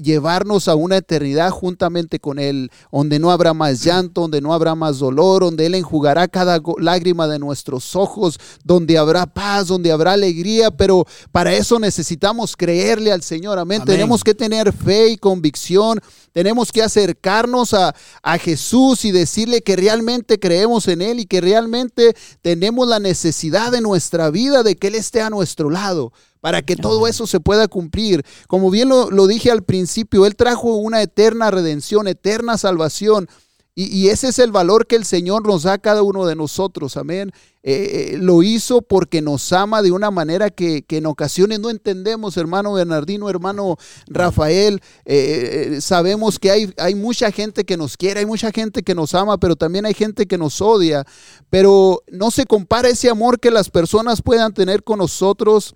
llevarnos 0.00 0.68
a 0.68 0.76
una 0.76 0.98
eternidad 0.98 1.50
juntamente 1.50 2.20
con 2.20 2.38
Él, 2.38 2.70
donde 2.92 3.18
no 3.18 3.32
habrá 3.32 3.54
más 3.54 3.82
llanto, 3.82 4.22
donde 4.22 4.40
no 4.40 4.54
habrá 4.54 4.74
más 4.74 4.98
dolor, 4.98 5.42
donde 5.42 5.66
Él 5.66 5.74
enjugará 5.74 6.28
cada 6.28 6.60
lágrima 6.78 7.26
de 7.26 7.40
nuestros 7.40 7.96
ojos, 7.96 8.38
donde 8.62 8.96
habrá 8.96 9.26
paz, 9.26 9.66
donde 9.66 9.90
habrá 9.90 10.12
alegría, 10.12 10.70
pero 10.70 11.06
para 11.32 11.52
eso 11.52 11.78
necesitamos 11.78 12.56
creerle 12.56 13.10
al 13.10 13.22
Señor, 13.22 13.58
amén. 13.58 13.82
Tenemos 13.84 14.22
que 14.22 14.34
tener 14.34 14.72
fe 14.72 15.08
y 15.08 15.16
convicción, 15.16 16.00
tenemos 16.32 16.70
que 16.70 16.82
acercarnos 16.82 17.74
a, 17.74 17.94
a 18.22 18.38
Jesús 18.38 19.04
y 19.04 19.10
decirle 19.10 19.62
que 19.62 19.76
realmente 19.76 20.38
creemos 20.38 20.86
en 20.88 21.02
Él 21.02 21.20
y 21.20 21.26
que 21.26 21.40
realmente 21.40 22.14
tenemos 22.42 22.86
la 22.86 23.00
necesidad 23.00 23.72
de 23.72 23.80
nuestra 23.80 24.30
vida 24.30 24.62
de 24.62 24.76
que 24.76 24.86
Él 24.86 24.94
esté 24.94 25.20
a 25.20 25.30
nuestro 25.30 25.68
lado 25.70 26.12
para 26.44 26.60
que 26.60 26.76
todo 26.76 27.08
eso 27.08 27.26
se 27.26 27.40
pueda 27.40 27.68
cumplir. 27.68 28.22
Como 28.48 28.70
bien 28.70 28.90
lo, 28.90 29.26
dije 29.26 29.50
al 29.50 29.62
principio, 29.62 30.26
Él 30.26 30.36
trajo 30.36 30.74
una 30.74 31.00
eterna 31.00 31.50
redención, 31.50 32.06
eterna 32.06 32.58
salvación. 32.58 33.30
Y, 33.74 34.08
ese 34.08 34.28
es 34.28 34.38
el 34.38 34.52
valor 34.52 34.86
que 34.86 34.94
el 34.94 35.06
Señor 35.06 35.46
nos 35.46 35.62
da 35.62 35.72
a 35.72 35.78
cada 35.78 36.02
uno 36.02 36.26
de 36.26 36.36
nosotros. 36.36 36.98
Amén. 36.98 37.32
Eh, 37.62 38.12
eh, 38.12 38.18
lo 38.18 38.42
hizo 38.42 38.82
porque 38.82 39.22
nos 39.22 39.54
ama 39.54 39.80
de 39.80 39.90
una 39.90 40.10
manera 40.10 40.50
que, 40.50 40.84
en 40.86 41.06
ocasiones 41.06 41.60
no 41.60 41.70
entendemos, 41.70 42.36
hermano 42.36 42.74
Bernardino, 42.74 43.30
hermano 43.30 43.78
Rafael. 44.06 44.82
Eh, 45.06 45.78
sabemos 45.80 46.38
que 46.38 46.50
hay, 46.50 46.74
hay 46.76 46.94
mucha 46.94 47.32
gente 47.32 47.64
que 47.64 47.78
nos 47.78 47.96
quiere, 47.96 48.20
hay 48.20 48.26
mucha 48.26 48.52
gente 48.52 48.82
que 48.82 48.94
nos 48.94 49.14
ama, 49.14 49.38
pero 49.38 49.56
también 49.56 49.86
hay 49.86 49.94
gente 49.94 50.26
que 50.26 50.36
nos 50.36 50.60
odia. 50.60 51.06
Pero 51.48 52.02
no 52.12 52.30
se 52.30 52.44
compara 52.44 52.90
ese 52.90 53.08
amor 53.08 53.40
que 53.40 53.50
las 53.50 53.70
personas 53.70 54.20
puedan 54.20 54.52
tener 54.52 54.84
con 54.84 54.98
nosotros 54.98 55.74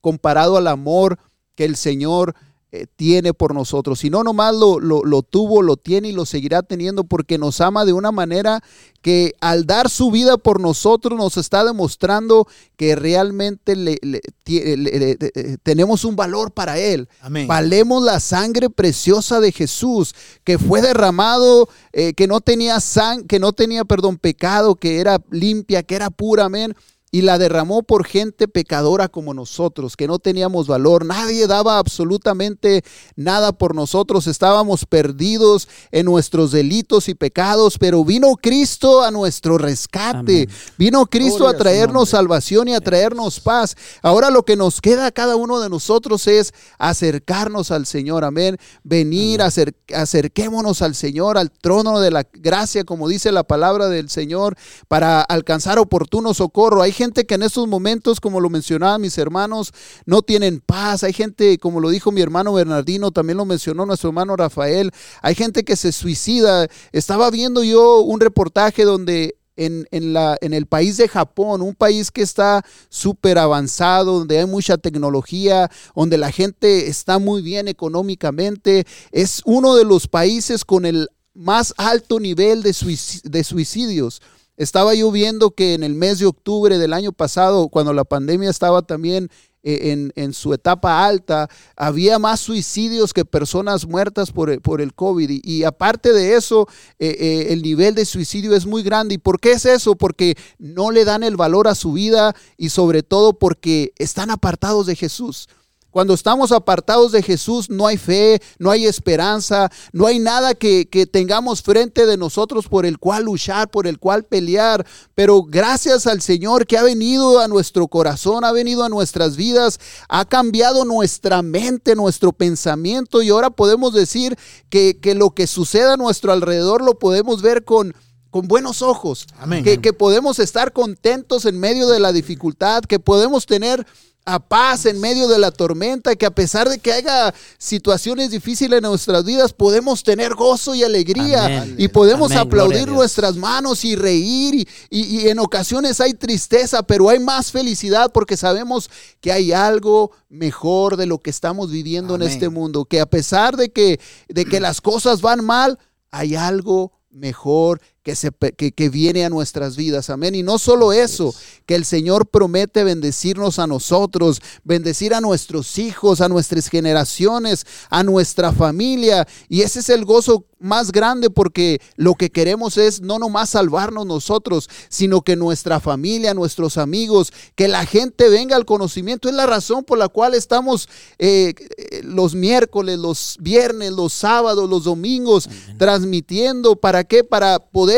comparado 0.00 0.56
al 0.56 0.66
amor 0.66 1.18
que 1.54 1.64
el 1.64 1.76
Señor 1.76 2.34
eh, 2.72 2.86
tiene 2.94 3.34
por 3.34 3.52
nosotros. 3.52 4.04
Y 4.04 4.10
no 4.10 4.22
nomás 4.22 4.54
lo, 4.54 4.78
lo, 4.78 5.22
tuvo, 5.22 5.60
lo 5.60 5.76
tiene 5.76 6.10
y 6.10 6.12
lo 6.12 6.24
seguirá 6.24 6.62
teniendo 6.62 7.02
porque 7.02 7.36
nos 7.36 7.60
ama 7.60 7.84
de 7.84 7.92
una 7.92 8.12
manera 8.12 8.62
que 9.02 9.34
al 9.40 9.66
dar 9.66 9.90
su 9.90 10.12
vida 10.12 10.38
por 10.38 10.60
nosotros 10.60 11.18
nos 11.18 11.36
está 11.36 11.64
demostrando 11.64 12.46
que 12.76 12.94
realmente 12.94 13.74
le, 13.74 13.98
eh, 14.46 15.56
tenemos 15.64 16.04
un 16.04 16.14
valor 16.14 16.52
para 16.52 16.78
Él. 16.78 17.08
Valemos 17.48 18.04
la 18.04 18.20
sangre 18.20 18.70
preciosa 18.70 19.40
de 19.40 19.50
Jesús 19.50 20.14
que 20.44 20.56
fue 20.56 20.80
derramado, 20.80 21.68
eh, 21.92 22.14
que 22.14 22.28
no 22.28 22.40
tenía 22.40 22.78
sang 22.78 23.26
que 23.26 23.40
no 23.40 23.52
tenía, 23.52 23.84
perdón, 23.84 24.16
pecado, 24.16 24.76
que 24.76 25.00
era 25.00 25.20
limpia, 25.32 25.82
que 25.82 25.96
era 25.96 26.08
pura, 26.08 26.44
amén 26.44 26.76
y 27.12 27.22
la 27.22 27.38
derramó 27.38 27.82
por 27.82 28.06
gente 28.06 28.46
pecadora 28.46 29.08
como 29.08 29.34
nosotros, 29.34 29.96
que 29.96 30.06
no 30.06 30.18
teníamos 30.18 30.68
valor. 30.68 31.04
Nadie 31.04 31.46
daba 31.46 31.78
absolutamente 31.78 32.84
nada 33.16 33.52
por 33.52 33.74
nosotros. 33.74 34.28
Estábamos 34.28 34.86
perdidos 34.86 35.68
en 35.90 36.06
nuestros 36.06 36.52
delitos 36.52 37.08
y 37.08 37.14
pecados, 37.14 37.78
pero 37.78 38.04
vino 38.04 38.36
Cristo 38.36 39.02
a 39.02 39.10
nuestro 39.10 39.58
rescate. 39.58 40.48
Vino 40.78 41.06
Cristo 41.06 41.48
a 41.48 41.56
traernos 41.56 42.10
salvación 42.10 42.68
y 42.68 42.74
a 42.74 42.80
traernos 42.80 43.40
paz. 43.40 43.76
Ahora 44.02 44.30
lo 44.30 44.44
que 44.44 44.56
nos 44.56 44.80
queda 44.80 45.06
a 45.06 45.12
cada 45.12 45.34
uno 45.34 45.58
de 45.60 45.68
nosotros 45.68 46.28
es 46.28 46.54
acercarnos 46.78 47.72
al 47.72 47.86
Señor. 47.86 48.24
Amén. 48.24 48.56
Venir, 48.84 49.42
acerquémonos 49.42 50.82
al 50.82 50.94
Señor, 50.94 51.38
al 51.38 51.50
trono 51.50 51.98
de 51.98 52.12
la 52.12 52.24
gracia, 52.32 52.84
como 52.84 53.08
dice 53.08 53.32
la 53.32 53.42
palabra 53.42 53.88
del 53.88 54.10
Señor, 54.10 54.56
para 54.86 55.22
alcanzar 55.22 55.78
oportuno 55.80 56.34
socorro. 56.34 56.82
Hay 56.82 56.92
gente 57.00 57.24
que 57.24 57.36
en 57.36 57.42
estos 57.42 57.66
momentos, 57.66 58.20
como 58.20 58.40
lo 58.40 58.50
mencionaban 58.50 59.00
mis 59.00 59.16
hermanos, 59.16 59.72
no 60.04 60.20
tienen 60.20 60.60
paz. 60.60 61.02
Hay 61.02 61.14
gente, 61.14 61.56
como 61.56 61.80
lo 61.80 61.88
dijo 61.88 62.12
mi 62.12 62.20
hermano 62.20 62.52
Bernardino, 62.52 63.10
también 63.10 63.38
lo 63.38 63.46
mencionó 63.46 63.86
nuestro 63.86 64.10
hermano 64.10 64.36
Rafael, 64.36 64.90
hay 65.22 65.34
gente 65.34 65.64
que 65.64 65.76
se 65.76 65.92
suicida. 65.92 66.68
Estaba 66.92 67.30
viendo 67.30 67.64
yo 67.64 68.00
un 68.02 68.20
reportaje 68.20 68.84
donde 68.84 69.36
en, 69.56 69.86
la, 70.12 70.36
en, 70.42 70.52
el 70.52 70.66
país 70.66 70.98
de 70.98 71.08
Japón, 71.08 71.62
un 71.62 71.74
país 71.74 72.10
que 72.10 72.22
está 72.22 72.62
súper 72.90 73.38
avanzado, 73.38 74.18
donde 74.18 74.38
hay 74.38 74.46
mucha 74.46 74.76
tecnología, 74.76 75.70
donde 75.94 76.18
la 76.18 76.30
gente 76.32 76.88
está 76.88 77.18
muy 77.18 77.40
bien 77.40 77.66
económicamente, 77.66 78.86
es 79.10 79.40
uno 79.46 79.74
de 79.74 79.84
los 79.84 80.06
países 80.06 80.64
con 80.66 80.84
el 80.84 81.08
más 81.32 81.72
alto 81.78 82.20
nivel 82.20 82.62
de 82.62 83.44
suicidios. 83.44 84.20
Estaba 84.60 84.92
yo 84.92 85.10
viendo 85.10 85.52
que 85.52 85.72
en 85.72 85.82
el 85.82 85.94
mes 85.94 86.18
de 86.18 86.26
octubre 86.26 86.76
del 86.76 86.92
año 86.92 87.12
pasado, 87.12 87.70
cuando 87.70 87.94
la 87.94 88.04
pandemia 88.04 88.50
estaba 88.50 88.82
también 88.82 89.30
eh, 89.62 90.10
en, 90.14 90.34
su 90.34 90.52
etapa 90.52 91.06
alta, 91.06 91.48
había 91.76 92.18
más 92.18 92.40
suicidios 92.40 93.14
que 93.14 93.24
personas 93.24 93.86
muertas 93.86 94.32
por, 94.32 94.50
el 94.50 94.94
COVID. 94.94 95.40
Y, 95.42 95.64
aparte 95.64 96.12
de 96.12 96.34
eso, 96.34 96.68
eh, 96.98 97.16
eh, 97.18 97.46
el 97.54 97.62
nivel 97.62 97.94
de 97.94 98.04
suicidio 98.04 98.54
es 98.54 98.66
muy 98.66 98.82
grande. 98.82 99.14
¿Y 99.14 99.18
por 99.18 99.40
qué 99.40 99.52
es 99.52 99.64
eso? 99.64 99.96
Porque 99.96 100.36
no 100.58 100.90
le 100.90 101.06
dan 101.06 101.22
el 101.22 101.38
valor 101.38 101.66
a 101.66 101.74
su 101.74 101.94
vida 101.94 102.36
y 102.58 102.68
sobre 102.68 103.02
todo 103.02 103.32
porque 103.32 103.94
están 103.96 104.30
apartados 104.30 104.84
de 104.84 104.94
Jesús. 104.94 105.48
Cuando 105.90 106.14
estamos 106.14 106.52
apartados 106.52 107.10
de 107.10 107.22
Jesús 107.22 107.68
no 107.68 107.86
hay 107.86 107.96
fe, 107.96 108.40
no 108.58 108.70
hay 108.70 108.86
esperanza, 108.86 109.70
no 109.92 110.06
hay 110.06 110.20
nada 110.20 110.54
que, 110.54 110.86
tengamos 111.10 111.62
frente 111.62 112.06
de 112.06 112.16
nosotros 112.16 112.68
por 112.68 112.86
el 112.86 112.98
cual 112.98 113.24
luchar, 113.24 113.70
por 113.70 113.86
el 113.86 113.98
cual 113.98 114.24
pelear. 114.24 114.86
Pero 115.14 115.42
gracias 115.42 116.06
al 116.06 116.22
Señor 116.22 116.66
que 116.66 116.78
ha 116.78 116.82
venido 116.82 117.40
a 117.40 117.48
nuestro 117.48 117.88
corazón, 117.88 118.44
ha 118.44 118.52
venido 118.52 118.84
a 118.84 118.88
nuestras 118.88 119.36
vidas, 119.36 119.80
ha 120.08 120.24
cambiado 120.24 120.84
nuestra 120.84 121.42
mente, 121.42 121.96
nuestro 121.96 122.32
pensamiento. 122.32 123.22
Y 123.22 123.30
ahora 123.30 123.50
podemos 123.50 123.92
decir 123.92 124.38
que, 124.68 124.98
lo 125.16 125.30
que 125.30 125.48
suceda 125.48 125.94
a 125.94 125.96
nuestro 125.96 126.32
alrededor 126.32 126.82
lo 126.82 126.98
podemos 126.98 127.42
ver 127.42 127.64
con 127.64 127.94
con 128.30 128.46
buenos 128.46 128.80
ojos, 128.80 129.26
Que, 129.64 129.80
que 129.80 129.92
podemos 129.92 130.38
estar 130.38 130.72
contentos 130.72 131.46
en 131.46 131.58
medio 131.58 131.88
de 131.88 131.98
la 131.98 132.12
dificultad, 132.12 132.84
que 132.84 133.00
podemos 133.00 133.44
tener 133.44 133.84
a 134.24 134.38
paz 134.38 134.86
en 134.86 135.00
medio 135.00 135.28
de 135.28 135.38
la 135.38 135.50
tormenta, 135.50 136.14
que 136.14 136.26
a 136.26 136.30
pesar 136.30 136.68
de 136.68 136.78
que 136.78 136.92
haya 136.92 137.34
situaciones 137.58 138.30
difíciles 138.30 138.78
en 138.78 138.84
nuestras 138.84 139.24
vidas, 139.24 139.52
podemos 139.52 140.02
tener 140.02 140.34
gozo 140.34 140.74
y 140.74 140.84
alegría 140.84 141.66
y 141.76 141.88
podemos 141.88 142.32
aplaudir 142.32 142.88
nuestras 142.88 143.36
manos 143.36 143.84
y 143.84 143.96
reír 143.96 144.68
y, 144.90 145.28
en 145.28 145.38
ocasiones 145.38 146.00
hay 146.00 146.14
tristeza, 146.14 146.82
pero 146.82 147.08
hay 147.08 147.18
más 147.18 147.50
felicidad 147.50 148.12
porque 148.12 148.36
sabemos 148.36 148.90
que 149.20 149.32
hay 149.32 149.52
algo 149.52 150.12
mejor 150.28 150.96
de 150.96 151.06
lo 151.06 151.18
que 151.18 151.30
estamos 151.30 151.70
viviendo 151.70 152.14
en 152.14 152.22
este 152.22 152.48
mundo, 152.48 152.84
que 152.84 153.00
a 153.00 153.06
pesar 153.06 153.56
de 153.56 153.70
que, 153.70 154.00
de 154.28 154.44
que 154.44 154.60
las 154.60 154.80
cosas 154.80 155.22
van 155.22 155.44
mal, 155.44 155.78
hay 156.10 156.36
algo 156.36 156.92
mejor 157.10 157.80
que, 158.02 158.16
se, 158.16 158.30
que, 158.32 158.88
viene 158.88 159.24
a 159.24 159.30
nuestras 159.30 159.76
vidas. 159.76 160.08
Amén. 160.08 160.34
Y 160.34 160.42
no 160.42 160.58
solo 160.58 160.92
eso, 160.92 161.34
que 161.66 161.74
el 161.74 161.84
Señor 161.84 162.26
promete 162.26 162.82
bendecirnos 162.82 163.58
a 163.58 163.66
nosotros, 163.66 164.40
bendecir 164.64 165.12
a 165.12 165.20
nuestros 165.20 165.78
hijos, 165.78 166.20
a 166.20 166.28
nuestras 166.28 166.68
generaciones, 166.68 167.66
a 167.90 168.02
nuestra 168.02 168.52
familia. 168.52 169.28
Y 169.48 169.62
ese 169.62 169.80
es 169.80 169.90
el 169.90 170.04
gozo 170.04 170.46
más 170.58 170.92
grande 170.92 171.30
porque 171.30 171.80
lo 171.96 172.14
que 172.14 172.30
queremos 172.30 172.76
es 172.76 173.00
no 173.00 173.18
nomás 173.18 173.50
salvarnos 173.50 174.06
nosotros, 174.06 174.68
sino 174.88 175.22
que 175.22 175.36
nuestra 175.36 175.80
familia, 175.80 176.34
nuestros 176.34 176.76
amigos, 176.78 177.32
que 177.54 177.68
la 177.68 177.84
gente 177.86 178.28
venga 178.28 178.56
al 178.56 178.66
conocimiento. 178.66 179.28
Es 179.28 179.34
la 179.34 179.46
razón 179.46 179.84
por 179.84 179.98
la 179.98 180.08
cual 180.08 180.34
estamos 180.34 180.88
eh, 181.18 181.54
los 182.02 182.34
miércoles, 182.34 182.98
los 182.98 183.36
viernes, 183.40 183.92
los 183.92 184.12
sábados, 184.12 184.68
los 184.68 184.84
domingos 184.84 185.48
transmitiendo. 185.78 186.76
¿Para 186.76 187.04
qué? 187.04 187.24
Para 187.24 187.58
poder 187.58 187.89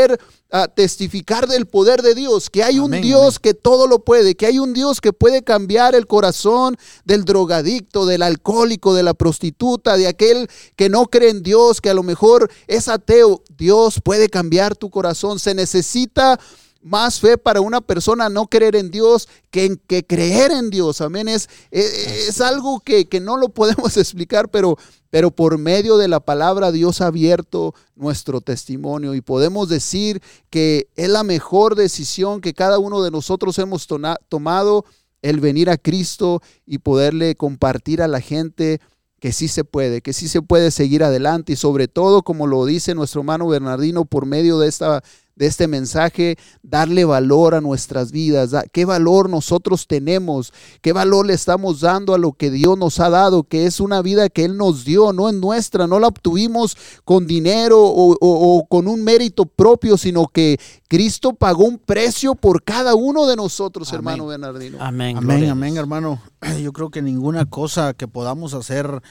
a 0.51 0.68
testificar 0.68 1.49
del 1.49 1.66
poder 1.66 2.03
de 2.03 2.14
Dios, 2.14 2.51
que 2.51 2.62
hay 2.62 2.78
un 2.78 2.90
Dios 2.90 3.38
que 3.38 3.55
todo 3.55 3.86
lo 3.86 4.05
puede, 4.05 4.34
que 4.34 4.47
hay 4.47 4.59
un 4.59 4.74
Dios 4.74 5.01
que 5.01 5.12
puede 5.14 5.43
cambiar 5.43 5.95
el 5.95 6.07
corazón 6.07 6.76
del 7.05 7.24
drogadicto, 7.24 8.05
del 8.05 8.22
alcohólico, 8.22 8.95
de 8.95 9.03
la 9.03 9.14
prostituta, 9.14 9.97
de 9.97 10.09
aquel 10.09 10.49
que 10.76 10.90
no 10.90 11.07
cree 11.07 11.30
en 11.30 11.43
Dios, 11.43 11.80
que 11.80 11.88
a 11.88 11.95
lo 11.95 12.03
mejor 12.03 12.51
es 12.66 12.88
ateo. 12.88 13.43
Dios 13.57 14.01
puede 14.05 14.28
cambiar 14.28 14.76
tu 14.76 14.90
corazón. 14.90 15.38
Se 15.38 15.55
necesita 15.55 16.38
más 16.83 17.20
fe 17.20 17.39
para 17.39 17.61
una 17.61 17.80
persona 17.80 18.28
no 18.28 18.47
creer 18.47 18.76
en 18.76 18.91
Dios 18.91 19.28
que, 19.51 19.66
en, 19.66 19.76
que 19.87 20.05
creer 20.05 20.51
en 20.51 20.70
Dios. 20.70 21.01
Amén. 21.01 21.28
Es, 21.28 21.49
es, 21.70 22.41
algo 22.41 22.80
que, 22.80 23.09
que, 23.09 23.20
no 23.20 23.37
lo 23.37 23.49
podemos 23.49 23.97
explicar, 23.97 24.49
pero, 24.51 24.76
pero 25.11 25.30
por 25.30 25.59
medio 25.59 25.97
de 25.97 26.09
la 26.09 26.20
palabra 26.20 26.72
Dios 26.72 27.01
ha 27.01 27.07
abierto 27.07 27.74
nuestro 27.95 28.41
testimonio 28.41 29.14
y 29.14 29.20
podemos 29.20 29.68
decir 29.68 30.20
que 30.51 30.89
es 30.97 31.09
la 31.09 31.22
mejor 31.22 31.76
decisión 31.76 32.41
que 32.41 32.55
cada 32.55 32.78
uno 32.78 33.03
de 33.03 33.11
nosotros 33.11 33.59
hemos 33.59 33.87
tomado 34.28 34.85
el 35.22 35.41
venir 35.41 35.70
a 35.70 35.78
Cristo 35.78 36.43
y 36.66 36.78
poderle 36.78 37.37
compartir 37.37 38.03
a 38.03 38.09
la 38.09 38.20
gente 38.20 38.80
que 39.22 39.33
sí 39.33 39.47
se 39.47 39.62
puede, 39.62 40.01
que 40.01 40.12
sí 40.12 40.26
se 40.26 40.43
puede 40.43 40.72
seguir 40.72 41.05
adelante 41.05 41.53
y 41.53 41.57
sobre 41.57 41.87
todo, 41.87 42.24
como 42.24 42.49
lo 42.49 42.66
dice 42.66 42.93
nuestro 42.97 43.20
hermano 43.20 43.47
Bernardino, 43.47 44.05
por 44.05 44.26
medio 44.26 44.59
de 44.59 44.66
esta 44.66 45.05
de 45.35 45.47
este 45.47 45.66
mensaje, 45.66 46.37
darle 46.62 47.05
valor 47.05 47.55
a 47.55 47.61
nuestras 47.61 48.12
vidas, 48.12 48.55
qué 48.72 48.85
valor 48.85 49.30
nosotros 49.30 49.87
tenemos, 49.87 50.53
qué 50.80 50.93
valor 50.93 51.26
le 51.26 51.33
estamos 51.33 51.80
dando 51.80 52.14
a 52.14 52.18
lo 52.18 52.33
que 52.33 52.51
Dios 52.51 52.76
nos 52.76 53.01
ha 53.01 53.09
dado, 53.09 53.45
que 53.45 53.66
es 53.66 53.80
una 53.80 54.03
vida 54.03 54.28
que 54.28 54.45
Él 54.45 54.57
nos 54.57 54.85
dio, 54.85 55.12
no 55.12 55.28
es 55.28 55.35
nuestra, 55.35 55.87
no 55.87 55.99
la 55.99 56.09
obtuvimos 56.09 56.76
con 57.05 57.26
dinero 57.26 57.78
o, 57.83 58.66
con 58.68 58.89
un 58.89 59.03
mérito 59.03 59.47
propio, 59.47 59.97
sino 59.97 60.26
que 60.28 60.59
Cristo 60.89 61.33
pagó 61.33 61.64
un 61.64 61.78
precio 61.78 62.35
por 62.35 62.62
cada 62.62 62.95
uno 62.95 63.26
de 63.26 63.37
nosotros, 63.37 63.93
hermano 63.93 64.26
Bernardino. 64.26 64.78
Amén, 64.80 65.16
amén, 65.16 65.49
amén, 65.49 65.76
hermano. 65.76 66.20
Yo 66.62 66.72
creo 66.72 66.91
que 66.91 67.03
ninguna 67.03 67.47
cosa 67.47 67.95
que 67.95 68.07
podamos 68.07 68.53
hacer, 68.55 69.03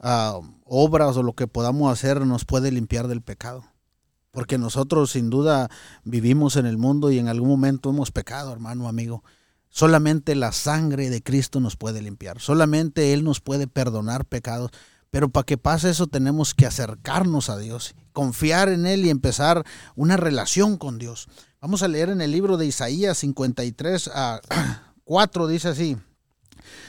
ah, 0.00 0.40
obras 0.64 1.16
o 1.16 1.22
lo 1.22 1.34
que 1.34 1.46
podamos 1.46 1.92
hacer, 1.92 2.26
nos 2.26 2.44
puede 2.44 2.72
limpiar 2.72 3.06
del 3.06 3.22
pecado. 3.22 3.64
Porque 4.30 4.58
nosotros 4.58 5.12
sin 5.12 5.30
duda 5.30 5.68
vivimos 6.04 6.56
en 6.56 6.66
el 6.66 6.78
mundo 6.78 7.10
y 7.10 7.18
en 7.18 7.28
algún 7.28 7.48
momento 7.48 7.90
hemos 7.90 8.10
pecado, 8.10 8.52
hermano, 8.52 8.88
amigo. 8.88 9.24
Solamente 9.70 10.34
la 10.34 10.52
sangre 10.52 11.10
de 11.10 11.22
Cristo 11.22 11.60
nos 11.60 11.76
puede 11.76 12.02
limpiar. 12.02 12.40
Solamente 12.40 13.12
Él 13.12 13.24
nos 13.24 13.40
puede 13.40 13.66
perdonar 13.66 14.24
pecados. 14.24 14.70
Pero 15.10 15.30
para 15.30 15.44
que 15.44 15.56
pase 15.56 15.90
eso 15.90 16.06
tenemos 16.06 16.54
que 16.54 16.66
acercarnos 16.66 17.48
a 17.48 17.56
Dios, 17.56 17.94
confiar 18.12 18.68
en 18.68 18.86
Él 18.86 19.06
y 19.06 19.10
empezar 19.10 19.64
una 19.96 20.16
relación 20.16 20.76
con 20.76 20.98
Dios. 20.98 21.28
Vamos 21.60 21.82
a 21.82 21.88
leer 21.88 22.10
en 22.10 22.20
el 22.20 22.30
libro 22.30 22.56
de 22.56 22.66
Isaías 22.66 23.18
53 23.18 24.10
a 24.12 24.40
4, 25.04 25.46
dice 25.46 25.68
así. 25.68 25.96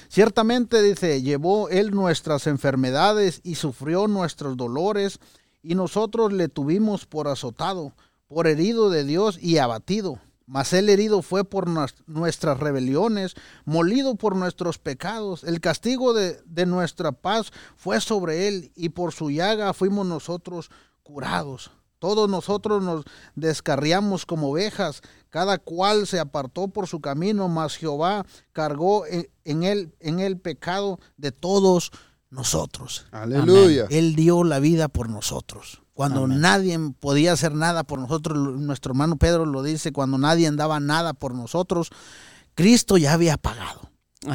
Ciertamente 0.09 0.81
dice, 0.81 1.21
llevó 1.21 1.69
Él 1.69 1.91
nuestras 1.91 2.47
enfermedades 2.47 3.39
y 3.43 3.55
sufrió 3.55 4.07
nuestros 4.07 4.57
dolores 4.57 5.19
y 5.61 5.75
nosotros 5.75 6.33
le 6.33 6.47
tuvimos 6.47 7.05
por 7.05 7.27
azotado, 7.27 7.93
por 8.27 8.47
herido 8.47 8.89
de 8.89 9.03
Dios 9.03 9.37
y 9.41 9.57
abatido. 9.57 10.19
Mas 10.45 10.73
el 10.73 10.89
herido 10.89 11.21
fue 11.21 11.43
por 11.43 11.67
nuestras 12.07 12.59
rebeliones, 12.59 13.35
molido 13.65 14.15
por 14.15 14.35
nuestros 14.35 14.79
pecados. 14.79 15.43
El 15.43 15.61
castigo 15.61 16.13
de, 16.13 16.41
de 16.45 16.65
nuestra 16.65 17.11
paz 17.11 17.51
fue 17.75 18.01
sobre 18.01 18.47
él, 18.47 18.71
y 18.75 18.89
por 18.89 19.13
su 19.13 19.29
llaga 19.29 19.73
fuimos 19.73 20.07
nosotros 20.07 20.71
curados. 21.03 21.69
Todos 21.99 22.29
nosotros 22.29 22.81
nos 22.81 23.03
descarriamos 23.35 24.25
como 24.25 24.51
ovejas, 24.51 25.01
cada 25.29 25.57
cual 25.57 26.07
se 26.07 26.17
apartó 26.17 26.69
por 26.69 26.87
su 26.87 27.01
camino, 27.01 27.49
mas 27.49 27.75
Jehová 27.75 28.25
cargó 28.53 29.03
en, 29.05 29.63
él, 29.63 29.93
en 29.99 30.19
el 30.19 30.39
pecado 30.39 30.99
de 31.17 31.33
todos 31.33 31.91
nosotros. 32.29 33.05
Aleluya. 33.11 33.87
Él 33.89 34.15
dio 34.15 34.43
la 34.43 34.59
vida 34.59 34.87
por 34.87 35.09
nosotros. 35.09 35.81
Cuando 35.93 36.27
nadie 36.27 36.79
podía 36.97 37.33
hacer 37.33 37.53
nada 37.53 37.83
por 37.83 37.99
nosotros, 37.99 38.37
nuestro 38.57 38.93
hermano 38.93 39.17
Pedro 39.17 39.45
lo 39.45 39.63
dice, 39.63 39.91
cuando 39.91 40.17
nadie 40.17 40.49
daba 40.51 40.79
nada 40.79 41.13
por 41.13 41.35
nosotros, 41.35 41.89
Cristo 42.55 42.97
ya 42.97 43.11
había 43.11 43.35
pagado. 43.35 43.89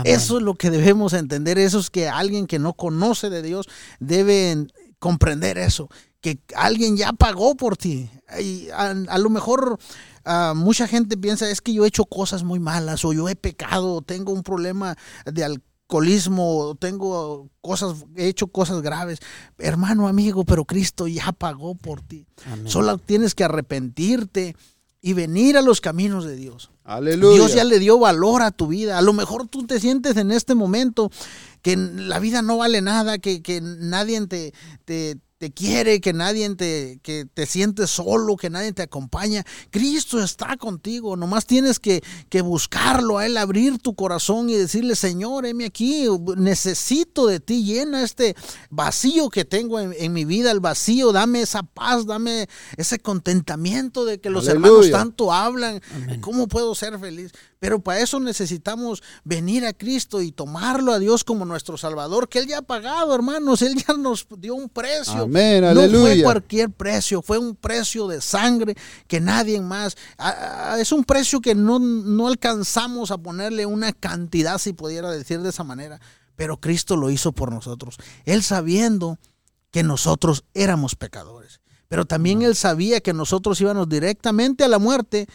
Eso 0.04 0.38
es 0.38 0.42
lo 0.42 0.54
que 0.54 0.70
debemos 0.70 1.12
entender, 1.14 1.58
eso 1.58 1.78
es 1.78 1.90
que 1.90 2.08
alguien 2.08 2.46
que 2.46 2.58
no 2.58 2.74
conoce 2.74 3.30
de 3.30 3.42
Dios 3.42 3.68
debe 3.98 4.66
comprender 4.98 5.58
eso, 5.58 5.88
que 6.20 6.38
alguien 6.54 6.96
ya 6.96 7.12
pagó 7.12 7.54
por 7.54 7.76
ti. 7.76 8.10
Y 8.40 8.68
a, 8.70 9.18
lo 9.18 9.30
mejor 9.30 9.78
ah, 10.24 10.54
mucha 10.56 10.86
gente 10.86 11.16
piensa 11.16 11.50
es 11.50 11.60
que 11.60 11.74
yo 11.74 11.84
he 11.84 11.88
hecho 11.88 12.06
cosas 12.06 12.44
muy 12.44 12.60
malas 12.60 13.04
o 13.04 13.12
yo 13.12 13.28
he 13.28 13.36
pecado 13.36 13.94
o 13.94 14.02
tengo 14.02 14.32
un 14.32 14.42
problema 14.42 14.96
de 15.26 15.44
alcoholismo, 15.84 16.76
tengo 16.78 17.50
cosas, 17.60 18.04
he 18.16 18.28
hecho 18.28 18.46
cosas 18.48 18.82
graves. 18.82 19.18
Hermano, 19.58 20.08
amigo, 20.08 20.44
pero 20.44 20.64
Cristo 20.64 21.06
ya 21.06 21.32
pagó 21.32 21.74
por 21.74 22.00
ti. 22.00 22.26
Solo 22.66 22.98
tienes 22.98 23.34
que 23.34 23.44
arrepentirte 23.44 24.56
y 25.00 25.12
venir 25.12 25.56
a 25.56 25.62
los 25.62 25.80
caminos 25.80 26.24
de 26.24 26.36
Dios. 26.36 26.70
Aleluya. 26.84 27.34
Dios 27.36 27.54
ya 27.54 27.64
le 27.64 27.78
dio 27.78 27.98
valor 27.98 28.42
a 28.42 28.50
tu 28.50 28.68
vida. 28.68 28.98
A 28.98 29.02
lo 29.02 29.12
mejor 29.12 29.46
tú 29.48 29.66
te 29.66 29.80
sientes 29.80 30.16
en 30.16 30.30
este 30.30 30.54
momento 30.54 31.10
que 31.62 31.76
la 31.76 32.18
vida 32.18 32.42
no 32.42 32.58
vale 32.58 32.80
nada, 32.80 33.18
que, 33.18 33.42
que 33.42 33.60
nadie 33.60 34.26
te, 34.26 34.52
te, 34.84 35.18
te 35.44 35.52
quiere, 35.52 36.00
que 36.00 36.14
nadie 36.14 36.48
te, 36.54 37.00
que 37.02 37.26
te 37.26 37.44
sientes 37.44 37.90
solo, 37.90 38.34
que 38.34 38.48
nadie 38.48 38.72
te 38.72 38.80
acompaña. 38.80 39.44
Cristo 39.70 40.22
está 40.22 40.56
contigo, 40.56 41.16
nomás 41.18 41.44
tienes 41.44 41.78
que, 41.78 42.02
que 42.30 42.40
buscarlo, 42.40 43.18
a 43.18 43.26
Él 43.26 43.36
abrir 43.36 43.76
tu 43.76 43.94
corazón 43.94 44.48
y 44.48 44.54
decirle, 44.54 44.96
Señor, 44.96 45.44
heme 45.44 45.66
aquí, 45.66 46.06
necesito 46.38 47.26
de 47.26 47.40
ti, 47.40 47.62
llena 47.62 48.04
este 48.04 48.34
vacío 48.70 49.28
que 49.28 49.44
tengo 49.44 49.78
en, 49.80 50.12
mi 50.14 50.24
vida, 50.24 50.50
el 50.50 50.60
vacío, 50.60 51.12
dame 51.12 51.42
esa 51.42 51.62
paz, 51.62 52.06
dame 52.06 52.48
ese 52.78 52.98
contentamiento 52.98 54.06
de 54.06 54.20
que 54.20 54.30
los 54.30 54.48
hermanos 54.48 54.90
tanto 54.90 55.30
hablan. 55.30 55.82
¿Cómo 56.22 56.48
puedo 56.48 56.74
ser 56.74 56.98
feliz? 56.98 57.32
Pero 57.64 57.78
para 57.78 58.00
eso 58.00 58.20
necesitamos 58.20 59.02
venir 59.24 59.64
a 59.64 59.72
Cristo 59.72 60.20
y 60.20 60.32
tomarlo 60.32 60.92
a 60.92 60.98
Dios 60.98 61.24
como 61.24 61.46
nuestro 61.46 61.78
Salvador, 61.78 62.28
que 62.28 62.38
Él 62.38 62.46
ya 62.46 62.58
ha 62.58 62.62
pagado, 62.62 63.14
hermanos, 63.14 63.62
Él 63.62 63.74
ya 63.76 63.94
nos 63.94 64.26
dio 64.36 64.54
un 64.54 64.68
precio. 64.68 65.22
Amén, 65.22 65.64
no 65.72 65.88
fue 65.88 66.22
cualquier 66.22 66.68
precio, 66.68 67.22
fue 67.22 67.38
un 67.38 67.56
precio 67.56 68.06
de 68.06 68.20
sangre 68.20 68.76
que 69.06 69.18
nadie 69.18 69.62
más. 69.62 69.96
Es 70.78 70.92
un 70.92 71.04
precio 71.04 71.40
que 71.40 71.54
no, 71.54 71.78
no 71.78 72.26
alcanzamos 72.28 73.10
a 73.10 73.16
ponerle 73.16 73.64
una 73.64 73.94
cantidad, 73.94 74.58
si 74.58 74.74
pudiera 74.74 75.10
decir 75.10 75.40
de 75.40 75.48
esa 75.48 75.64
manera, 75.64 76.02
pero 76.36 76.60
Cristo 76.60 76.98
lo 76.98 77.08
hizo 77.08 77.32
por 77.32 77.50
nosotros. 77.50 77.96
Él 78.26 78.42
sabiendo 78.42 79.18
que 79.70 79.82
nosotros 79.82 80.44
éramos 80.52 80.96
pecadores, 80.96 81.62
pero 81.88 82.04
también 82.04 82.42
Él 82.42 82.56
sabía 82.56 83.00
que 83.00 83.14
nosotros 83.14 83.58
íbamos 83.58 83.88
directamente 83.88 84.64
a 84.64 84.68
la 84.68 84.78
muerte 84.78 85.28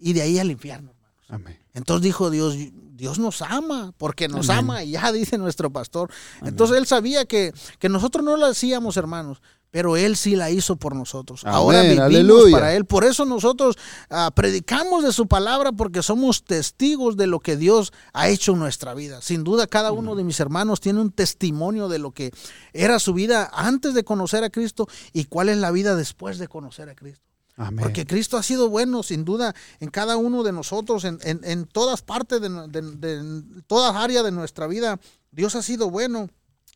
y 0.00 0.14
de 0.14 0.22
ahí 0.22 0.40
al 0.40 0.50
infierno. 0.50 0.90
Amén. 1.28 1.60
Entonces 1.76 2.02
dijo 2.02 2.30
Dios, 2.30 2.56
Dios 2.94 3.18
nos 3.18 3.42
ama, 3.42 3.92
porque 3.98 4.28
nos 4.28 4.48
ama, 4.48 4.82
y 4.82 4.92
ya 4.92 5.12
dice 5.12 5.36
nuestro 5.36 5.70
pastor. 5.70 6.10
Entonces 6.42 6.78
él 6.78 6.86
sabía 6.86 7.26
que, 7.26 7.52
que 7.78 7.90
nosotros 7.90 8.24
no 8.24 8.38
lo 8.38 8.46
hacíamos, 8.46 8.96
hermanos, 8.96 9.42
pero 9.70 9.98
Él 9.98 10.16
sí 10.16 10.36
la 10.36 10.50
hizo 10.50 10.76
por 10.76 10.96
nosotros. 10.96 11.44
Ahora 11.44 11.82
vivimos 11.82 12.50
para 12.50 12.74
Él. 12.74 12.86
Por 12.86 13.04
eso 13.04 13.26
nosotros 13.26 13.76
ah, 14.08 14.30
predicamos 14.34 15.04
de 15.04 15.12
su 15.12 15.26
palabra 15.26 15.70
porque 15.72 16.02
somos 16.02 16.44
testigos 16.44 17.18
de 17.18 17.26
lo 17.26 17.40
que 17.40 17.58
Dios 17.58 17.92
ha 18.14 18.30
hecho 18.30 18.52
en 18.52 18.60
nuestra 18.60 18.94
vida. 18.94 19.20
Sin 19.20 19.44
duda, 19.44 19.66
cada 19.66 19.92
uno 19.92 20.14
de 20.14 20.24
mis 20.24 20.40
hermanos 20.40 20.80
tiene 20.80 21.02
un 21.02 21.12
testimonio 21.12 21.90
de 21.90 21.98
lo 21.98 22.12
que 22.12 22.32
era 22.72 22.98
su 22.98 23.12
vida 23.12 23.50
antes 23.52 23.92
de 23.92 24.02
conocer 24.02 24.44
a 24.44 24.48
Cristo 24.50 24.88
y 25.12 25.24
cuál 25.24 25.50
es 25.50 25.58
la 25.58 25.70
vida 25.72 25.94
después 25.94 26.38
de 26.38 26.48
conocer 26.48 26.88
a 26.88 26.94
Cristo. 26.94 27.25
Porque 27.78 28.04
Cristo 28.06 28.36
ha 28.36 28.42
sido 28.42 28.68
bueno, 28.68 29.02
sin 29.02 29.24
duda, 29.24 29.54
en 29.80 29.88
cada 29.88 30.18
uno 30.18 30.42
de 30.42 30.52
nosotros, 30.52 31.04
en, 31.04 31.18
en, 31.22 31.64
todas 31.64 32.02
partes 32.02 32.40
de, 32.42 32.50
de, 32.50 33.42
todas 33.66 33.96
áreas 33.96 34.24
de 34.24 34.30
nuestra 34.30 34.66
vida. 34.66 35.00
Dios 35.30 35.54
ha 35.54 35.62
sido 35.62 35.90
bueno. 35.90 36.28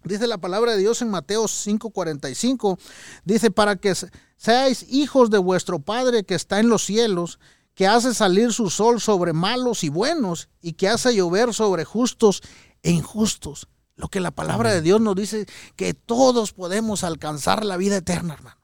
Dice 0.04 0.26
la 0.26 0.38
palabra 0.38 0.72
de 0.72 0.78
Dios 0.78 1.02
en 1.02 1.10
Mateo 1.10 1.44
5:45. 1.44 2.78
Dice, 3.24 3.50
para 3.50 3.76
que 3.76 3.94
seáis 4.38 4.86
hijos 4.88 5.28
de 5.28 5.36
vuestro 5.36 5.80
Padre 5.80 6.24
que 6.24 6.34
está 6.34 6.60
en 6.60 6.70
los 6.70 6.86
cielos, 6.86 7.38
que 7.74 7.86
hace 7.86 8.14
salir 8.14 8.50
su 8.54 8.70
sol 8.70 9.02
sobre 9.02 9.34
malos 9.34 9.84
y 9.84 9.90
buenos, 9.90 10.48
y 10.62 10.72
que 10.72 10.88
hace 10.88 11.14
llover 11.14 11.52
sobre 11.52 11.84
justos 11.84 12.42
e 12.82 12.90
injustos. 12.90 13.68
Lo 13.96 14.08
que 14.08 14.20
la 14.20 14.30
palabra 14.30 14.72
de 14.72 14.80
Dios 14.80 15.02
nos 15.02 15.14
dice, 15.14 15.46
que 15.76 15.92
todos 15.92 16.54
podemos 16.54 17.04
alcanzar 17.04 17.66
la 17.66 17.76
vida 17.76 17.98
eterna, 17.98 18.32
hermanos. 18.32 18.58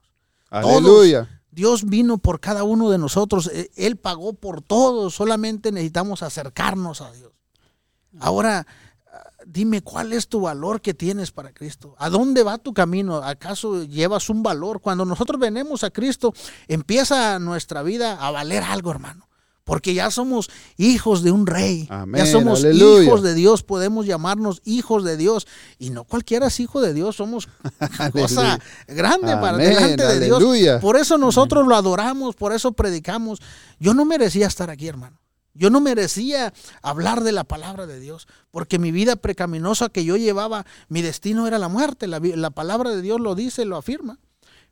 Aleluya. 0.48 1.35
Dios 1.56 1.86
vino 1.86 2.18
por 2.18 2.38
cada 2.38 2.64
uno 2.64 2.90
de 2.90 2.98
nosotros, 2.98 3.50
e, 3.50 3.70
Él 3.76 3.96
pagó 3.96 4.34
por 4.34 4.60
todos, 4.60 5.14
solamente 5.14 5.72
necesitamos 5.72 6.22
acercarnos 6.22 7.00
a 7.00 7.10
Dios. 7.12 7.32
Ahora, 8.20 8.66
dime 9.46 9.80
cuál 9.80 10.12
es 10.12 10.28
tu 10.28 10.42
valor 10.42 10.82
que 10.82 10.92
tienes 10.92 11.32
para 11.32 11.54
Cristo. 11.54 11.94
¿A 11.98 12.10
dónde 12.10 12.42
va 12.42 12.58
tu 12.58 12.74
camino? 12.74 13.16
¿Acaso 13.16 13.84
llevas 13.84 14.28
un 14.28 14.42
valor? 14.42 14.82
Cuando 14.82 15.06
nosotros 15.06 15.40
venimos 15.40 15.82
a 15.82 15.90
Cristo, 15.90 16.34
empieza 16.68 17.38
nuestra 17.38 17.82
vida 17.82 18.14
a 18.14 18.30
valer 18.30 18.62
algo, 18.62 18.90
hermano 18.90 19.25
porque 19.66 19.94
ya 19.94 20.12
somos 20.12 20.48
hijos 20.76 21.24
de 21.24 21.32
un 21.32 21.44
rey, 21.44 21.88
ya 22.14 22.24
somos 22.24 22.64
hijos 22.64 23.20
de 23.20 23.34
Dios, 23.34 23.64
podemos 23.64 24.06
llamarnos 24.06 24.62
hijos 24.64 25.02
de 25.02 25.16
Dios, 25.16 25.48
y 25.80 25.90
no 25.90 26.04
cualquiera 26.04 26.46
es 26.46 26.60
hijo 26.60 26.80
de 26.80 26.94
Dios, 26.94 27.16
somos 27.16 27.48
cosa 28.12 28.60
grande 28.86 29.36
para 29.36 29.58
delante 29.58 30.06
de 30.06 30.20
Dios. 30.20 30.80
Por 30.80 30.96
eso 30.96 31.18
nosotros 31.18 31.66
lo 31.66 31.74
adoramos, 31.74 32.36
por 32.36 32.52
eso 32.52 32.72
predicamos. 32.72 33.40
Yo 33.80 33.92
no 33.92 34.04
merecía 34.04 34.46
estar 34.46 34.70
aquí, 34.70 34.86
hermano. 34.86 35.18
Yo 35.52 35.68
no 35.68 35.80
merecía 35.80 36.54
hablar 36.80 37.24
de 37.24 37.32
la 37.32 37.42
palabra 37.42 37.86
de 37.86 37.98
Dios, 37.98 38.28
porque 38.52 38.78
mi 38.78 38.92
vida 38.92 39.16
precaminosa 39.16 39.88
que 39.88 40.04
yo 40.04 40.16
llevaba, 40.16 40.64
mi 40.88 41.02
destino 41.02 41.48
era 41.48 41.58
la 41.58 41.68
muerte. 41.68 42.06
La, 42.06 42.20
la 42.20 42.50
palabra 42.50 42.90
de 42.90 43.02
Dios 43.02 43.20
lo 43.20 43.34
dice, 43.34 43.64
lo 43.64 43.76
afirma 43.76 44.20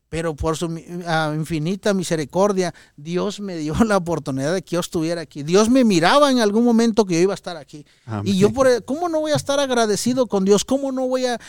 pero 0.09 0.37
por 0.37 0.57
su 0.57 0.81
ah, 1.07 1.33
infinita 1.35 1.93
misericordia, 1.93 2.73
Dios 2.97 3.41
me 3.41 3.57
dio 3.57 3.75
la 3.85 3.97
oportunidad 3.97 4.55
de 4.55 4.63
que 4.63 4.75
yo 4.75 4.81
estuviera 4.81 5.23
aquí. 5.23 5.43
Dios 5.43 5.69
me 5.69 5.85
miraba 5.85 6.31
en 6.31 6.39
algún 6.39 6.65
momento 6.65 7.05
que 7.05 7.15
yo 7.15 7.21
iba 7.21 7.33
a 7.33 7.35
estar 7.35 7.57
aquí. 7.57 7.85
Y 8.23 8.39
yo, 8.39 8.53
por, 8.53 8.85
¿cómo 8.85 9.09
no 9.09 9.21
voy 9.21 9.33
a 9.33 9.37
estar 9.37 9.59
agradecido 9.59 10.27
con 10.27 10.45
Dios? 10.45 10.65
¿Cómo 10.65 10.93
no 10.93 11.09
voy 11.09 11.27
a, 11.27 11.41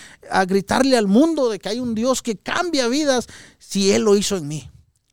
gritarle 0.45 0.97
al 0.97 1.07
mundo 1.07 1.49
de 1.49 1.59
que 1.59 1.69
hay 1.69 1.79
un 1.79 1.93
Dios 1.95 2.21
que 2.21 2.37
cambia 2.37 2.87
vidas 2.87 3.27
si 3.59 3.91
Él 3.91 4.03
lo 4.03 4.15
hizo 4.15 4.37
en 4.37 4.47
mí? 4.47 4.71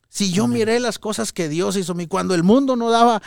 Si 0.09 0.31
yo 0.31 0.47
miré 0.47 0.79
las 0.79 0.99
cosas 0.99 1.33
que 1.33 1.49
Dios 1.49 1.77
hizo 1.77 1.93
en 1.93 1.99
mí, 1.99 2.07
cuando 2.07 2.35
el 2.35 2.43
mundo 2.43 2.77
no 2.77 2.91
daba 2.91 3.23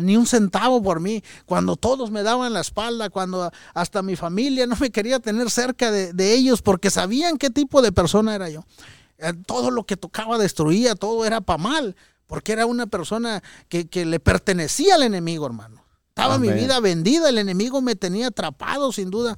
ni 0.00 0.16
un 0.16 0.26
centavo 0.26 0.82
por 0.82 0.98
mí, 0.98 1.22
cuando 1.44 1.76
todos 1.76 2.10
me 2.10 2.22
daban 2.22 2.54
la 2.54 2.60
espalda, 2.60 3.10
cuando 3.10 3.50
hasta 3.74 4.00
mi 4.00 4.16
familia 4.16 4.66
no 4.66 4.74
me 4.76 4.90
quería 4.90 5.20
tener 5.20 5.50
cerca 5.50 5.90
de, 5.90 6.14
de 6.14 6.32
ellos 6.32 6.62
porque 6.62 6.90
sabían 6.90 7.36
qué 7.36 7.50
tipo 7.50 7.82
de 7.82 7.92
persona 7.92 8.34
era 8.34 8.48
yo. 8.48 8.64
Eh, 9.22 9.34
todo 9.46 9.70
lo 9.70 9.84
que 9.84 9.96
tocaba 9.96 10.38
destruía, 10.38 10.94
todo 10.94 11.24
era 11.24 11.40
para 11.40 11.58
mal, 11.58 11.96
porque 12.26 12.52
era 12.52 12.66
una 12.66 12.86
persona 12.86 13.42
que, 13.68 13.88
le 14.06 14.20
pertenecía 14.20 14.94
al 14.94 15.02
enemigo, 15.02 15.46
hermano. 15.46 15.84
Estaba 16.08 16.38
mi 16.38 16.50
vida 16.50 16.80
vendida, 16.80 17.28
el 17.28 17.38
enemigo 17.38 17.80
me 17.80 17.96
tenía 17.96 18.28
atrapado, 18.28 18.92
sin 18.92 19.10
duda. 19.10 19.36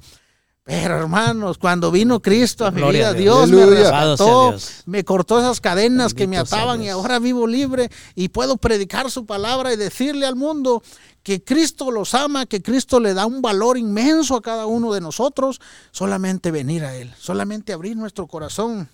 Pero 0.63 0.97
hermanos, 0.97 1.57
cuando 1.57 1.91
vino 1.91 2.21
Cristo 2.21 2.65
a 2.65 2.71
mi 2.71 2.81
vida, 2.81 3.13
Dios. 3.13 3.49
Me 3.49 3.65
rescató, 3.65 4.55
me 4.85 5.03
cortó 5.03 5.39
esas 5.39 5.59
cadenas 5.59 6.13
que 6.13 6.27
me 6.27 6.37
ataban 6.37 6.81
y 6.81 6.89
ahora 6.89 7.19
vivo 7.19 7.47
libre 7.47 7.89
y 8.15 8.29
puedo 8.29 8.57
predicar 8.57 9.11
su 9.11 9.25
palabra 9.25 9.73
y 9.73 9.77
decirle 9.77 10.25
al 10.25 10.35
mundo 10.35 10.81
que 11.21 11.43
Cristo 11.43 11.91
los 11.91 12.13
ama, 12.13 12.45
que 12.45 12.61
Cristo 12.61 12.99
le 12.99 13.13
da 13.13 13.25
un 13.25 13.41
valor 13.41 13.77
inmenso 13.77 14.35
a 14.35 14.41
cada 14.41 14.65
uno 14.65 14.93
de 14.93 15.01
nosotros, 15.01 15.59
solamente 15.91 16.51
venir 16.51 16.85
a 16.85 16.95
Él, 16.95 17.13
solamente 17.17 17.73
abrir 17.73 17.97
nuestro 17.97 18.27
corazón 18.27 18.89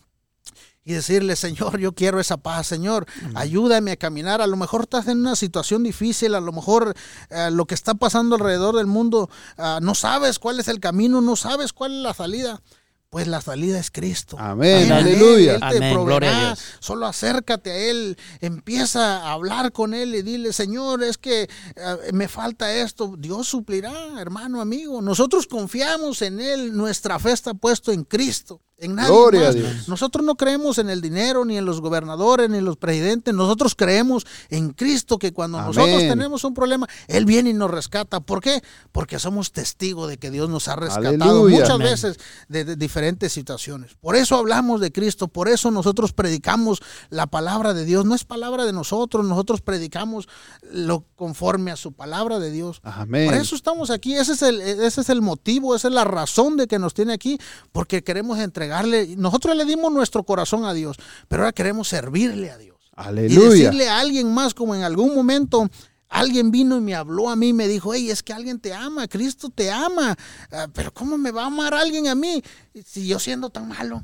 y 0.86 0.94
decirle, 0.94 1.36
Señor, 1.36 1.78
yo 1.80 1.94
quiero 1.94 2.20
esa 2.20 2.38
paz, 2.38 2.68
Señor, 2.68 3.06
ayúdame 3.36 3.92
a 3.92 3.98
caminar. 3.98 4.42
A 4.42 4.48
lo 4.48 4.58
mejor 4.58 4.82
estás 4.82 5.08
en 5.08 5.20
una 5.20 5.36
situación 5.36 5.84
difícil, 5.84 6.36
a 6.36 6.42
lo 6.42 6.52
mejor 6.52 6.96
eh, 7.30 7.50
lo 7.52 7.66
que 7.66 7.76
está 7.76 7.96
pasando 7.96 8.36
alrededor 8.36 8.76
del 8.76 8.88
mundo, 8.88 9.30
ah, 9.58 9.80
no 9.82 9.94
sabes 9.96 10.40
cuál 10.40 10.60
es 10.60 10.68
el 10.68 10.80
camino, 10.80 11.22
no 11.22 11.36
sabes 11.36 11.74
cuál 11.74 11.98
es 11.98 12.04
la 12.04 12.14
salida. 12.14 12.62
Pues 13.10 13.28
la 13.28 13.42
salida 13.42 13.80
es 13.80 13.90
Cristo. 13.90 14.38
Amén, 14.40 14.92
aleluya. 14.92 15.56
Él 15.56 15.80
te 15.80 15.92
proveerá. 15.92 16.56
Solo 16.80 17.08
acércate 17.08 17.72
a 17.72 17.76
Él, 17.76 18.18
empieza 18.40 19.24
a 19.24 19.32
hablar 19.32 19.72
con 19.72 19.96
Él 19.96 20.14
y 20.14 20.22
dile, 20.22 20.54
Señor, 20.54 21.02
es 21.02 21.18
que 21.18 21.50
eh, 21.76 22.12
me 22.14 22.28
falta 22.28 22.72
esto. 22.72 23.16
Dios 23.18 23.48
suplirá, 23.48 24.22
hermano, 24.22 24.62
amigo. 24.62 25.02
Nosotros 25.02 25.48
confiamos 25.48 26.22
en 26.22 26.40
Él, 26.40 26.78
nuestra 26.78 27.18
fe 27.18 27.32
está 27.32 27.56
puesta 27.56 27.94
en 27.94 28.04
Cristo. 28.04 28.62
En 28.82 28.96
nadie 28.96 29.62
más. 29.62 29.88
Nosotros 29.88 30.26
no 30.26 30.36
creemos 30.36 30.78
en 30.78 30.90
el 30.90 31.02
dinero, 31.02 31.46
ni 31.46 31.58
en 31.58 31.66
los 31.66 31.82
gobernadores, 31.82 32.50
ni 32.50 32.58
en 32.58 32.66
los 32.66 32.78
presidentes. 32.78 33.34
Nosotros 33.34 33.76
creemos 33.76 34.26
en 34.50 34.72
Cristo 34.72 35.20
que 35.20 35.34
cuando 35.34 35.62
nosotros 35.62 36.00
tenemos 36.00 36.44
un 36.44 36.54
problema, 36.54 36.88
Él 37.08 37.26
viene 37.26 37.50
y 37.50 37.54
nos 37.54 37.70
rescata. 37.70 38.20
¿Por 38.22 38.42
qué? 38.42 38.62
Porque 38.92 39.20
somos 39.20 39.52
testigos 39.52 40.10
de 40.10 40.18
que 40.18 40.32
Dios 40.32 40.50
nos 40.50 40.68
ha 40.68 40.76
rescatado 40.76 41.48
muchas 41.48 41.78
veces 41.78 42.20
de, 42.48 42.76
diferentes 42.76 43.34
situaciones. 43.34 43.96
Por 44.00 44.16
eso 44.16 44.38
hablamos 44.38 44.82
de 44.82 44.92
Cristo, 44.92 45.28
por 45.28 45.50
eso 45.50 45.72
nosotros 45.72 46.14
predicamos 46.14 46.82
la 47.10 47.28
palabra 47.28 47.74
de 47.74 47.86
Dios. 47.86 48.06
No 48.06 48.16
es 48.16 48.24
palabra 48.24 48.66
de 48.66 48.74
nosotros, 48.74 49.26
nosotros 49.26 49.62
predicamos 49.62 50.28
lo 50.72 51.06
conforme 51.16 51.72
a 51.72 51.76
su 51.76 51.92
palabra 51.92 52.40
de 52.40 52.52
Dios. 52.52 52.82
Por 52.82 53.34
eso 53.34 53.56
estamos 53.56 53.90
aquí. 53.90 54.16
Ese 54.16 54.34
es, 54.34 54.42
el, 54.42 54.62
ese 54.62 55.02
es 55.02 55.10
el 55.10 55.22
motivo, 55.22 55.76
esa 55.76 55.90
es 55.90 55.94
la 55.94 56.06
razón 56.06 56.56
de 56.56 56.68
que 56.68 56.80
nos 56.80 56.94
tiene 56.94 57.14
aquí, 57.14 57.40
porque 57.72 58.04
queremos 58.04 58.40
entregar 58.40 58.69
nosotros 59.18 59.56
le 59.56 59.66
dimos 59.66 59.92
nuestro 59.92 60.24
corazón 60.24 60.66
a 60.66 60.74
Dios, 60.74 60.98
pero 61.28 61.44
ahora 61.44 61.54
queremos 61.54 61.88
servirle 61.88 62.52
a 62.52 62.58
Dios. 62.58 62.78
Aleluya. 62.96 63.40
Y 63.40 63.50
decirle 63.50 63.90
a 63.90 64.00
alguien 64.00 64.34
más, 64.34 64.54
como 64.54 64.76
en 64.76 64.84
algún 64.84 65.16
momento 65.16 65.70
alguien 66.10 66.50
vino 66.52 66.78
y 66.78 66.82
me 66.82 66.96
habló 66.96 67.30
a 67.30 67.36
mí, 67.36 67.54
me 67.54 67.68
dijo, 67.68 67.94
hey, 67.94 68.10
es 68.10 68.24
que 68.24 68.34
alguien 68.34 68.60
te 68.60 68.74
ama, 68.74 69.08
Cristo 69.08 69.50
te 69.50 69.72
ama, 69.72 70.18
ah, 70.52 70.68
pero 70.74 70.92
¿cómo 70.92 71.18
me 71.18 71.32
va 71.32 71.44
a 71.44 71.48
amar 71.48 71.74
alguien 71.74 72.08
a 72.08 72.16
mí 72.16 72.44
si 72.84 73.08
yo 73.08 73.20
siendo 73.20 73.52
tan 73.52 73.70
malo? 73.70 74.04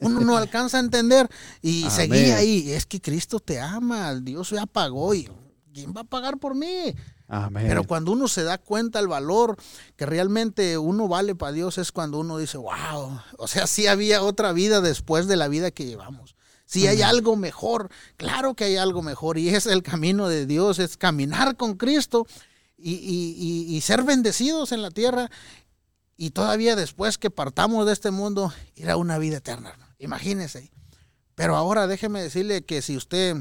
Uno 0.00 0.20
no 0.20 0.36
alcanza 0.36 0.78
a 0.78 0.80
entender 0.80 1.28
y 1.60 1.88
seguía 1.90 2.36
ahí, 2.36 2.72
es 2.72 2.86
que 2.86 3.00
Cristo 3.00 3.38
te 3.38 3.60
ama, 3.60 4.14
Dios 4.14 4.50
ya 4.50 4.66
pagó 4.66 5.14
y 5.14 5.28
¿quién 5.72 5.92
va 5.94 6.00
a 6.00 6.04
pagar 6.04 6.38
por 6.38 6.54
mí? 6.54 6.94
Pero 7.52 7.84
cuando 7.84 8.12
uno 8.12 8.26
se 8.26 8.42
da 8.42 8.58
cuenta 8.58 8.98
el 8.98 9.06
valor 9.06 9.56
que 9.96 10.04
realmente 10.04 10.78
uno 10.78 11.06
vale 11.06 11.36
para 11.36 11.52
Dios 11.52 11.78
es 11.78 11.92
cuando 11.92 12.18
uno 12.18 12.38
dice, 12.38 12.58
wow, 12.58 13.20
o 13.36 13.46
sea, 13.46 13.68
sí 13.68 13.86
había 13.86 14.22
otra 14.22 14.52
vida 14.52 14.80
después 14.80 15.28
de 15.28 15.36
la 15.36 15.46
vida 15.46 15.70
que 15.70 15.86
llevamos. 15.86 16.34
Si 16.66 16.86
hay 16.86 17.02
algo 17.02 17.36
mejor, 17.36 17.90
claro 18.16 18.54
que 18.54 18.64
hay 18.64 18.76
algo 18.76 19.02
mejor 19.02 19.38
y 19.38 19.48
es 19.48 19.66
el 19.66 19.82
camino 19.82 20.28
de 20.28 20.46
Dios, 20.46 20.78
es 20.78 20.96
caminar 20.96 21.56
con 21.56 21.74
Cristo 21.74 22.26
y, 22.76 23.80
ser 23.82 24.02
bendecidos 24.02 24.72
en 24.72 24.82
la 24.82 24.90
tierra 24.90 25.30
y 26.16 26.30
todavía 26.30 26.76
después 26.76 27.18
que 27.18 27.30
partamos 27.30 27.86
de 27.86 27.92
este 27.92 28.10
mundo 28.10 28.52
ir 28.74 28.90
a 28.90 28.96
una 28.96 29.18
vida 29.18 29.38
eterna. 29.38 29.76
Imagínese. 29.98 30.70
Pero 31.34 31.56
ahora 31.56 31.86
déjeme 31.86 32.22
decirle 32.22 32.62
que 32.62 32.82
si 32.82 32.96
usted 32.96 33.36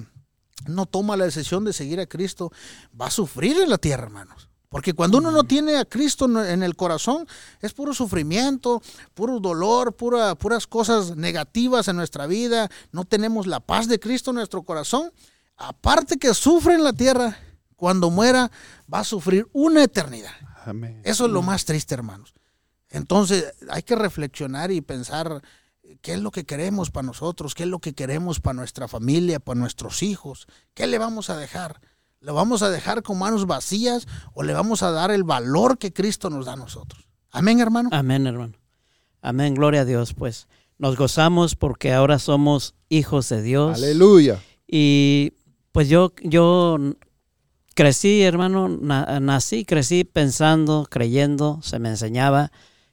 no 0.67 0.85
toma 0.85 1.17
la 1.17 1.25
decisión 1.25 1.63
de 1.65 1.73
seguir 1.73 1.99
a 1.99 2.05
Cristo, 2.05 2.51
va 2.99 3.07
a 3.07 3.11
sufrir 3.11 3.57
en 3.59 3.69
la 3.69 3.77
tierra, 3.77 4.03
hermanos. 4.03 4.49
Porque 4.69 4.93
cuando 4.93 5.17
uno 5.17 5.31
no 5.31 5.43
tiene 5.45 5.77
a 5.77 5.85
Cristo 5.85 6.25
en 6.45 6.61
el 6.61 6.75
corazón, 6.75 7.27
es 7.59 7.73
puro 7.73 7.93
sufrimiento, 7.93 8.83
puro 9.15 9.39
dolor, 9.39 9.95
pura, 9.95 10.35
puras 10.35 10.67
cosas 10.67 11.15
negativas 11.15 11.87
en 11.87 11.95
nuestra 11.95 12.27
vida. 12.27 12.69
No 12.91 13.03
tenemos 13.03 13.47
la 13.47 13.61
paz 13.61 13.87
de 13.87 13.99
Cristo 13.99 14.29
en 14.29 14.35
nuestro 14.35 14.61
corazón. 14.61 15.11
Aparte 15.57 16.17
que 16.17 16.35
sufre 16.35 16.75
en 16.75 16.83
la 16.83 16.93
tierra, 16.93 17.39
cuando 17.75 18.11
muera 18.11 18.51
va 18.93 18.99
a 18.99 19.03
sufrir 19.03 19.47
una 19.53 19.83
eternidad. 19.83 20.33
Eso 21.03 21.25
es 21.25 21.31
lo 21.31 21.41
más 21.41 21.65
triste, 21.65 21.95
hermanos. 21.95 22.35
Entonces 22.89 23.53
hay 23.69 23.81
que 23.81 23.95
reflexionar 23.95 24.71
y 24.71 24.81
pensar 24.81 25.41
qué 26.01 26.13
es 26.13 26.19
lo 26.21 26.31
que 26.31 26.45
queremos 26.45 26.91
para 26.91 27.05
nosotros, 27.05 27.55
qué 27.55 27.63
es 27.63 27.69
lo 27.69 27.79
que 27.79 27.93
queremos 27.93 28.39
para 28.39 28.55
nuestra 28.55 28.87
familia, 28.87 29.39
para 29.39 29.59
nuestros 29.59 30.03
hijos, 30.03 30.47
qué 30.73 30.87
le 30.87 30.97
vamos 30.97 31.29
a 31.29 31.37
dejar. 31.37 31.81
¿Le 32.21 32.33
vamos 32.33 32.63
a 32.63 32.69
dejar 32.69 33.01
con 33.01 33.17
manos 33.17 33.47
vacías 33.47 34.05
o 34.33 34.43
le 34.43 34.53
vamos 34.53 34.83
a 34.83 34.91
dar 34.91 35.09
el 35.09 35.23
valor 35.23 35.77
que 35.77 35.93
Cristo 35.93 36.29
nos 36.29 36.45
da 36.45 36.53
a 36.53 36.57
nosotros? 36.57 37.07
Amén, 37.31 37.61
hermano. 37.61 37.89
Amén, 37.93 38.27
hermano. 38.27 38.55
Amén, 39.21 39.53
gloria 39.53 39.81
a 39.81 39.85
Dios. 39.85 40.13
Pues 40.13 40.49
nos 40.77 40.97
gozamos 40.97 41.55
porque 41.55 41.93
ahora 41.93 42.19
somos 42.19 42.75
hijos 42.89 43.29
de 43.29 43.41
Dios. 43.41 43.77
Aleluya. 43.77 44.41
Y 44.67 45.31
pues 45.71 45.87
yo, 45.87 46.11
yo 46.21 46.77
crecí, 47.73 48.21
hermano, 48.23 48.67
nací, 48.67 49.63
crecí 49.63 50.03
pensando, 50.03 50.87
creyendo, 50.89 51.59
se 51.61 51.79
me 51.79 51.87
enseñaba 51.87 52.51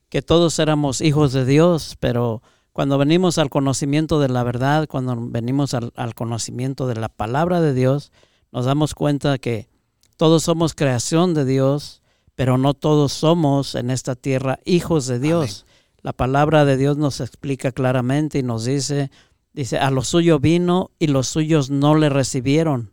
que 0.08 0.22
todos 0.22 0.60
éramos 0.60 1.00
hijos 1.00 1.32
de 1.32 1.44
Dios, 1.44 1.96
pero 1.98 2.42
cuando 2.76 2.98
venimos 2.98 3.38
al 3.38 3.48
conocimiento 3.48 4.20
de 4.20 4.28
la 4.28 4.44
verdad, 4.44 4.86
cuando 4.86 5.16
venimos 5.18 5.72
al, 5.72 6.14
conocimiento 6.14 6.86
de 6.86 6.94
la 6.94 7.08
palabra 7.08 7.62
de 7.62 7.72
Dios, 7.72 8.12
nos 8.52 8.66
damos 8.66 8.94
cuenta 8.94 9.38
que 9.38 9.70
todos 10.18 10.42
somos 10.42 10.74
creación 10.74 11.32
de 11.32 11.46
Dios, 11.46 12.02
pero 12.34 12.58
no 12.58 12.74
todos 12.74 13.14
somos 13.14 13.76
en 13.76 13.90
esta 13.90 14.14
tierra 14.14 14.58
hijos 14.66 15.06
de 15.06 15.18
Dios. 15.18 15.64
La 16.02 16.12
palabra 16.12 16.66
de 16.66 16.76
Dios 16.76 16.98
nos 16.98 17.20
explica 17.20 17.72
claramente 17.72 18.40
y 18.40 18.42
nos 18.42 18.66
dice, 18.66 19.10
dice, 19.54 19.78
a 19.78 19.90
lo 19.90 20.02
suyo 20.02 20.38
vino 20.38 20.90
y 20.98 21.06
los 21.06 21.28
suyos 21.28 21.70
no 21.70 21.94
le 21.94 22.10
recibieron, 22.10 22.92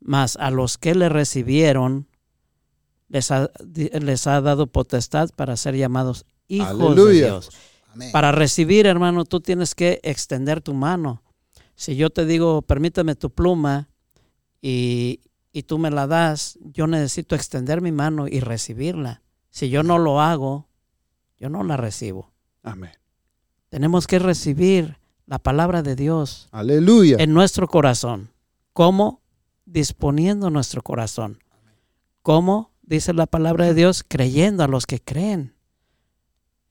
mas 0.00 0.36
a 0.36 0.50
los 0.50 0.78
que 0.78 0.94
le 0.94 1.10
recibieron 1.10 2.08
les 3.08 3.30
ha, 3.30 3.50
les 3.74 4.26
ha 4.26 4.40
dado 4.40 4.68
potestad 4.68 5.28
para 5.36 5.58
ser 5.58 5.76
llamados 5.76 6.24
hijos 6.48 6.96
de 6.96 7.12
Dios. 7.12 7.50
Para 8.12 8.32
recibir, 8.32 8.86
hermano, 8.86 9.24
tú 9.24 9.40
tienes 9.40 9.74
que 9.74 10.00
extender 10.02 10.60
tu 10.60 10.74
mano. 10.74 11.22
Si 11.74 11.96
yo 11.96 12.10
te 12.10 12.26
digo, 12.26 12.62
permíteme 12.62 13.14
tu 13.14 13.30
pluma 13.30 13.88
y, 14.60 15.20
y 15.52 15.62
tú 15.62 15.78
me 15.78 15.90
la 15.90 16.06
das, 16.06 16.58
yo 16.62 16.86
necesito 16.86 17.34
extender 17.34 17.80
mi 17.80 17.92
mano 17.92 18.28
y 18.28 18.40
recibirla. 18.40 19.22
Si 19.50 19.70
yo 19.70 19.82
no 19.82 19.98
lo 19.98 20.20
hago, 20.20 20.68
yo 21.38 21.48
no 21.48 21.64
la 21.64 21.76
recibo. 21.76 22.32
Amén. 22.62 22.92
Tenemos 23.68 24.06
que 24.06 24.18
recibir 24.18 24.98
la 25.26 25.38
palabra 25.38 25.82
de 25.82 25.96
Dios. 25.96 26.48
Aleluya. 26.52 27.16
En 27.18 27.32
nuestro 27.32 27.66
corazón. 27.68 28.30
¿Cómo? 28.72 29.22
Disponiendo 29.64 30.50
nuestro 30.50 30.82
corazón. 30.82 31.38
¿Cómo? 32.22 32.72
Dice 32.82 33.12
la 33.14 33.26
palabra 33.26 33.66
de 33.66 33.74
Dios, 33.74 34.04
creyendo 34.06 34.64
a 34.64 34.68
los 34.68 34.86
que 34.86 35.00
creen 35.00 35.54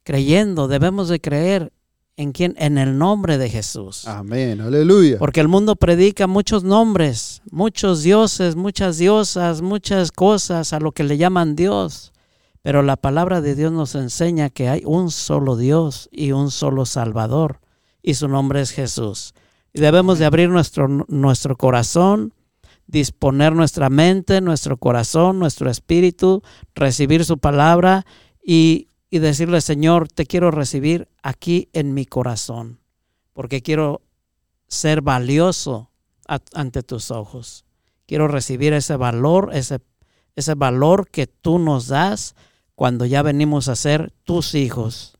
creyendo, 0.09 0.67
debemos 0.67 1.07
de 1.07 1.21
creer 1.21 1.71
en 2.17 2.31
quién, 2.31 2.55
en 2.57 2.79
el 2.79 2.97
nombre 2.97 3.37
de 3.37 3.47
Jesús. 3.47 4.07
Amén, 4.07 4.59
aleluya. 4.59 5.19
Porque 5.19 5.39
el 5.39 5.47
mundo 5.47 5.75
predica 5.75 6.25
muchos 6.25 6.63
nombres, 6.63 7.43
muchos 7.51 8.01
dioses, 8.01 8.55
muchas 8.55 8.97
diosas, 8.97 9.61
muchas 9.61 10.11
cosas 10.11 10.73
a 10.73 10.79
lo 10.79 10.93
que 10.93 11.03
le 11.03 11.19
llaman 11.19 11.55
Dios. 11.55 12.11
Pero 12.63 12.81
la 12.81 12.97
palabra 12.97 13.39
de 13.39 13.53
Dios 13.53 13.71
nos 13.71 13.93
enseña 13.93 14.49
que 14.49 14.67
hay 14.67 14.81
un 14.83 15.11
solo 15.11 15.55
Dios 15.57 16.09
y 16.11 16.31
un 16.31 16.49
solo 16.49 16.87
Salvador, 16.87 17.59
y 18.01 18.15
su 18.15 18.27
nombre 18.27 18.61
es 18.61 18.71
Jesús. 18.71 19.35
Y 19.73 19.79
debemos 19.79 20.17
de 20.17 20.25
abrir 20.25 20.49
nuestro, 20.49 20.87
nuestro 20.87 21.55
corazón, 21.55 22.33
disponer 22.87 23.53
nuestra 23.53 23.91
mente, 23.91 24.41
nuestro 24.41 24.77
corazón, 24.77 25.37
nuestro 25.37 25.69
espíritu, 25.69 26.41
recibir 26.73 27.25
su 27.25 27.37
palabra 27.37 28.07
y 28.43 28.88
y 29.09 29.19
decirle, 29.19 29.61
Señor, 29.61 30.07
te 30.07 30.25
quiero 30.25 30.51
recibir 30.51 31.07
aquí 31.23 31.69
en 31.73 31.93
mi 31.93 32.05
corazón, 32.05 32.79
porque 33.33 33.61
quiero 33.61 34.01
ser 34.67 35.01
valioso 35.01 35.89
ante 36.53 36.83
tus 36.83 37.09
ojos. 37.09 37.65
Quiero 38.05 38.27
recibir 38.27 38.73
ese 38.73 38.95
valor, 38.95 39.49
ese, 39.53 39.79
ese 40.35 40.53
valor 40.53 41.09
que 41.09 41.27
tú 41.27 41.57
nos 41.57 41.87
das 41.87 42.35
cuando 42.75 43.05
ya 43.05 43.23
venimos 43.23 43.67
a 43.67 43.75
ser 43.75 44.13
tus 44.23 44.53
hijos. 44.53 45.17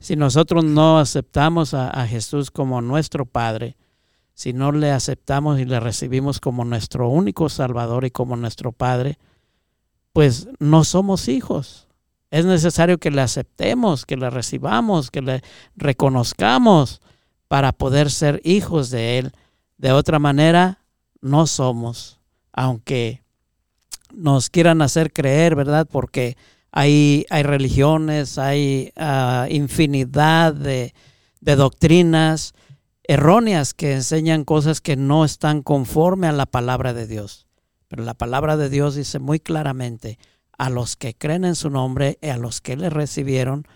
Si 0.00 0.16
nosotros 0.16 0.64
no 0.64 0.98
aceptamos 0.98 1.74
a, 1.74 1.88
a 1.90 2.06
Jesús 2.08 2.50
como 2.50 2.82
nuestro 2.82 3.24
Padre, 3.24 3.76
si 4.34 4.52
no 4.52 4.72
le 4.72 4.90
aceptamos 4.90 5.60
y 5.60 5.64
le 5.64 5.78
recibimos 5.78 6.40
como 6.40 6.64
nuestro 6.64 7.08
único 7.08 7.48
Salvador 7.48 8.04
y 8.04 8.10
como 8.10 8.36
nuestro 8.36 8.72
Padre, 8.72 9.18
pues 10.12 10.48
no 10.58 10.82
somos 10.82 11.28
hijos. 11.28 11.86
Es 12.32 12.46
necesario 12.46 12.96
que 12.96 13.10
le 13.10 13.20
aceptemos, 13.20 14.06
que 14.06 14.16
le 14.16 14.30
recibamos, 14.30 15.10
que 15.10 15.20
le 15.20 15.42
reconozcamos 15.76 17.02
para 17.46 17.72
poder 17.72 18.10
ser 18.10 18.40
hijos 18.42 18.88
de 18.88 19.18
Él. 19.18 19.32
De 19.76 19.92
otra 19.92 20.18
manera, 20.18 20.78
no 21.20 21.46
somos, 21.46 22.20
aunque 22.50 23.22
nos 24.14 24.48
quieran 24.48 24.80
hacer 24.80 25.12
creer, 25.12 25.54
¿verdad? 25.54 25.86
Porque 25.86 26.38
hay, 26.70 27.26
hay 27.28 27.42
religiones, 27.42 28.38
hay 28.38 28.94
ah, 28.96 29.46
infinidad 29.50 30.54
de, 30.54 30.94
de 31.42 31.56
doctrinas 31.56 32.54
erróneas 33.04 33.74
que 33.74 33.92
enseñan 33.92 34.44
cosas 34.44 34.80
que 34.80 34.96
no 34.96 35.26
están 35.26 35.60
conforme 35.60 36.28
a 36.28 36.32
la 36.32 36.46
palabra 36.46 36.94
de 36.94 37.06
Dios. 37.06 37.46
Pero 37.88 38.04
la 38.04 38.14
palabra 38.14 38.56
de 38.56 38.70
Dios 38.70 38.94
dice 38.94 39.18
muy 39.18 39.38
claramente, 39.38 40.18
a 40.58 40.70
los 40.70 40.96
que 40.96 41.14
creen 41.14 41.44
en 41.44 41.54
su 41.54 41.70
nombre 41.70 42.18
y 42.20 42.28
a 42.28 42.36
los 42.36 42.60
que 42.60 42.76
le 42.76 42.90
recibieron, 42.90 43.66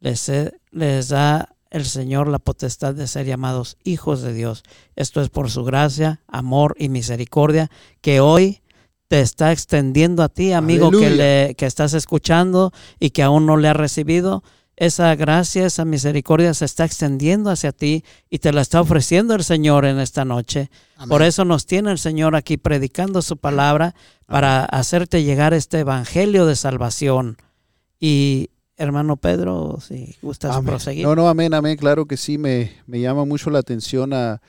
les, 0.00 0.30
les 0.70 1.08
da 1.08 1.54
el 1.70 1.84
Señor 1.84 2.28
la 2.28 2.38
potestad 2.38 2.94
de 2.94 3.08
ser 3.08 3.26
llamados 3.26 3.76
hijos 3.82 4.22
de 4.22 4.32
Dios. 4.32 4.62
Esto 4.94 5.20
es 5.20 5.28
por 5.28 5.50
su 5.50 5.64
gracia, 5.64 6.20
amor 6.28 6.76
y 6.78 6.88
misericordia 6.88 7.70
que 8.00 8.20
hoy 8.20 8.62
te 9.08 9.20
está 9.20 9.52
extendiendo 9.52 10.22
a 10.22 10.28
ti, 10.28 10.52
amigo 10.52 10.90
que, 10.90 11.10
le, 11.10 11.54
que 11.56 11.66
estás 11.66 11.94
escuchando 11.94 12.72
y 13.00 13.10
que 13.10 13.22
aún 13.22 13.46
no 13.46 13.56
le 13.56 13.68
ha 13.68 13.72
recibido. 13.72 14.44
Esa 14.76 15.14
gracia, 15.14 15.66
esa 15.66 15.84
misericordia 15.84 16.52
se 16.54 16.64
está 16.64 16.84
extendiendo 16.84 17.50
hacia 17.50 17.72
ti 17.72 18.04
y 18.28 18.38
te 18.38 18.52
la 18.52 18.60
está 18.60 18.80
ofreciendo 18.80 19.34
el 19.34 19.44
Señor 19.44 19.84
en 19.84 20.00
esta 20.00 20.24
noche. 20.24 20.70
Por 21.08 21.22
eso 21.22 21.44
nos 21.44 21.66
tiene 21.66 21.92
el 21.92 21.98
Señor 21.98 22.34
aquí 22.34 22.56
predicando 22.56 23.22
su 23.22 23.36
palabra 23.36 23.94
para 24.26 24.64
hacerte 24.64 25.22
llegar 25.22 25.54
este 25.54 25.80
evangelio 25.80 26.46
de 26.46 26.56
salvación. 26.56 27.36
Y 28.00 28.50
hermano 28.76 29.16
Pedro, 29.16 29.78
si 29.80 30.16
gustas 30.20 30.60
proseguir. 30.62 31.06
No, 31.06 31.14
no, 31.14 31.28
amén, 31.28 31.54
amén. 31.54 31.76
Claro 31.76 32.06
que 32.06 32.16
sí, 32.16 32.38
me, 32.38 32.72
me 32.86 33.00
llama 33.00 33.24
mucho 33.24 33.50
la 33.50 33.60
atención 33.60 34.12
a, 34.12 34.40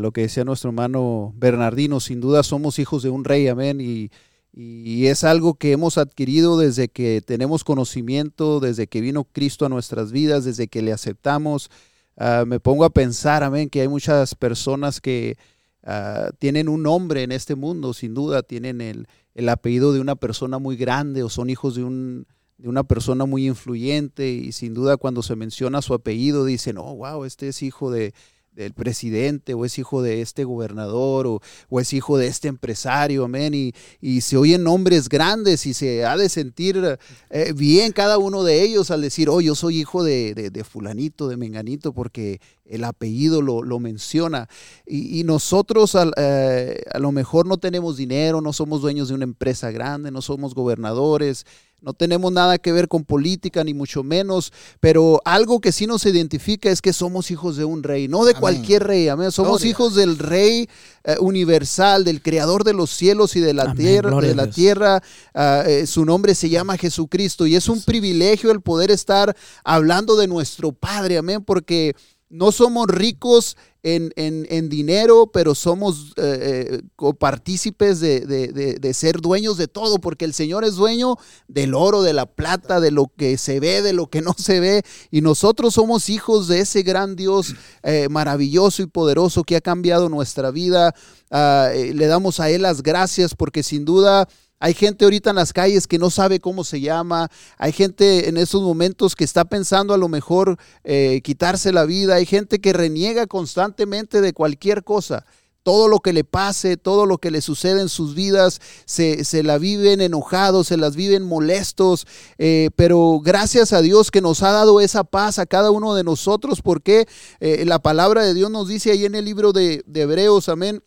lo 0.00 0.12
que 0.12 0.22
decía 0.22 0.44
nuestro 0.44 0.70
hermano 0.70 1.32
Bernardino. 1.36 2.00
Sin 2.00 2.20
duda 2.20 2.42
somos 2.42 2.78
hijos 2.78 3.02
de 3.02 3.10
un 3.10 3.24
rey, 3.24 3.48
amén. 3.48 3.80
Y 3.80 4.10
y 4.52 5.06
es 5.06 5.24
algo 5.24 5.54
que 5.54 5.72
hemos 5.72 5.98
adquirido 5.98 6.58
desde 6.58 6.88
que 6.88 7.22
tenemos 7.24 7.64
conocimiento, 7.64 8.60
desde 8.60 8.86
que 8.86 9.00
vino 9.00 9.24
Cristo 9.24 9.66
a 9.66 9.68
nuestras 9.68 10.10
vidas, 10.10 10.44
desde 10.44 10.68
que 10.68 10.82
le 10.82 10.92
aceptamos. 10.92 11.70
Ah, 12.16 12.44
me 12.46 12.58
pongo 12.58 12.84
a 12.84 12.90
pensar, 12.90 13.44
amén, 13.44 13.68
que 13.68 13.82
hay 13.82 13.88
muchas 13.88 14.34
personas 14.34 15.00
que 15.00 15.36
ah, 15.84 16.30
tienen 16.38 16.68
un 16.68 16.82
nombre 16.82 17.22
en 17.22 17.30
este 17.30 17.54
mundo, 17.54 17.94
sin 17.94 18.14
duda, 18.14 18.42
tienen 18.42 18.80
el, 18.80 19.06
el, 19.34 19.48
apellido 19.48 19.92
de 19.92 20.00
una 20.00 20.16
persona 20.16 20.58
muy 20.58 20.76
grande 20.76 21.22
o 21.22 21.28
son 21.28 21.50
hijos 21.50 21.76
de, 21.76 21.84
un, 21.84 22.26
de 22.56 22.68
una 22.68 22.82
persona 22.82 23.26
muy 23.26 23.46
influyente 23.46 24.28
y 24.30 24.50
sin 24.50 24.74
duda 24.74 24.96
cuando 24.96 25.22
se 25.22 25.36
menciona 25.36 25.82
su 25.82 25.94
apellido 25.94 26.44
dicen, 26.44 26.78
oh, 26.78 26.96
wow, 26.96 27.24
este 27.24 27.48
es 27.48 27.62
hijo 27.62 27.92
de, 27.92 28.12
del 28.58 28.72
presidente 28.72 29.54
o 29.54 29.64
es 29.64 29.78
hijo 29.78 30.02
de 30.02 30.20
este 30.20 30.42
gobernador 30.42 31.26
o, 31.26 31.80
es 31.80 31.92
hijo 31.92 32.18
de 32.18 32.26
este 32.26 32.48
empresario, 32.48 33.24
amén. 33.24 33.54
Y, 33.54 33.72
y, 34.00 34.20
se 34.20 34.36
oyen 34.36 34.64
nombres 34.64 35.08
grandes 35.08 35.64
y 35.64 35.74
se 35.74 36.04
ha 36.04 36.16
de 36.16 36.28
sentir 36.28 36.98
eh, 37.30 37.52
bien 37.54 37.92
cada 37.92 38.18
uno 38.18 38.42
de 38.42 38.62
ellos 38.62 38.90
al 38.90 39.00
decir, 39.00 39.28
oh, 39.28 39.40
yo 39.40 39.54
soy 39.54 39.78
hijo 39.78 40.02
de, 40.02 40.64
fulanito, 40.68 41.28
de 41.28 41.36
menganito, 41.36 41.92
porque 41.92 42.40
el 42.64 42.82
apellido 42.82 43.42
lo, 43.42 43.78
menciona. 43.78 44.48
Y, 44.86 45.22
nosotros 45.22 45.96
eh, 46.16 46.82
a 46.92 46.98
lo 46.98 47.12
mejor 47.12 47.46
no 47.46 47.58
tenemos 47.58 47.96
dinero, 47.96 48.40
no 48.40 48.52
somos 48.52 48.82
dueños 48.82 49.08
de 49.08 49.14
una 49.14 49.24
empresa 49.24 49.70
grande, 49.70 50.10
no 50.10 50.20
somos 50.20 50.54
gobernadores, 50.54 51.46
no 51.80 51.92
tenemos 51.92 52.32
nada 52.32 52.58
que 52.58 52.72
ver 52.72 52.88
con 52.88 53.04
política, 53.04 53.62
ni 53.62 53.72
mucho 53.72 54.02
menos, 54.02 54.52
pero 54.80 55.20
algo 55.24 55.60
que 55.60 55.70
sí 55.70 55.86
nos 55.86 56.04
identifica 56.06 56.70
es 56.70 56.82
que 56.82 56.92
somos 56.92 57.30
hijos 57.30 57.56
de 57.56 57.64
un 57.64 57.84
rey, 57.84 58.08
no 58.08 58.24
de 58.24 58.34
cualquier 58.34 58.84
rey, 58.84 59.08
amén. 59.08 59.30
Somos 59.30 59.64
hijos 59.64 59.94
del 59.94 60.18
rey 60.18 60.68
eh, 61.04 61.16
universal, 61.20 62.04
del 62.04 62.20
creador 62.20 62.64
de 62.64 62.74
los 62.74 62.90
cielos 62.90 63.36
y 63.36 63.40
de 63.40 63.54
la 63.54 63.74
tierra. 63.74 64.20
De 64.20 64.34
la 64.34 64.50
tierra. 64.50 65.02
Ah, 65.34 65.62
eh, 65.66 65.86
su 65.86 66.04
nombre 66.04 66.34
se 66.34 66.48
llama 66.48 66.76
Jesucristo 66.76 67.46
y 67.46 67.54
es 67.54 67.68
un 67.68 67.80
privilegio 67.82 68.50
el 68.50 68.60
poder 68.60 68.90
estar 68.90 69.36
hablando 69.62 70.16
de 70.16 70.26
nuestro 70.26 70.72
Padre, 70.72 71.18
amén, 71.18 71.44
porque 71.44 71.94
no 72.30 72.52
somos 72.52 72.86
ricos 72.88 73.56
en, 73.82 74.12
en, 74.16 74.68
dinero, 74.68 75.30
pero 75.32 75.54
somos 75.54 76.12
eh, 76.16 76.80
eh 76.98 77.12
partícipes 77.18 78.00
de, 78.00 78.20
de, 78.26 78.94
ser 78.94 79.20
dueños 79.20 79.56
de 79.56 79.68
todo, 79.68 79.98
porque 79.98 80.24
el 80.24 80.34
Señor 80.34 80.64
es 80.64 80.74
dueño 80.74 81.16
del 81.46 81.74
oro, 81.74 82.02
de 82.02 82.12
la 82.12 82.26
plata, 82.26 82.80
de 82.80 82.90
lo 82.90 83.10
que 83.16 83.38
se 83.38 83.60
ve, 83.60 83.80
de 83.80 83.92
lo 83.92 84.08
que 84.08 84.20
no 84.20 84.34
se 84.36 84.60
ve, 84.60 84.82
y 85.10 85.22
nosotros 85.22 85.74
somos 85.74 86.10
hijos 86.10 86.48
de 86.48 86.60
ese 86.60 86.82
gran 86.82 87.16
Dios 87.16 87.54
eh, 87.82 88.08
maravilloso 88.10 88.82
y 88.82 88.86
poderoso 88.86 89.44
que 89.44 89.56
ha 89.56 89.60
cambiado 89.60 90.08
nuestra 90.08 90.50
vida. 90.50 90.94
Ah, 91.30 91.70
eh, 91.72 91.94
le 91.94 92.06
damos 92.06 92.40
a 92.40 92.50
Él 92.50 92.62
las 92.62 92.82
gracias 92.82 93.34
porque 93.34 93.62
sin 93.62 93.84
duda 93.84 94.28
hay 94.60 94.74
gente 94.74 95.04
ahorita 95.04 95.30
en 95.30 95.36
las 95.36 95.52
calles 95.52 95.86
que 95.86 95.98
no 95.98 96.10
sabe 96.10 96.40
cómo 96.40 96.64
se 96.64 96.80
llama. 96.80 97.30
Hay 97.58 97.72
gente 97.72 98.28
en 98.28 98.36
esos 98.36 98.62
momentos 98.62 99.14
que 99.14 99.24
está 99.24 99.44
pensando 99.44 99.94
a 99.94 99.98
lo 99.98 100.08
mejor 100.08 100.58
eh, 100.82 101.20
quitarse 101.22 101.72
la 101.72 101.84
vida. 101.84 102.16
Hay 102.16 102.26
gente 102.26 102.60
que 102.60 102.72
reniega 102.72 103.26
constantemente 103.26 104.20
de 104.20 104.32
cualquier 104.32 104.82
cosa. 104.82 105.24
Todo 105.62 105.86
lo 105.86 106.00
que 106.00 106.12
le 106.12 106.24
pase, 106.24 106.76
todo 106.76 107.04
lo 107.04 107.18
que 107.18 107.30
le 107.30 107.40
sucede 107.40 107.82
en 107.82 107.88
sus 107.88 108.14
vidas, 108.14 108.60
se, 108.86 109.42
la 109.42 109.58
viven 109.58 110.00
enojados, 110.00 110.68
se 110.68 110.76
las 110.76 110.96
viven 110.96 111.22
molestos. 111.22 112.06
Eh, 112.38 112.70
pero 112.74 113.20
gracias 113.22 113.72
a 113.72 113.80
Dios 113.80 114.10
que 114.10 114.22
nos 114.22 114.42
ha 114.42 114.50
dado 114.50 114.80
esa 114.80 115.04
paz 115.04 115.38
a 115.38 115.46
cada 115.46 115.70
uno 115.70 115.94
de 115.94 116.04
nosotros, 116.04 116.62
porque 116.62 117.06
eh, 117.38 117.64
la 117.66 117.80
palabra 117.80 118.24
de 118.24 118.34
Dios 118.34 118.50
nos 118.50 118.66
dice 118.66 118.90
ahí 118.90 119.04
en 119.04 119.14
el 119.14 119.26
libro 119.26 119.52
de, 119.52 119.84
de 119.86 120.00
Hebreos, 120.00 120.48
amén 120.48 120.82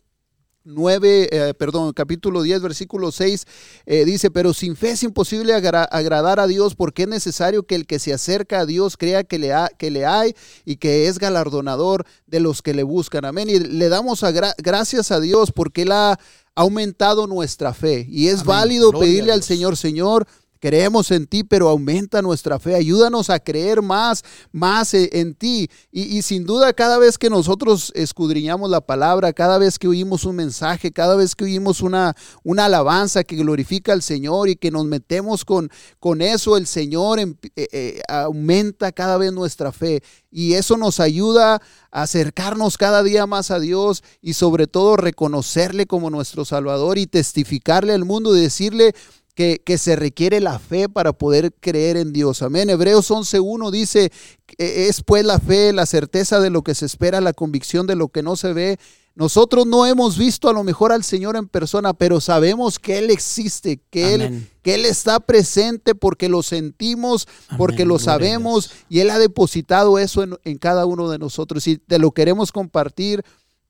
9, 0.64 1.28
eh, 1.30 1.54
perdón, 1.54 1.92
capítulo 1.92 2.42
10, 2.42 2.62
versículo 2.62 3.12
6, 3.12 3.46
eh, 3.86 4.04
dice, 4.04 4.30
pero 4.30 4.54
sin 4.54 4.76
fe 4.76 4.90
es 4.90 5.02
imposible 5.02 5.54
agradar 5.54 6.40
a 6.40 6.46
Dios 6.46 6.74
porque 6.74 7.02
es 7.02 7.08
necesario 7.08 7.64
que 7.64 7.74
el 7.74 7.86
que 7.86 7.98
se 7.98 8.12
acerca 8.12 8.60
a 8.60 8.66
Dios 8.66 8.96
crea 8.96 9.24
que 9.24 9.38
le, 9.38 9.52
ha, 9.52 9.68
que 9.68 9.90
le 9.90 10.06
hay 10.06 10.34
y 10.64 10.76
que 10.76 11.08
es 11.08 11.18
galardonador 11.18 12.06
de 12.26 12.40
los 12.40 12.62
que 12.62 12.74
le 12.74 12.82
buscan. 12.82 13.24
Amén. 13.24 13.48
Y 13.48 13.58
le 13.58 13.88
damos 13.88 14.24
gracias 14.58 15.10
a 15.10 15.20
Dios 15.20 15.52
porque 15.52 15.82
Él 15.82 15.92
ha 15.92 16.18
aumentado 16.54 17.26
nuestra 17.26 17.72
fe 17.72 18.06
y 18.08 18.28
es 18.28 18.44
válido 18.44 18.92
pedirle 18.92 19.32
al 19.32 19.42
Señor, 19.42 19.76
Señor, 19.76 20.26
Creemos 20.62 21.10
en 21.10 21.26
ti, 21.26 21.42
pero 21.42 21.68
aumenta 21.68 22.22
nuestra 22.22 22.60
fe. 22.60 22.76
Ayúdanos 22.76 23.30
a 23.30 23.40
creer 23.40 23.82
más, 23.82 24.22
más 24.52 24.94
e, 24.94 25.10
en 25.12 25.34
ti. 25.34 25.68
Y, 25.90 26.22
sin 26.22 26.46
duda, 26.46 26.72
cada 26.72 26.98
vez 26.98 27.18
que 27.18 27.28
nosotros 27.28 27.90
escudriñamos 27.96 28.70
la 28.70 28.80
palabra, 28.80 29.32
cada 29.32 29.58
vez 29.58 29.76
que 29.76 29.88
oímos 29.88 30.24
un 30.24 30.36
mensaje, 30.36 30.92
cada 30.92 31.16
vez 31.16 31.34
que 31.34 31.46
oímos 31.46 31.80
una, 31.80 32.14
una 32.44 32.66
alabanza 32.66 33.24
que 33.24 33.34
glorifica 33.34 33.92
al 33.92 34.02
Señor 34.02 34.48
y 34.50 34.54
que 34.54 34.70
nos 34.70 34.84
metemos 34.84 35.44
con, 35.44 35.68
con 35.98 36.22
eso, 36.22 36.56
el 36.56 36.68
Señor 36.68 37.18
eh, 37.18 37.34
eh, 37.56 38.00
aumenta 38.06 38.92
cada 38.92 39.18
vez 39.18 39.32
nuestra 39.32 39.72
fe. 39.72 40.00
Y 40.30 40.52
eso 40.52 40.76
nos 40.76 41.00
ayuda 41.00 41.60
a 41.90 42.02
acercarnos 42.02 42.78
cada 42.78 43.02
día 43.02 43.26
más 43.26 43.50
a 43.50 43.58
Dios 43.58 44.04
y 44.20 44.34
sobre 44.34 44.68
todo 44.68 44.96
reconocerle 44.96 45.86
como 45.86 46.08
nuestro 46.08 46.44
Salvador 46.44 46.98
y 46.98 47.08
testificarle 47.08 47.94
al 47.94 48.04
mundo 48.04 48.36
y 48.36 48.40
decirle, 48.40 48.94
que, 49.34 49.78
se 49.78 49.96
requiere 49.96 50.40
la 50.40 50.58
fe 50.58 50.88
para 50.88 51.12
poder 51.12 51.52
creer 51.60 51.96
en 51.96 52.12
Dios. 52.12 52.42
Amén. 52.42 52.70
Hebreos 52.70 53.10
11.1 53.10 53.70
dice, 53.70 54.12
e, 54.58 54.88
es 54.88 55.02
pues 55.02 55.24
la 55.24 55.38
fe, 55.38 55.72
la 55.72 55.86
certeza 55.86 56.40
de 56.40 56.50
lo 56.50 56.62
que 56.62 56.74
se 56.74 56.86
espera, 56.86 57.20
la 57.20 57.32
convicción 57.32 57.86
de 57.86 57.96
lo 57.96 58.08
que 58.08 58.22
no 58.22 58.36
se 58.36 58.52
ve. 58.52 58.78
Nosotros 59.14 59.66
no 59.66 59.84
hemos 59.84 60.16
visto 60.16 60.48
a 60.48 60.54
lo 60.54 60.64
mejor 60.64 60.90
al 60.90 61.04
Señor 61.04 61.36
en 61.36 61.46
persona, 61.46 61.92
pero 61.92 62.18
sabemos 62.20 62.78
que 62.78 62.96
Él 62.96 63.10
existe, 63.10 63.78
que, 63.90 64.14
Él, 64.14 64.48
que 64.62 64.74
Él 64.74 64.86
está 64.86 65.20
presente 65.20 65.94
porque 65.94 66.30
lo 66.30 66.42
sentimos, 66.42 67.28
porque 67.58 67.84
lo 67.84 67.98
sabemos 67.98 68.70
y 68.88 69.00
Él 69.00 69.10
ha 69.10 69.18
depositado 69.18 69.98
eso 69.98 70.22
en, 70.22 70.38
en 70.44 70.56
cada 70.56 70.86
uno 70.86 71.10
de 71.10 71.18
nosotros 71.18 71.66
y 71.66 71.76
te 71.76 71.98
lo 71.98 72.12
queremos 72.12 72.52
compartir 72.52 73.22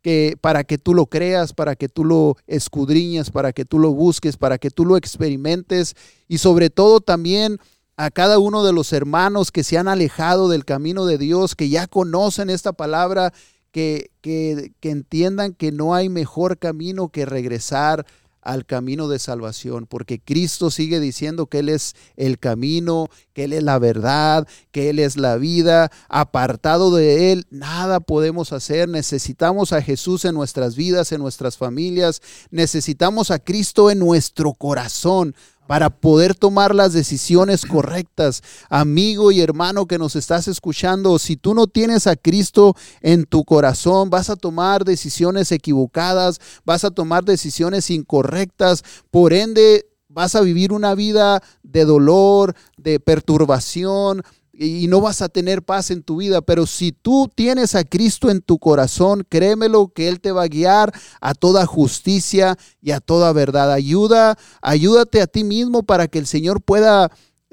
que 0.02 0.36
para 0.40 0.64
que 0.64 0.78
tú 0.78 0.94
lo 0.94 1.06
creas, 1.06 1.52
para 1.52 1.76
que 1.76 1.88
tú 1.88 2.04
lo 2.04 2.36
escudriñes, 2.46 3.30
para 3.30 3.52
que 3.52 3.64
tú 3.64 3.78
lo 3.78 3.92
busques, 3.92 4.36
para 4.36 4.58
que 4.58 4.70
tú 4.70 4.84
lo 4.84 4.96
experimentes. 4.96 5.94
Y 6.28 6.38
sobre 6.38 6.70
todo 6.70 7.00
también 7.00 7.58
a 7.96 8.10
cada 8.10 8.38
uno 8.38 8.64
de 8.64 8.72
los 8.72 8.92
hermanos 8.92 9.52
que 9.52 9.62
se 9.62 9.78
han 9.78 9.88
alejado 9.88 10.48
del 10.48 10.64
camino 10.64 11.06
de 11.06 11.18
Dios, 11.18 11.54
que 11.54 11.68
ya 11.68 11.86
conocen 11.86 12.50
esta 12.50 12.72
palabra, 12.72 13.32
que, 13.70 14.10
que, 14.20 14.72
que 14.80 14.90
entiendan 14.90 15.54
que 15.54 15.72
no 15.72 15.94
hay 15.94 16.08
mejor 16.08 16.58
camino 16.58 17.08
que 17.08 17.24
regresar 17.24 18.04
al 18.42 18.66
camino 18.66 19.08
de 19.08 19.18
salvación, 19.18 19.86
porque 19.86 20.20
Cristo 20.20 20.70
sigue 20.70 21.00
diciendo 21.00 21.46
que 21.46 21.60
Él 21.60 21.68
es 21.68 21.94
el 22.16 22.38
camino, 22.38 23.08
que 23.32 23.44
Él 23.44 23.52
es 23.52 23.62
la 23.62 23.78
verdad, 23.78 24.46
que 24.72 24.90
Él 24.90 24.98
es 24.98 25.16
la 25.16 25.36
vida. 25.36 25.90
Apartado 26.08 26.94
de 26.94 27.32
Él, 27.32 27.46
nada 27.50 28.00
podemos 28.00 28.52
hacer. 28.52 28.88
Necesitamos 28.88 29.72
a 29.72 29.80
Jesús 29.80 30.24
en 30.24 30.34
nuestras 30.34 30.76
vidas, 30.76 31.12
en 31.12 31.20
nuestras 31.20 31.56
familias. 31.56 32.20
Necesitamos 32.50 33.30
a 33.30 33.38
Cristo 33.38 33.90
en 33.90 34.00
nuestro 34.00 34.54
corazón 34.54 35.34
para 35.66 35.90
poder 35.90 36.34
tomar 36.34 36.74
las 36.74 36.92
decisiones 36.92 37.64
correctas. 37.64 38.42
Amigo 38.68 39.30
y 39.32 39.40
hermano 39.40 39.86
que 39.86 39.98
nos 39.98 40.16
estás 40.16 40.48
escuchando, 40.48 41.18
si 41.18 41.36
tú 41.36 41.54
no 41.54 41.66
tienes 41.66 42.06
a 42.06 42.16
Cristo 42.16 42.76
en 43.00 43.24
tu 43.24 43.44
corazón, 43.44 44.10
vas 44.10 44.30
a 44.30 44.36
tomar 44.36 44.84
decisiones 44.84 45.52
equivocadas, 45.52 46.40
vas 46.64 46.84
a 46.84 46.90
tomar 46.90 47.24
decisiones 47.24 47.90
incorrectas, 47.90 48.82
por 49.10 49.32
ende 49.32 49.86
vas 50.08 50.34
a 50.34 50.42
vivir 50.42 50.72
una 50.72 50.94
vida 50.94 51.42
de 51.62 51.84
dolor, 51.84 52.54
de 52.76 53.00
perturbación, 53.00 54.22
y 54.62 54.86
no 54.86 55.00
vas 55.00 55.22
a 55.22 55.28
tener 55.28 55.62
paz 55.62 55.90
en 55.90 56.02
tu 56.02 56.16
vida, 56.16 56.40
pero 56.42 56.66
si 56.66 56.92
tú 56.92 57.30
tienes 57.34 57.74
a 57.74 57.84
Cristo 57.84 58.30
en 58.30 58.40
tu 58.40 58.58
corazón, 58.58 59.26
créemelo 59.28 59.88
que 59.88 60.08
Él 60.08 60.20
te 60.20 60.32
va 60.32 60.44
a 60.44 60.48
guiar 60.48 60.92
a 61.20 61.34
toda 61.34 61.66
justicia 61.66 62.56
y 62.80 62.92
a 62.92 63.00
toda 63.00 63.32
verdad. 63.32 63.72
Ayuda, 63.72 64.38
ayúdate 64.60 65.20
a 65.20 65.26
ti 65.26 65.44
mismo 65.44 65.82
para 65.82 66.08
que 66.08 66.18
el 66.18 66.26
Señor 66.26 66.62
pueda 66.62 67.10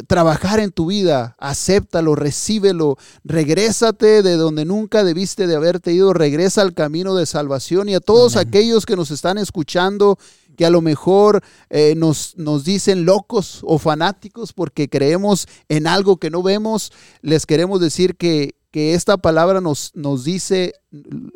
trabajar 0.07 0.59
en 0.59 0.71
tu 0.71 0.87
vida, 0.87 1.35
acéptalo, 1.39 2.15
recíbelo, 2.15 2.97
regrésate 3.23 4.21
de 4.21 4.37
donde 4.37 4.65
nunca 4.65 5.03
debiste 5.03 5.47
de 5.47 5.55
haberte 5.55 5.91
ido, 5.91 6.13
regresa 6.13 6.61
al 6.61 6.73
camino 6.73 7.15
de 7.15 7.25
salvación 7.25 7.89
y 7.89 7.95
a 7.95 7.99
todos 7.99 8.35
aquellos 8.35 8.85
que 8.85 8.95
nos 8.95 9.11
están 9.11 9.37
escuchando 9.37 10.17
que 10.59 10.65
a 10.65 10.69
lo 10.69 10.81
mejor 10.81 11.41
eh, 11.69 11.93
nos, 11.95 12.35
nos 12.35 12.65
dicen 12.65 13.05
locos 13.05 13.61
o 13.63 13.77
fanáticos 13.77 14.51
porque 14.51 14.89
creemos 14.89 15.47
en 15.69 15.87
algo 15.87 16.17
que 16.17 16.29
no 16.29 16.43
vemos, 16.43 16.91
les 17.21 17.45
queremos 17.45 17.79
decir 17.79 18.17
que, 18.17 18.55
que 18.69 18.93
esta 18.93 19.15
palabra 19.15 19.61
nos, 19.61 19.93
nos 19.95 20.25
dice, 20.25 20.73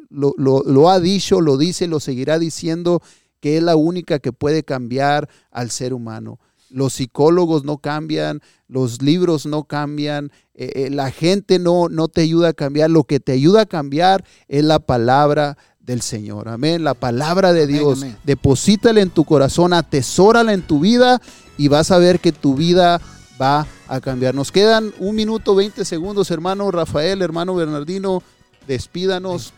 lo, 0.09 0.34
lo, 0.38 0.89
ha 0.89 0.99
dicho, 0.99 1.39
lo 1.39 1.55
dice, 1.55 1.88
lo 1.88 2.01
seguirá 2.01 2.38
diciendo, 2.38 3.01
que 3.39 3.55
es 3.55 3.63
la 3.63 3.78
única 3.78 4.19
que 4.19 4.34
puede 4.34 4.63
cambiar 4.63 5.30
al 5.51 5.71
ser 5.71 5.93
humano. 5.93 6.41
Los 6.69 6.91
psicólogos 6.91 7.63
no 7.63 7.78
cambian, 7.78 8.41
los 8.67 9.01
libros 9.01 9.45
no 9.45 9.63
cambian, 9.63 10.34
eh, 10.53 10.71
eh, 10.76 10.89
la 10.89 11.11
gente 11.11 11.59
no, 11.59 11.88
no 11.88 12.09
te 12.09 12.24
ayuda 12.24 12.49
a 12.49 12.53
cambiar. 12.53 12.89
Lo 12.89 13.05
que 13.05 13.21
te 13.21 13.32
ayuda 13.32 13.61
a 13.61 13.65
cambiar 13.67 14.26
es 14.49 14.65
la 14.65 14.80
palabra 14.80 15.57
del 15.86 16.02
Señor. 16.02 16.48
Amén. 16.50 16.84
La 16.84 16.94
palabra 16.94 17.54
de 17.54 17.68
Dios. 17.68 18.06
Deposítala 18.24 19.02
en 19.02 19.10
tu 19.10 19.26
corazón, 19.26 19.74
atesórala 19.74 20.54
en 20.54 20.62
tu 20.62 20.80
vida 20.80 21.22
y 21.58 21.68
vas 21.68 21.92
a 21.92 21.98
ver 21.98 22.20
que 22.20 22.32
tu 22.32 22.56
vida 22.56 23.02
va 23.42 23.68
a 23.88 24.00
cambiar. 24.00 24.34
Nos 24.34 24.52
quedan 24.52 24.94
un 25.00 25.16
minuto, 25.16 25.56
20 25.56 25.84
segundos, 25.86 26.32
hermano 26.32 26.72
Rafael, 26.72 27.22
hermano 27.22 27.56
Bernardino. 27.56 28.24
Despídanos 28.68 29.54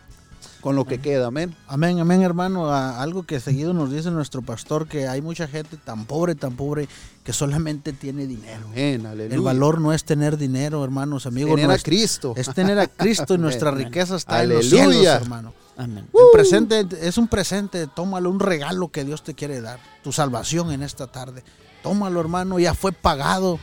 con 0.60 0.74
lo 0.74 0.84
que 0.84 0.98
queda, 0.98 1.28
amén. 1.28 1.54
Amén, 1.68 2.00
amén, 2.00 2.22
hermano. 2.22 2.72
algo 2.72 3.22
que 3.22 3.38
seguido 3.38 3.72
nos 3.72 3.92
dice 3.92 4.10
nuestro 4.10 4.42
pastor, 4.42 4.88
que 4.88 5.06
hay 5.06 5.22
mucha 5.22 5.46
gente 5.46 5.76
tan 5.76 6.06
pobre, 6.06 6.34
tan 6.34 6.56
pobre, 6.56 6.88
que 7.22 7.32
solamente 7.32 7.92
tiene 7.92 8.26
dinero. 8.26 8.66
Amén, 8.72 9.06
El 9.06 9.42
valor 9.42 9.80
no 9.80 9.92
es 9.92 10.02
tener 10.02 10.36
dinero, 10.36 10.82
hermanos, 10.82 11.26
amigos. 11.26 11.54
Tener 11.54 11.70
a 11.70 11.78
Cristo. 11.78 12.34
Es 12.36 12.52
tener 12.52 12.80
a 12.80 12.88
Cristo 12.88 13.34
y 13.34 13.38
nuestra 13.46 13.70
riqueza 13.70 14.16
está 14.16 14.42
en 14.42 14.48
los 14.48 14.68
cielos, 14.68 15.06
hermano. 15.06 15.52
Amén. 15.76 16.08
El 16.12 16.26
presente 16.32 16.86
es 17.00 17.18
un 17.18 17.28
presente, 17.28 17.86
tómalo, 17.86 18.30
un 18.30 18.40
regalo 18.40 18.88
que 18.88 19.04
Dios 19.04 19.22
te 19.22 19.34
quiere 19.34 19.60
dar, 19.60 19.78
tu 20.02 20.12
salvación 20.12 20.72
en 20.72 20.82
esta 20.82 21.06
tarde. 21.06 21.44
Tómalo, 21.82 22.20
hermano, 22.20 22.58
ya 22.58 22.74
fue 22.74 22.92
pagado 22.92 23.58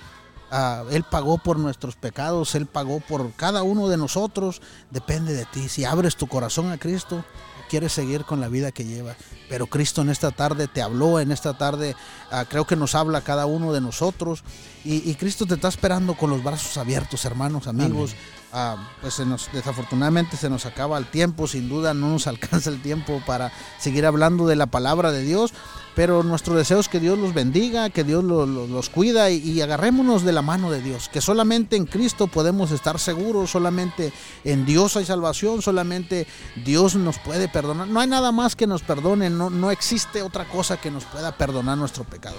Ah, 0.55 0.83
él 0.91 1.03
pagó 1.03 1.39
por 1.39 1.57
nuestros 1.57 1.95
pecados, 1.95 2.53
Él 2.53 2.67
pagó 2.67 2.99
por 2.99 3.31
cada 3.31 3.63
uno 3.63 3.89
de 3.89 3.97
nosotros. 3.97 4.61
Depende 4.91 5.33
de 5.33 5.45
ti. 5.45 5.67
Si 5.67 5.83
abres 5.83 6.15
tu 6.15 6.27
corazón 6.27 6.71
a 6.71 6.77
Cristo, 6.77 7.25
quieres 7.71 7.91
seguir 7.91 8.23
con 8.23 8.39
la 8.39 8.49
vida 8.49 8.71
que 8.71 8.85
lleva. 8.85 9.15
Pero 9.49 9.65
Cristo 9.65 10.03
en 10.03 10.11
esta 10.11 10.29
tarde 10.29 10.67
te 10.67 10.83
habló, 10.83 11.19
en 11.19 11.31
esta 11.31 11.57
tarde 11.57 11.95
ah, 12.29 12.45
creo 12.47 12.67
que 12.67 12.75
nos 12.75 12.93
habla 12.93 13.21
cada 13.21 13.47
uno 13.47 13.73
de 13.73 13.81
nosotros. 13.81 14.43
Y, 14.85 15.15
Cristo 15.15 15.47
te 15.47 15.55
está 15.55 15.69
esperando 15.69 16.13
con 16.13 16.29
los 16.29 16.43
brazos 16.43 16.77
abiertos, 16.77 17.25
hermanos, 17.25 17.65
amigos. 17.65 18.13
Ah, 18.55 18.77
pues 19.01 19.19
desafortunadamente 19.51 20.37
se 20.37 20.47
nos 20.47 20.67
acaba 20.67 20.99
el 20.99 21.07
tiempo, 21.07 21.47
sin 21.47 21.67
duda 21.67 21.95
no 21.95 22.09
nos 22.09 22.27
alcanza 22.33 22.69
el 22.69 22.83
tiempo 22.83 23.19
para 23.25 23.51
seguir 23.79 24.05
hablando 24.05 24.45
de 24.45 24.55
la 24.55 24.67
palabra 24.67 25.11
de 25.11 25.23
Dios. 25.23 25.53
Pero 25.95 26.23
nuestro 26.23 26.55
deseo 26.55 26.79
es 26.79 26.87
que 26.87 26.99
Dios 26.99 27.17
los 27.19 27.33
bendiga, 27.33 27.89
que 27.89 28.03
Dios 28.03 28.23
los, 28.23 28.89
cuida 28.89 29.29
y, 29.29 29.61
agarrémonos 29.61 30.23
de 30.23 30.31
la 30.31 30.41
mano 30.41 30.71
de 30.71 30.81
Dios, 30.81 31.07
que 31.07 31.21
solamente 31.21 31.75
en 31.75 31.85
Cristo 31.85 32.25
podemos 32.25 32.71
estar 32.71 32.99
seguros, 32.99 33.51
solamente 33.51 34.11
en 34.43 34.65
Dios 34.65 34.97
hay 34.97 35.05
salvación, 35.05 35.61
solamente 35.61 36.25
Dios 36.63 36.95
nos 36.95 37.19
puede 37.19 37.47
perdonar. 37.47 37.87
No 37.87 37.99
hay 37.99 38.07
nada 38.07 38.31
más 38.31 38.55
que 38.55 38.65
nos 38.65 38.81
perdone, 38.81 39.29
no, 39.29 39.51
no 39.51 39.69
existe 39.69 40.23
otra 40.23 40.45
cosa 40.45 40.77
que 40.77 40.89
nos 40.89 41.05
pueda 41.05 41.37
perdonar 41.37 41.77
nuestro 41.77 42.05
pecado. 42.05 42.37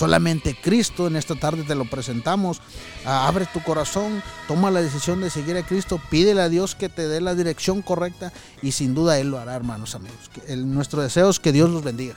Solamente 0.00 0.56
Cristo 0.58 1.08
en 1.08 1.16
esta 1.16 1.34
tarde 1.34 1.62
te 1.62 1.74
lo 1.74 1.84
presentamos. 1.84 2.62
Ah, 3.04 3.28
abre 3.28 3.44
tu 3.44 3.62
corazón, 3.62 4.22
toma 4.48 4.70
la 4.70 4.80
decisión 4.80 5.20
de 5.20 5.28
seguir 5.28 5.58
a 5.58 5.62
Cristo, 5.62 6.00
pídele 6.08 6.40
a 6.40 6.48
Dios 6.48 6.74
que 6.74 6.88
te 6.88 7.06
dé 7.06 7.20
la 7.20 7.34
dirección 7.34 7.82
correcta 7.82 8.32
y 8.62 8.72
sin 8.72 8.94
duda 8.94 9.18
Él 9.18 9.28
lo 9.28 9.38
hará, 9.38 9.54
hermanos 9.54 9.94
amigos. 9.94 10.30
nuestro 10.56 11.02
deseo 11.02 11.28
es 11.28 11.38
que 11.38 11.52
Dios 11.52 11.68
los 11.68 11.84
bendiga. 11.84 12.14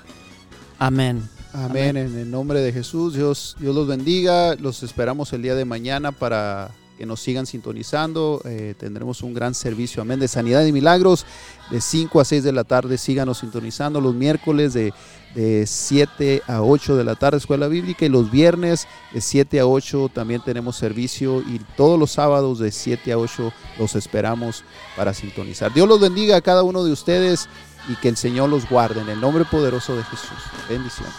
Amén. 0.80 1.28
Amén. 1.52 1.98
En 1.98 2.18
el 2.18 2.32
nombre 2.32 2.62
de 2.62 2.72
Jesús, 2.72 3.16
Dios, 3.16 3.58
Dios 3.60 3.76
los 3.76 3.86
bendiga. 3.86 4.56
Los 4.56 4.82
esperamos 4.82 5.34
el 5.34 5.42
día 5.42 5.56
de 5.56 5.66
mañana 5.66 6.14
para 6.14 6.72
que 6.98 7.06
nos 7.06 7.22
sigan 7.22 7.46
sintonizando. 7.46 8.42
Eh, 8.46 8.76
tendremos 8.78 9.22
un 9.24 9.34
gran 9.34 9.54
servicio, 9.54 10.02
amén, 10.02 10.20
de 10.20 10.28
sanidad 10.28 10.66
y 10.66 10.72
milagros 10.72 11.26
de 11.72 11.82
5 11.82 12.20
a 12.20 12.26
6 12.26 12.44
de 12.44 12.52
la 12.52 12.64
tarde. 12.64 12.98
Síganos 12.98 13.40
sintonizando 13.40 14.00
los 14.02 14.14
miércoles 14.14 14.74
de, 14.74 14.94
de 15.36 15.66
7 15.66 16.44
a 16.48 16.62
8 16.62 16.96
de 16.96 17.04
la 17.04 17.16
tarde, 17.16 17.38
Escuela 17.38 17.68
Bíblica, 17.68 18.06
y 18.06 18.10
los 18.10 18.32
viernes 18.32 18.88
de 19.14 19.22
7 19.22 19.60
a 19.60 19.68
8 19.68 20.12
también 20.14 20.42
tenemos 20.44 20.76
servicio 20.76 21.42
y 21.42 21.60
todos 21.76 22.00
los 22.00 22.12
sábados 22.12 22.60
de 22.60 22.72
7 22.72 23.12
a 23.12 23.18
8 23.18 23.52
los 23.80 23.96
esperamos 23.96 24.64
para 24.96 25.14
sintonizar. 25.14 25.74
Dios 25.74 25.88
los 25.88 26.00
bendiga 26.00 26.38
a 26.38 26.42
cada 26.42 26.64
uno 26.64 26.84
de 26.84 26.92
ustedes 26.92 27.48
y 27.90 27.96
que 27.96 28.10
el 28.10 28.18
Señor 28.18 28.50
los 28.50 28.70
guarde 28.70 29.02
en 29.02 29.10
el 29.10 29.20
nombre 29.20 29.46
poderoso 29.46 29.96
de 29.96 30.04
Jesús. 30.04 30.30
Bendiciones. 30.70 31.14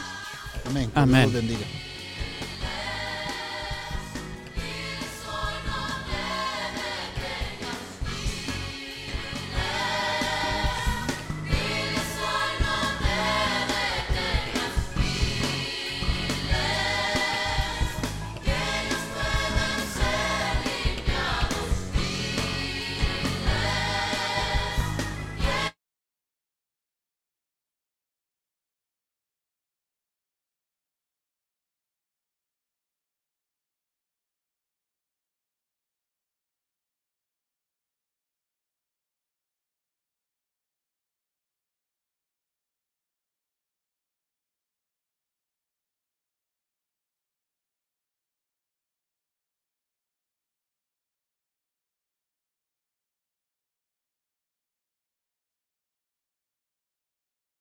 Amén. 0.67 0.91
Amén. 0.95 1.31
Dios 1.31 1.43
bendiga. 1.43 1.94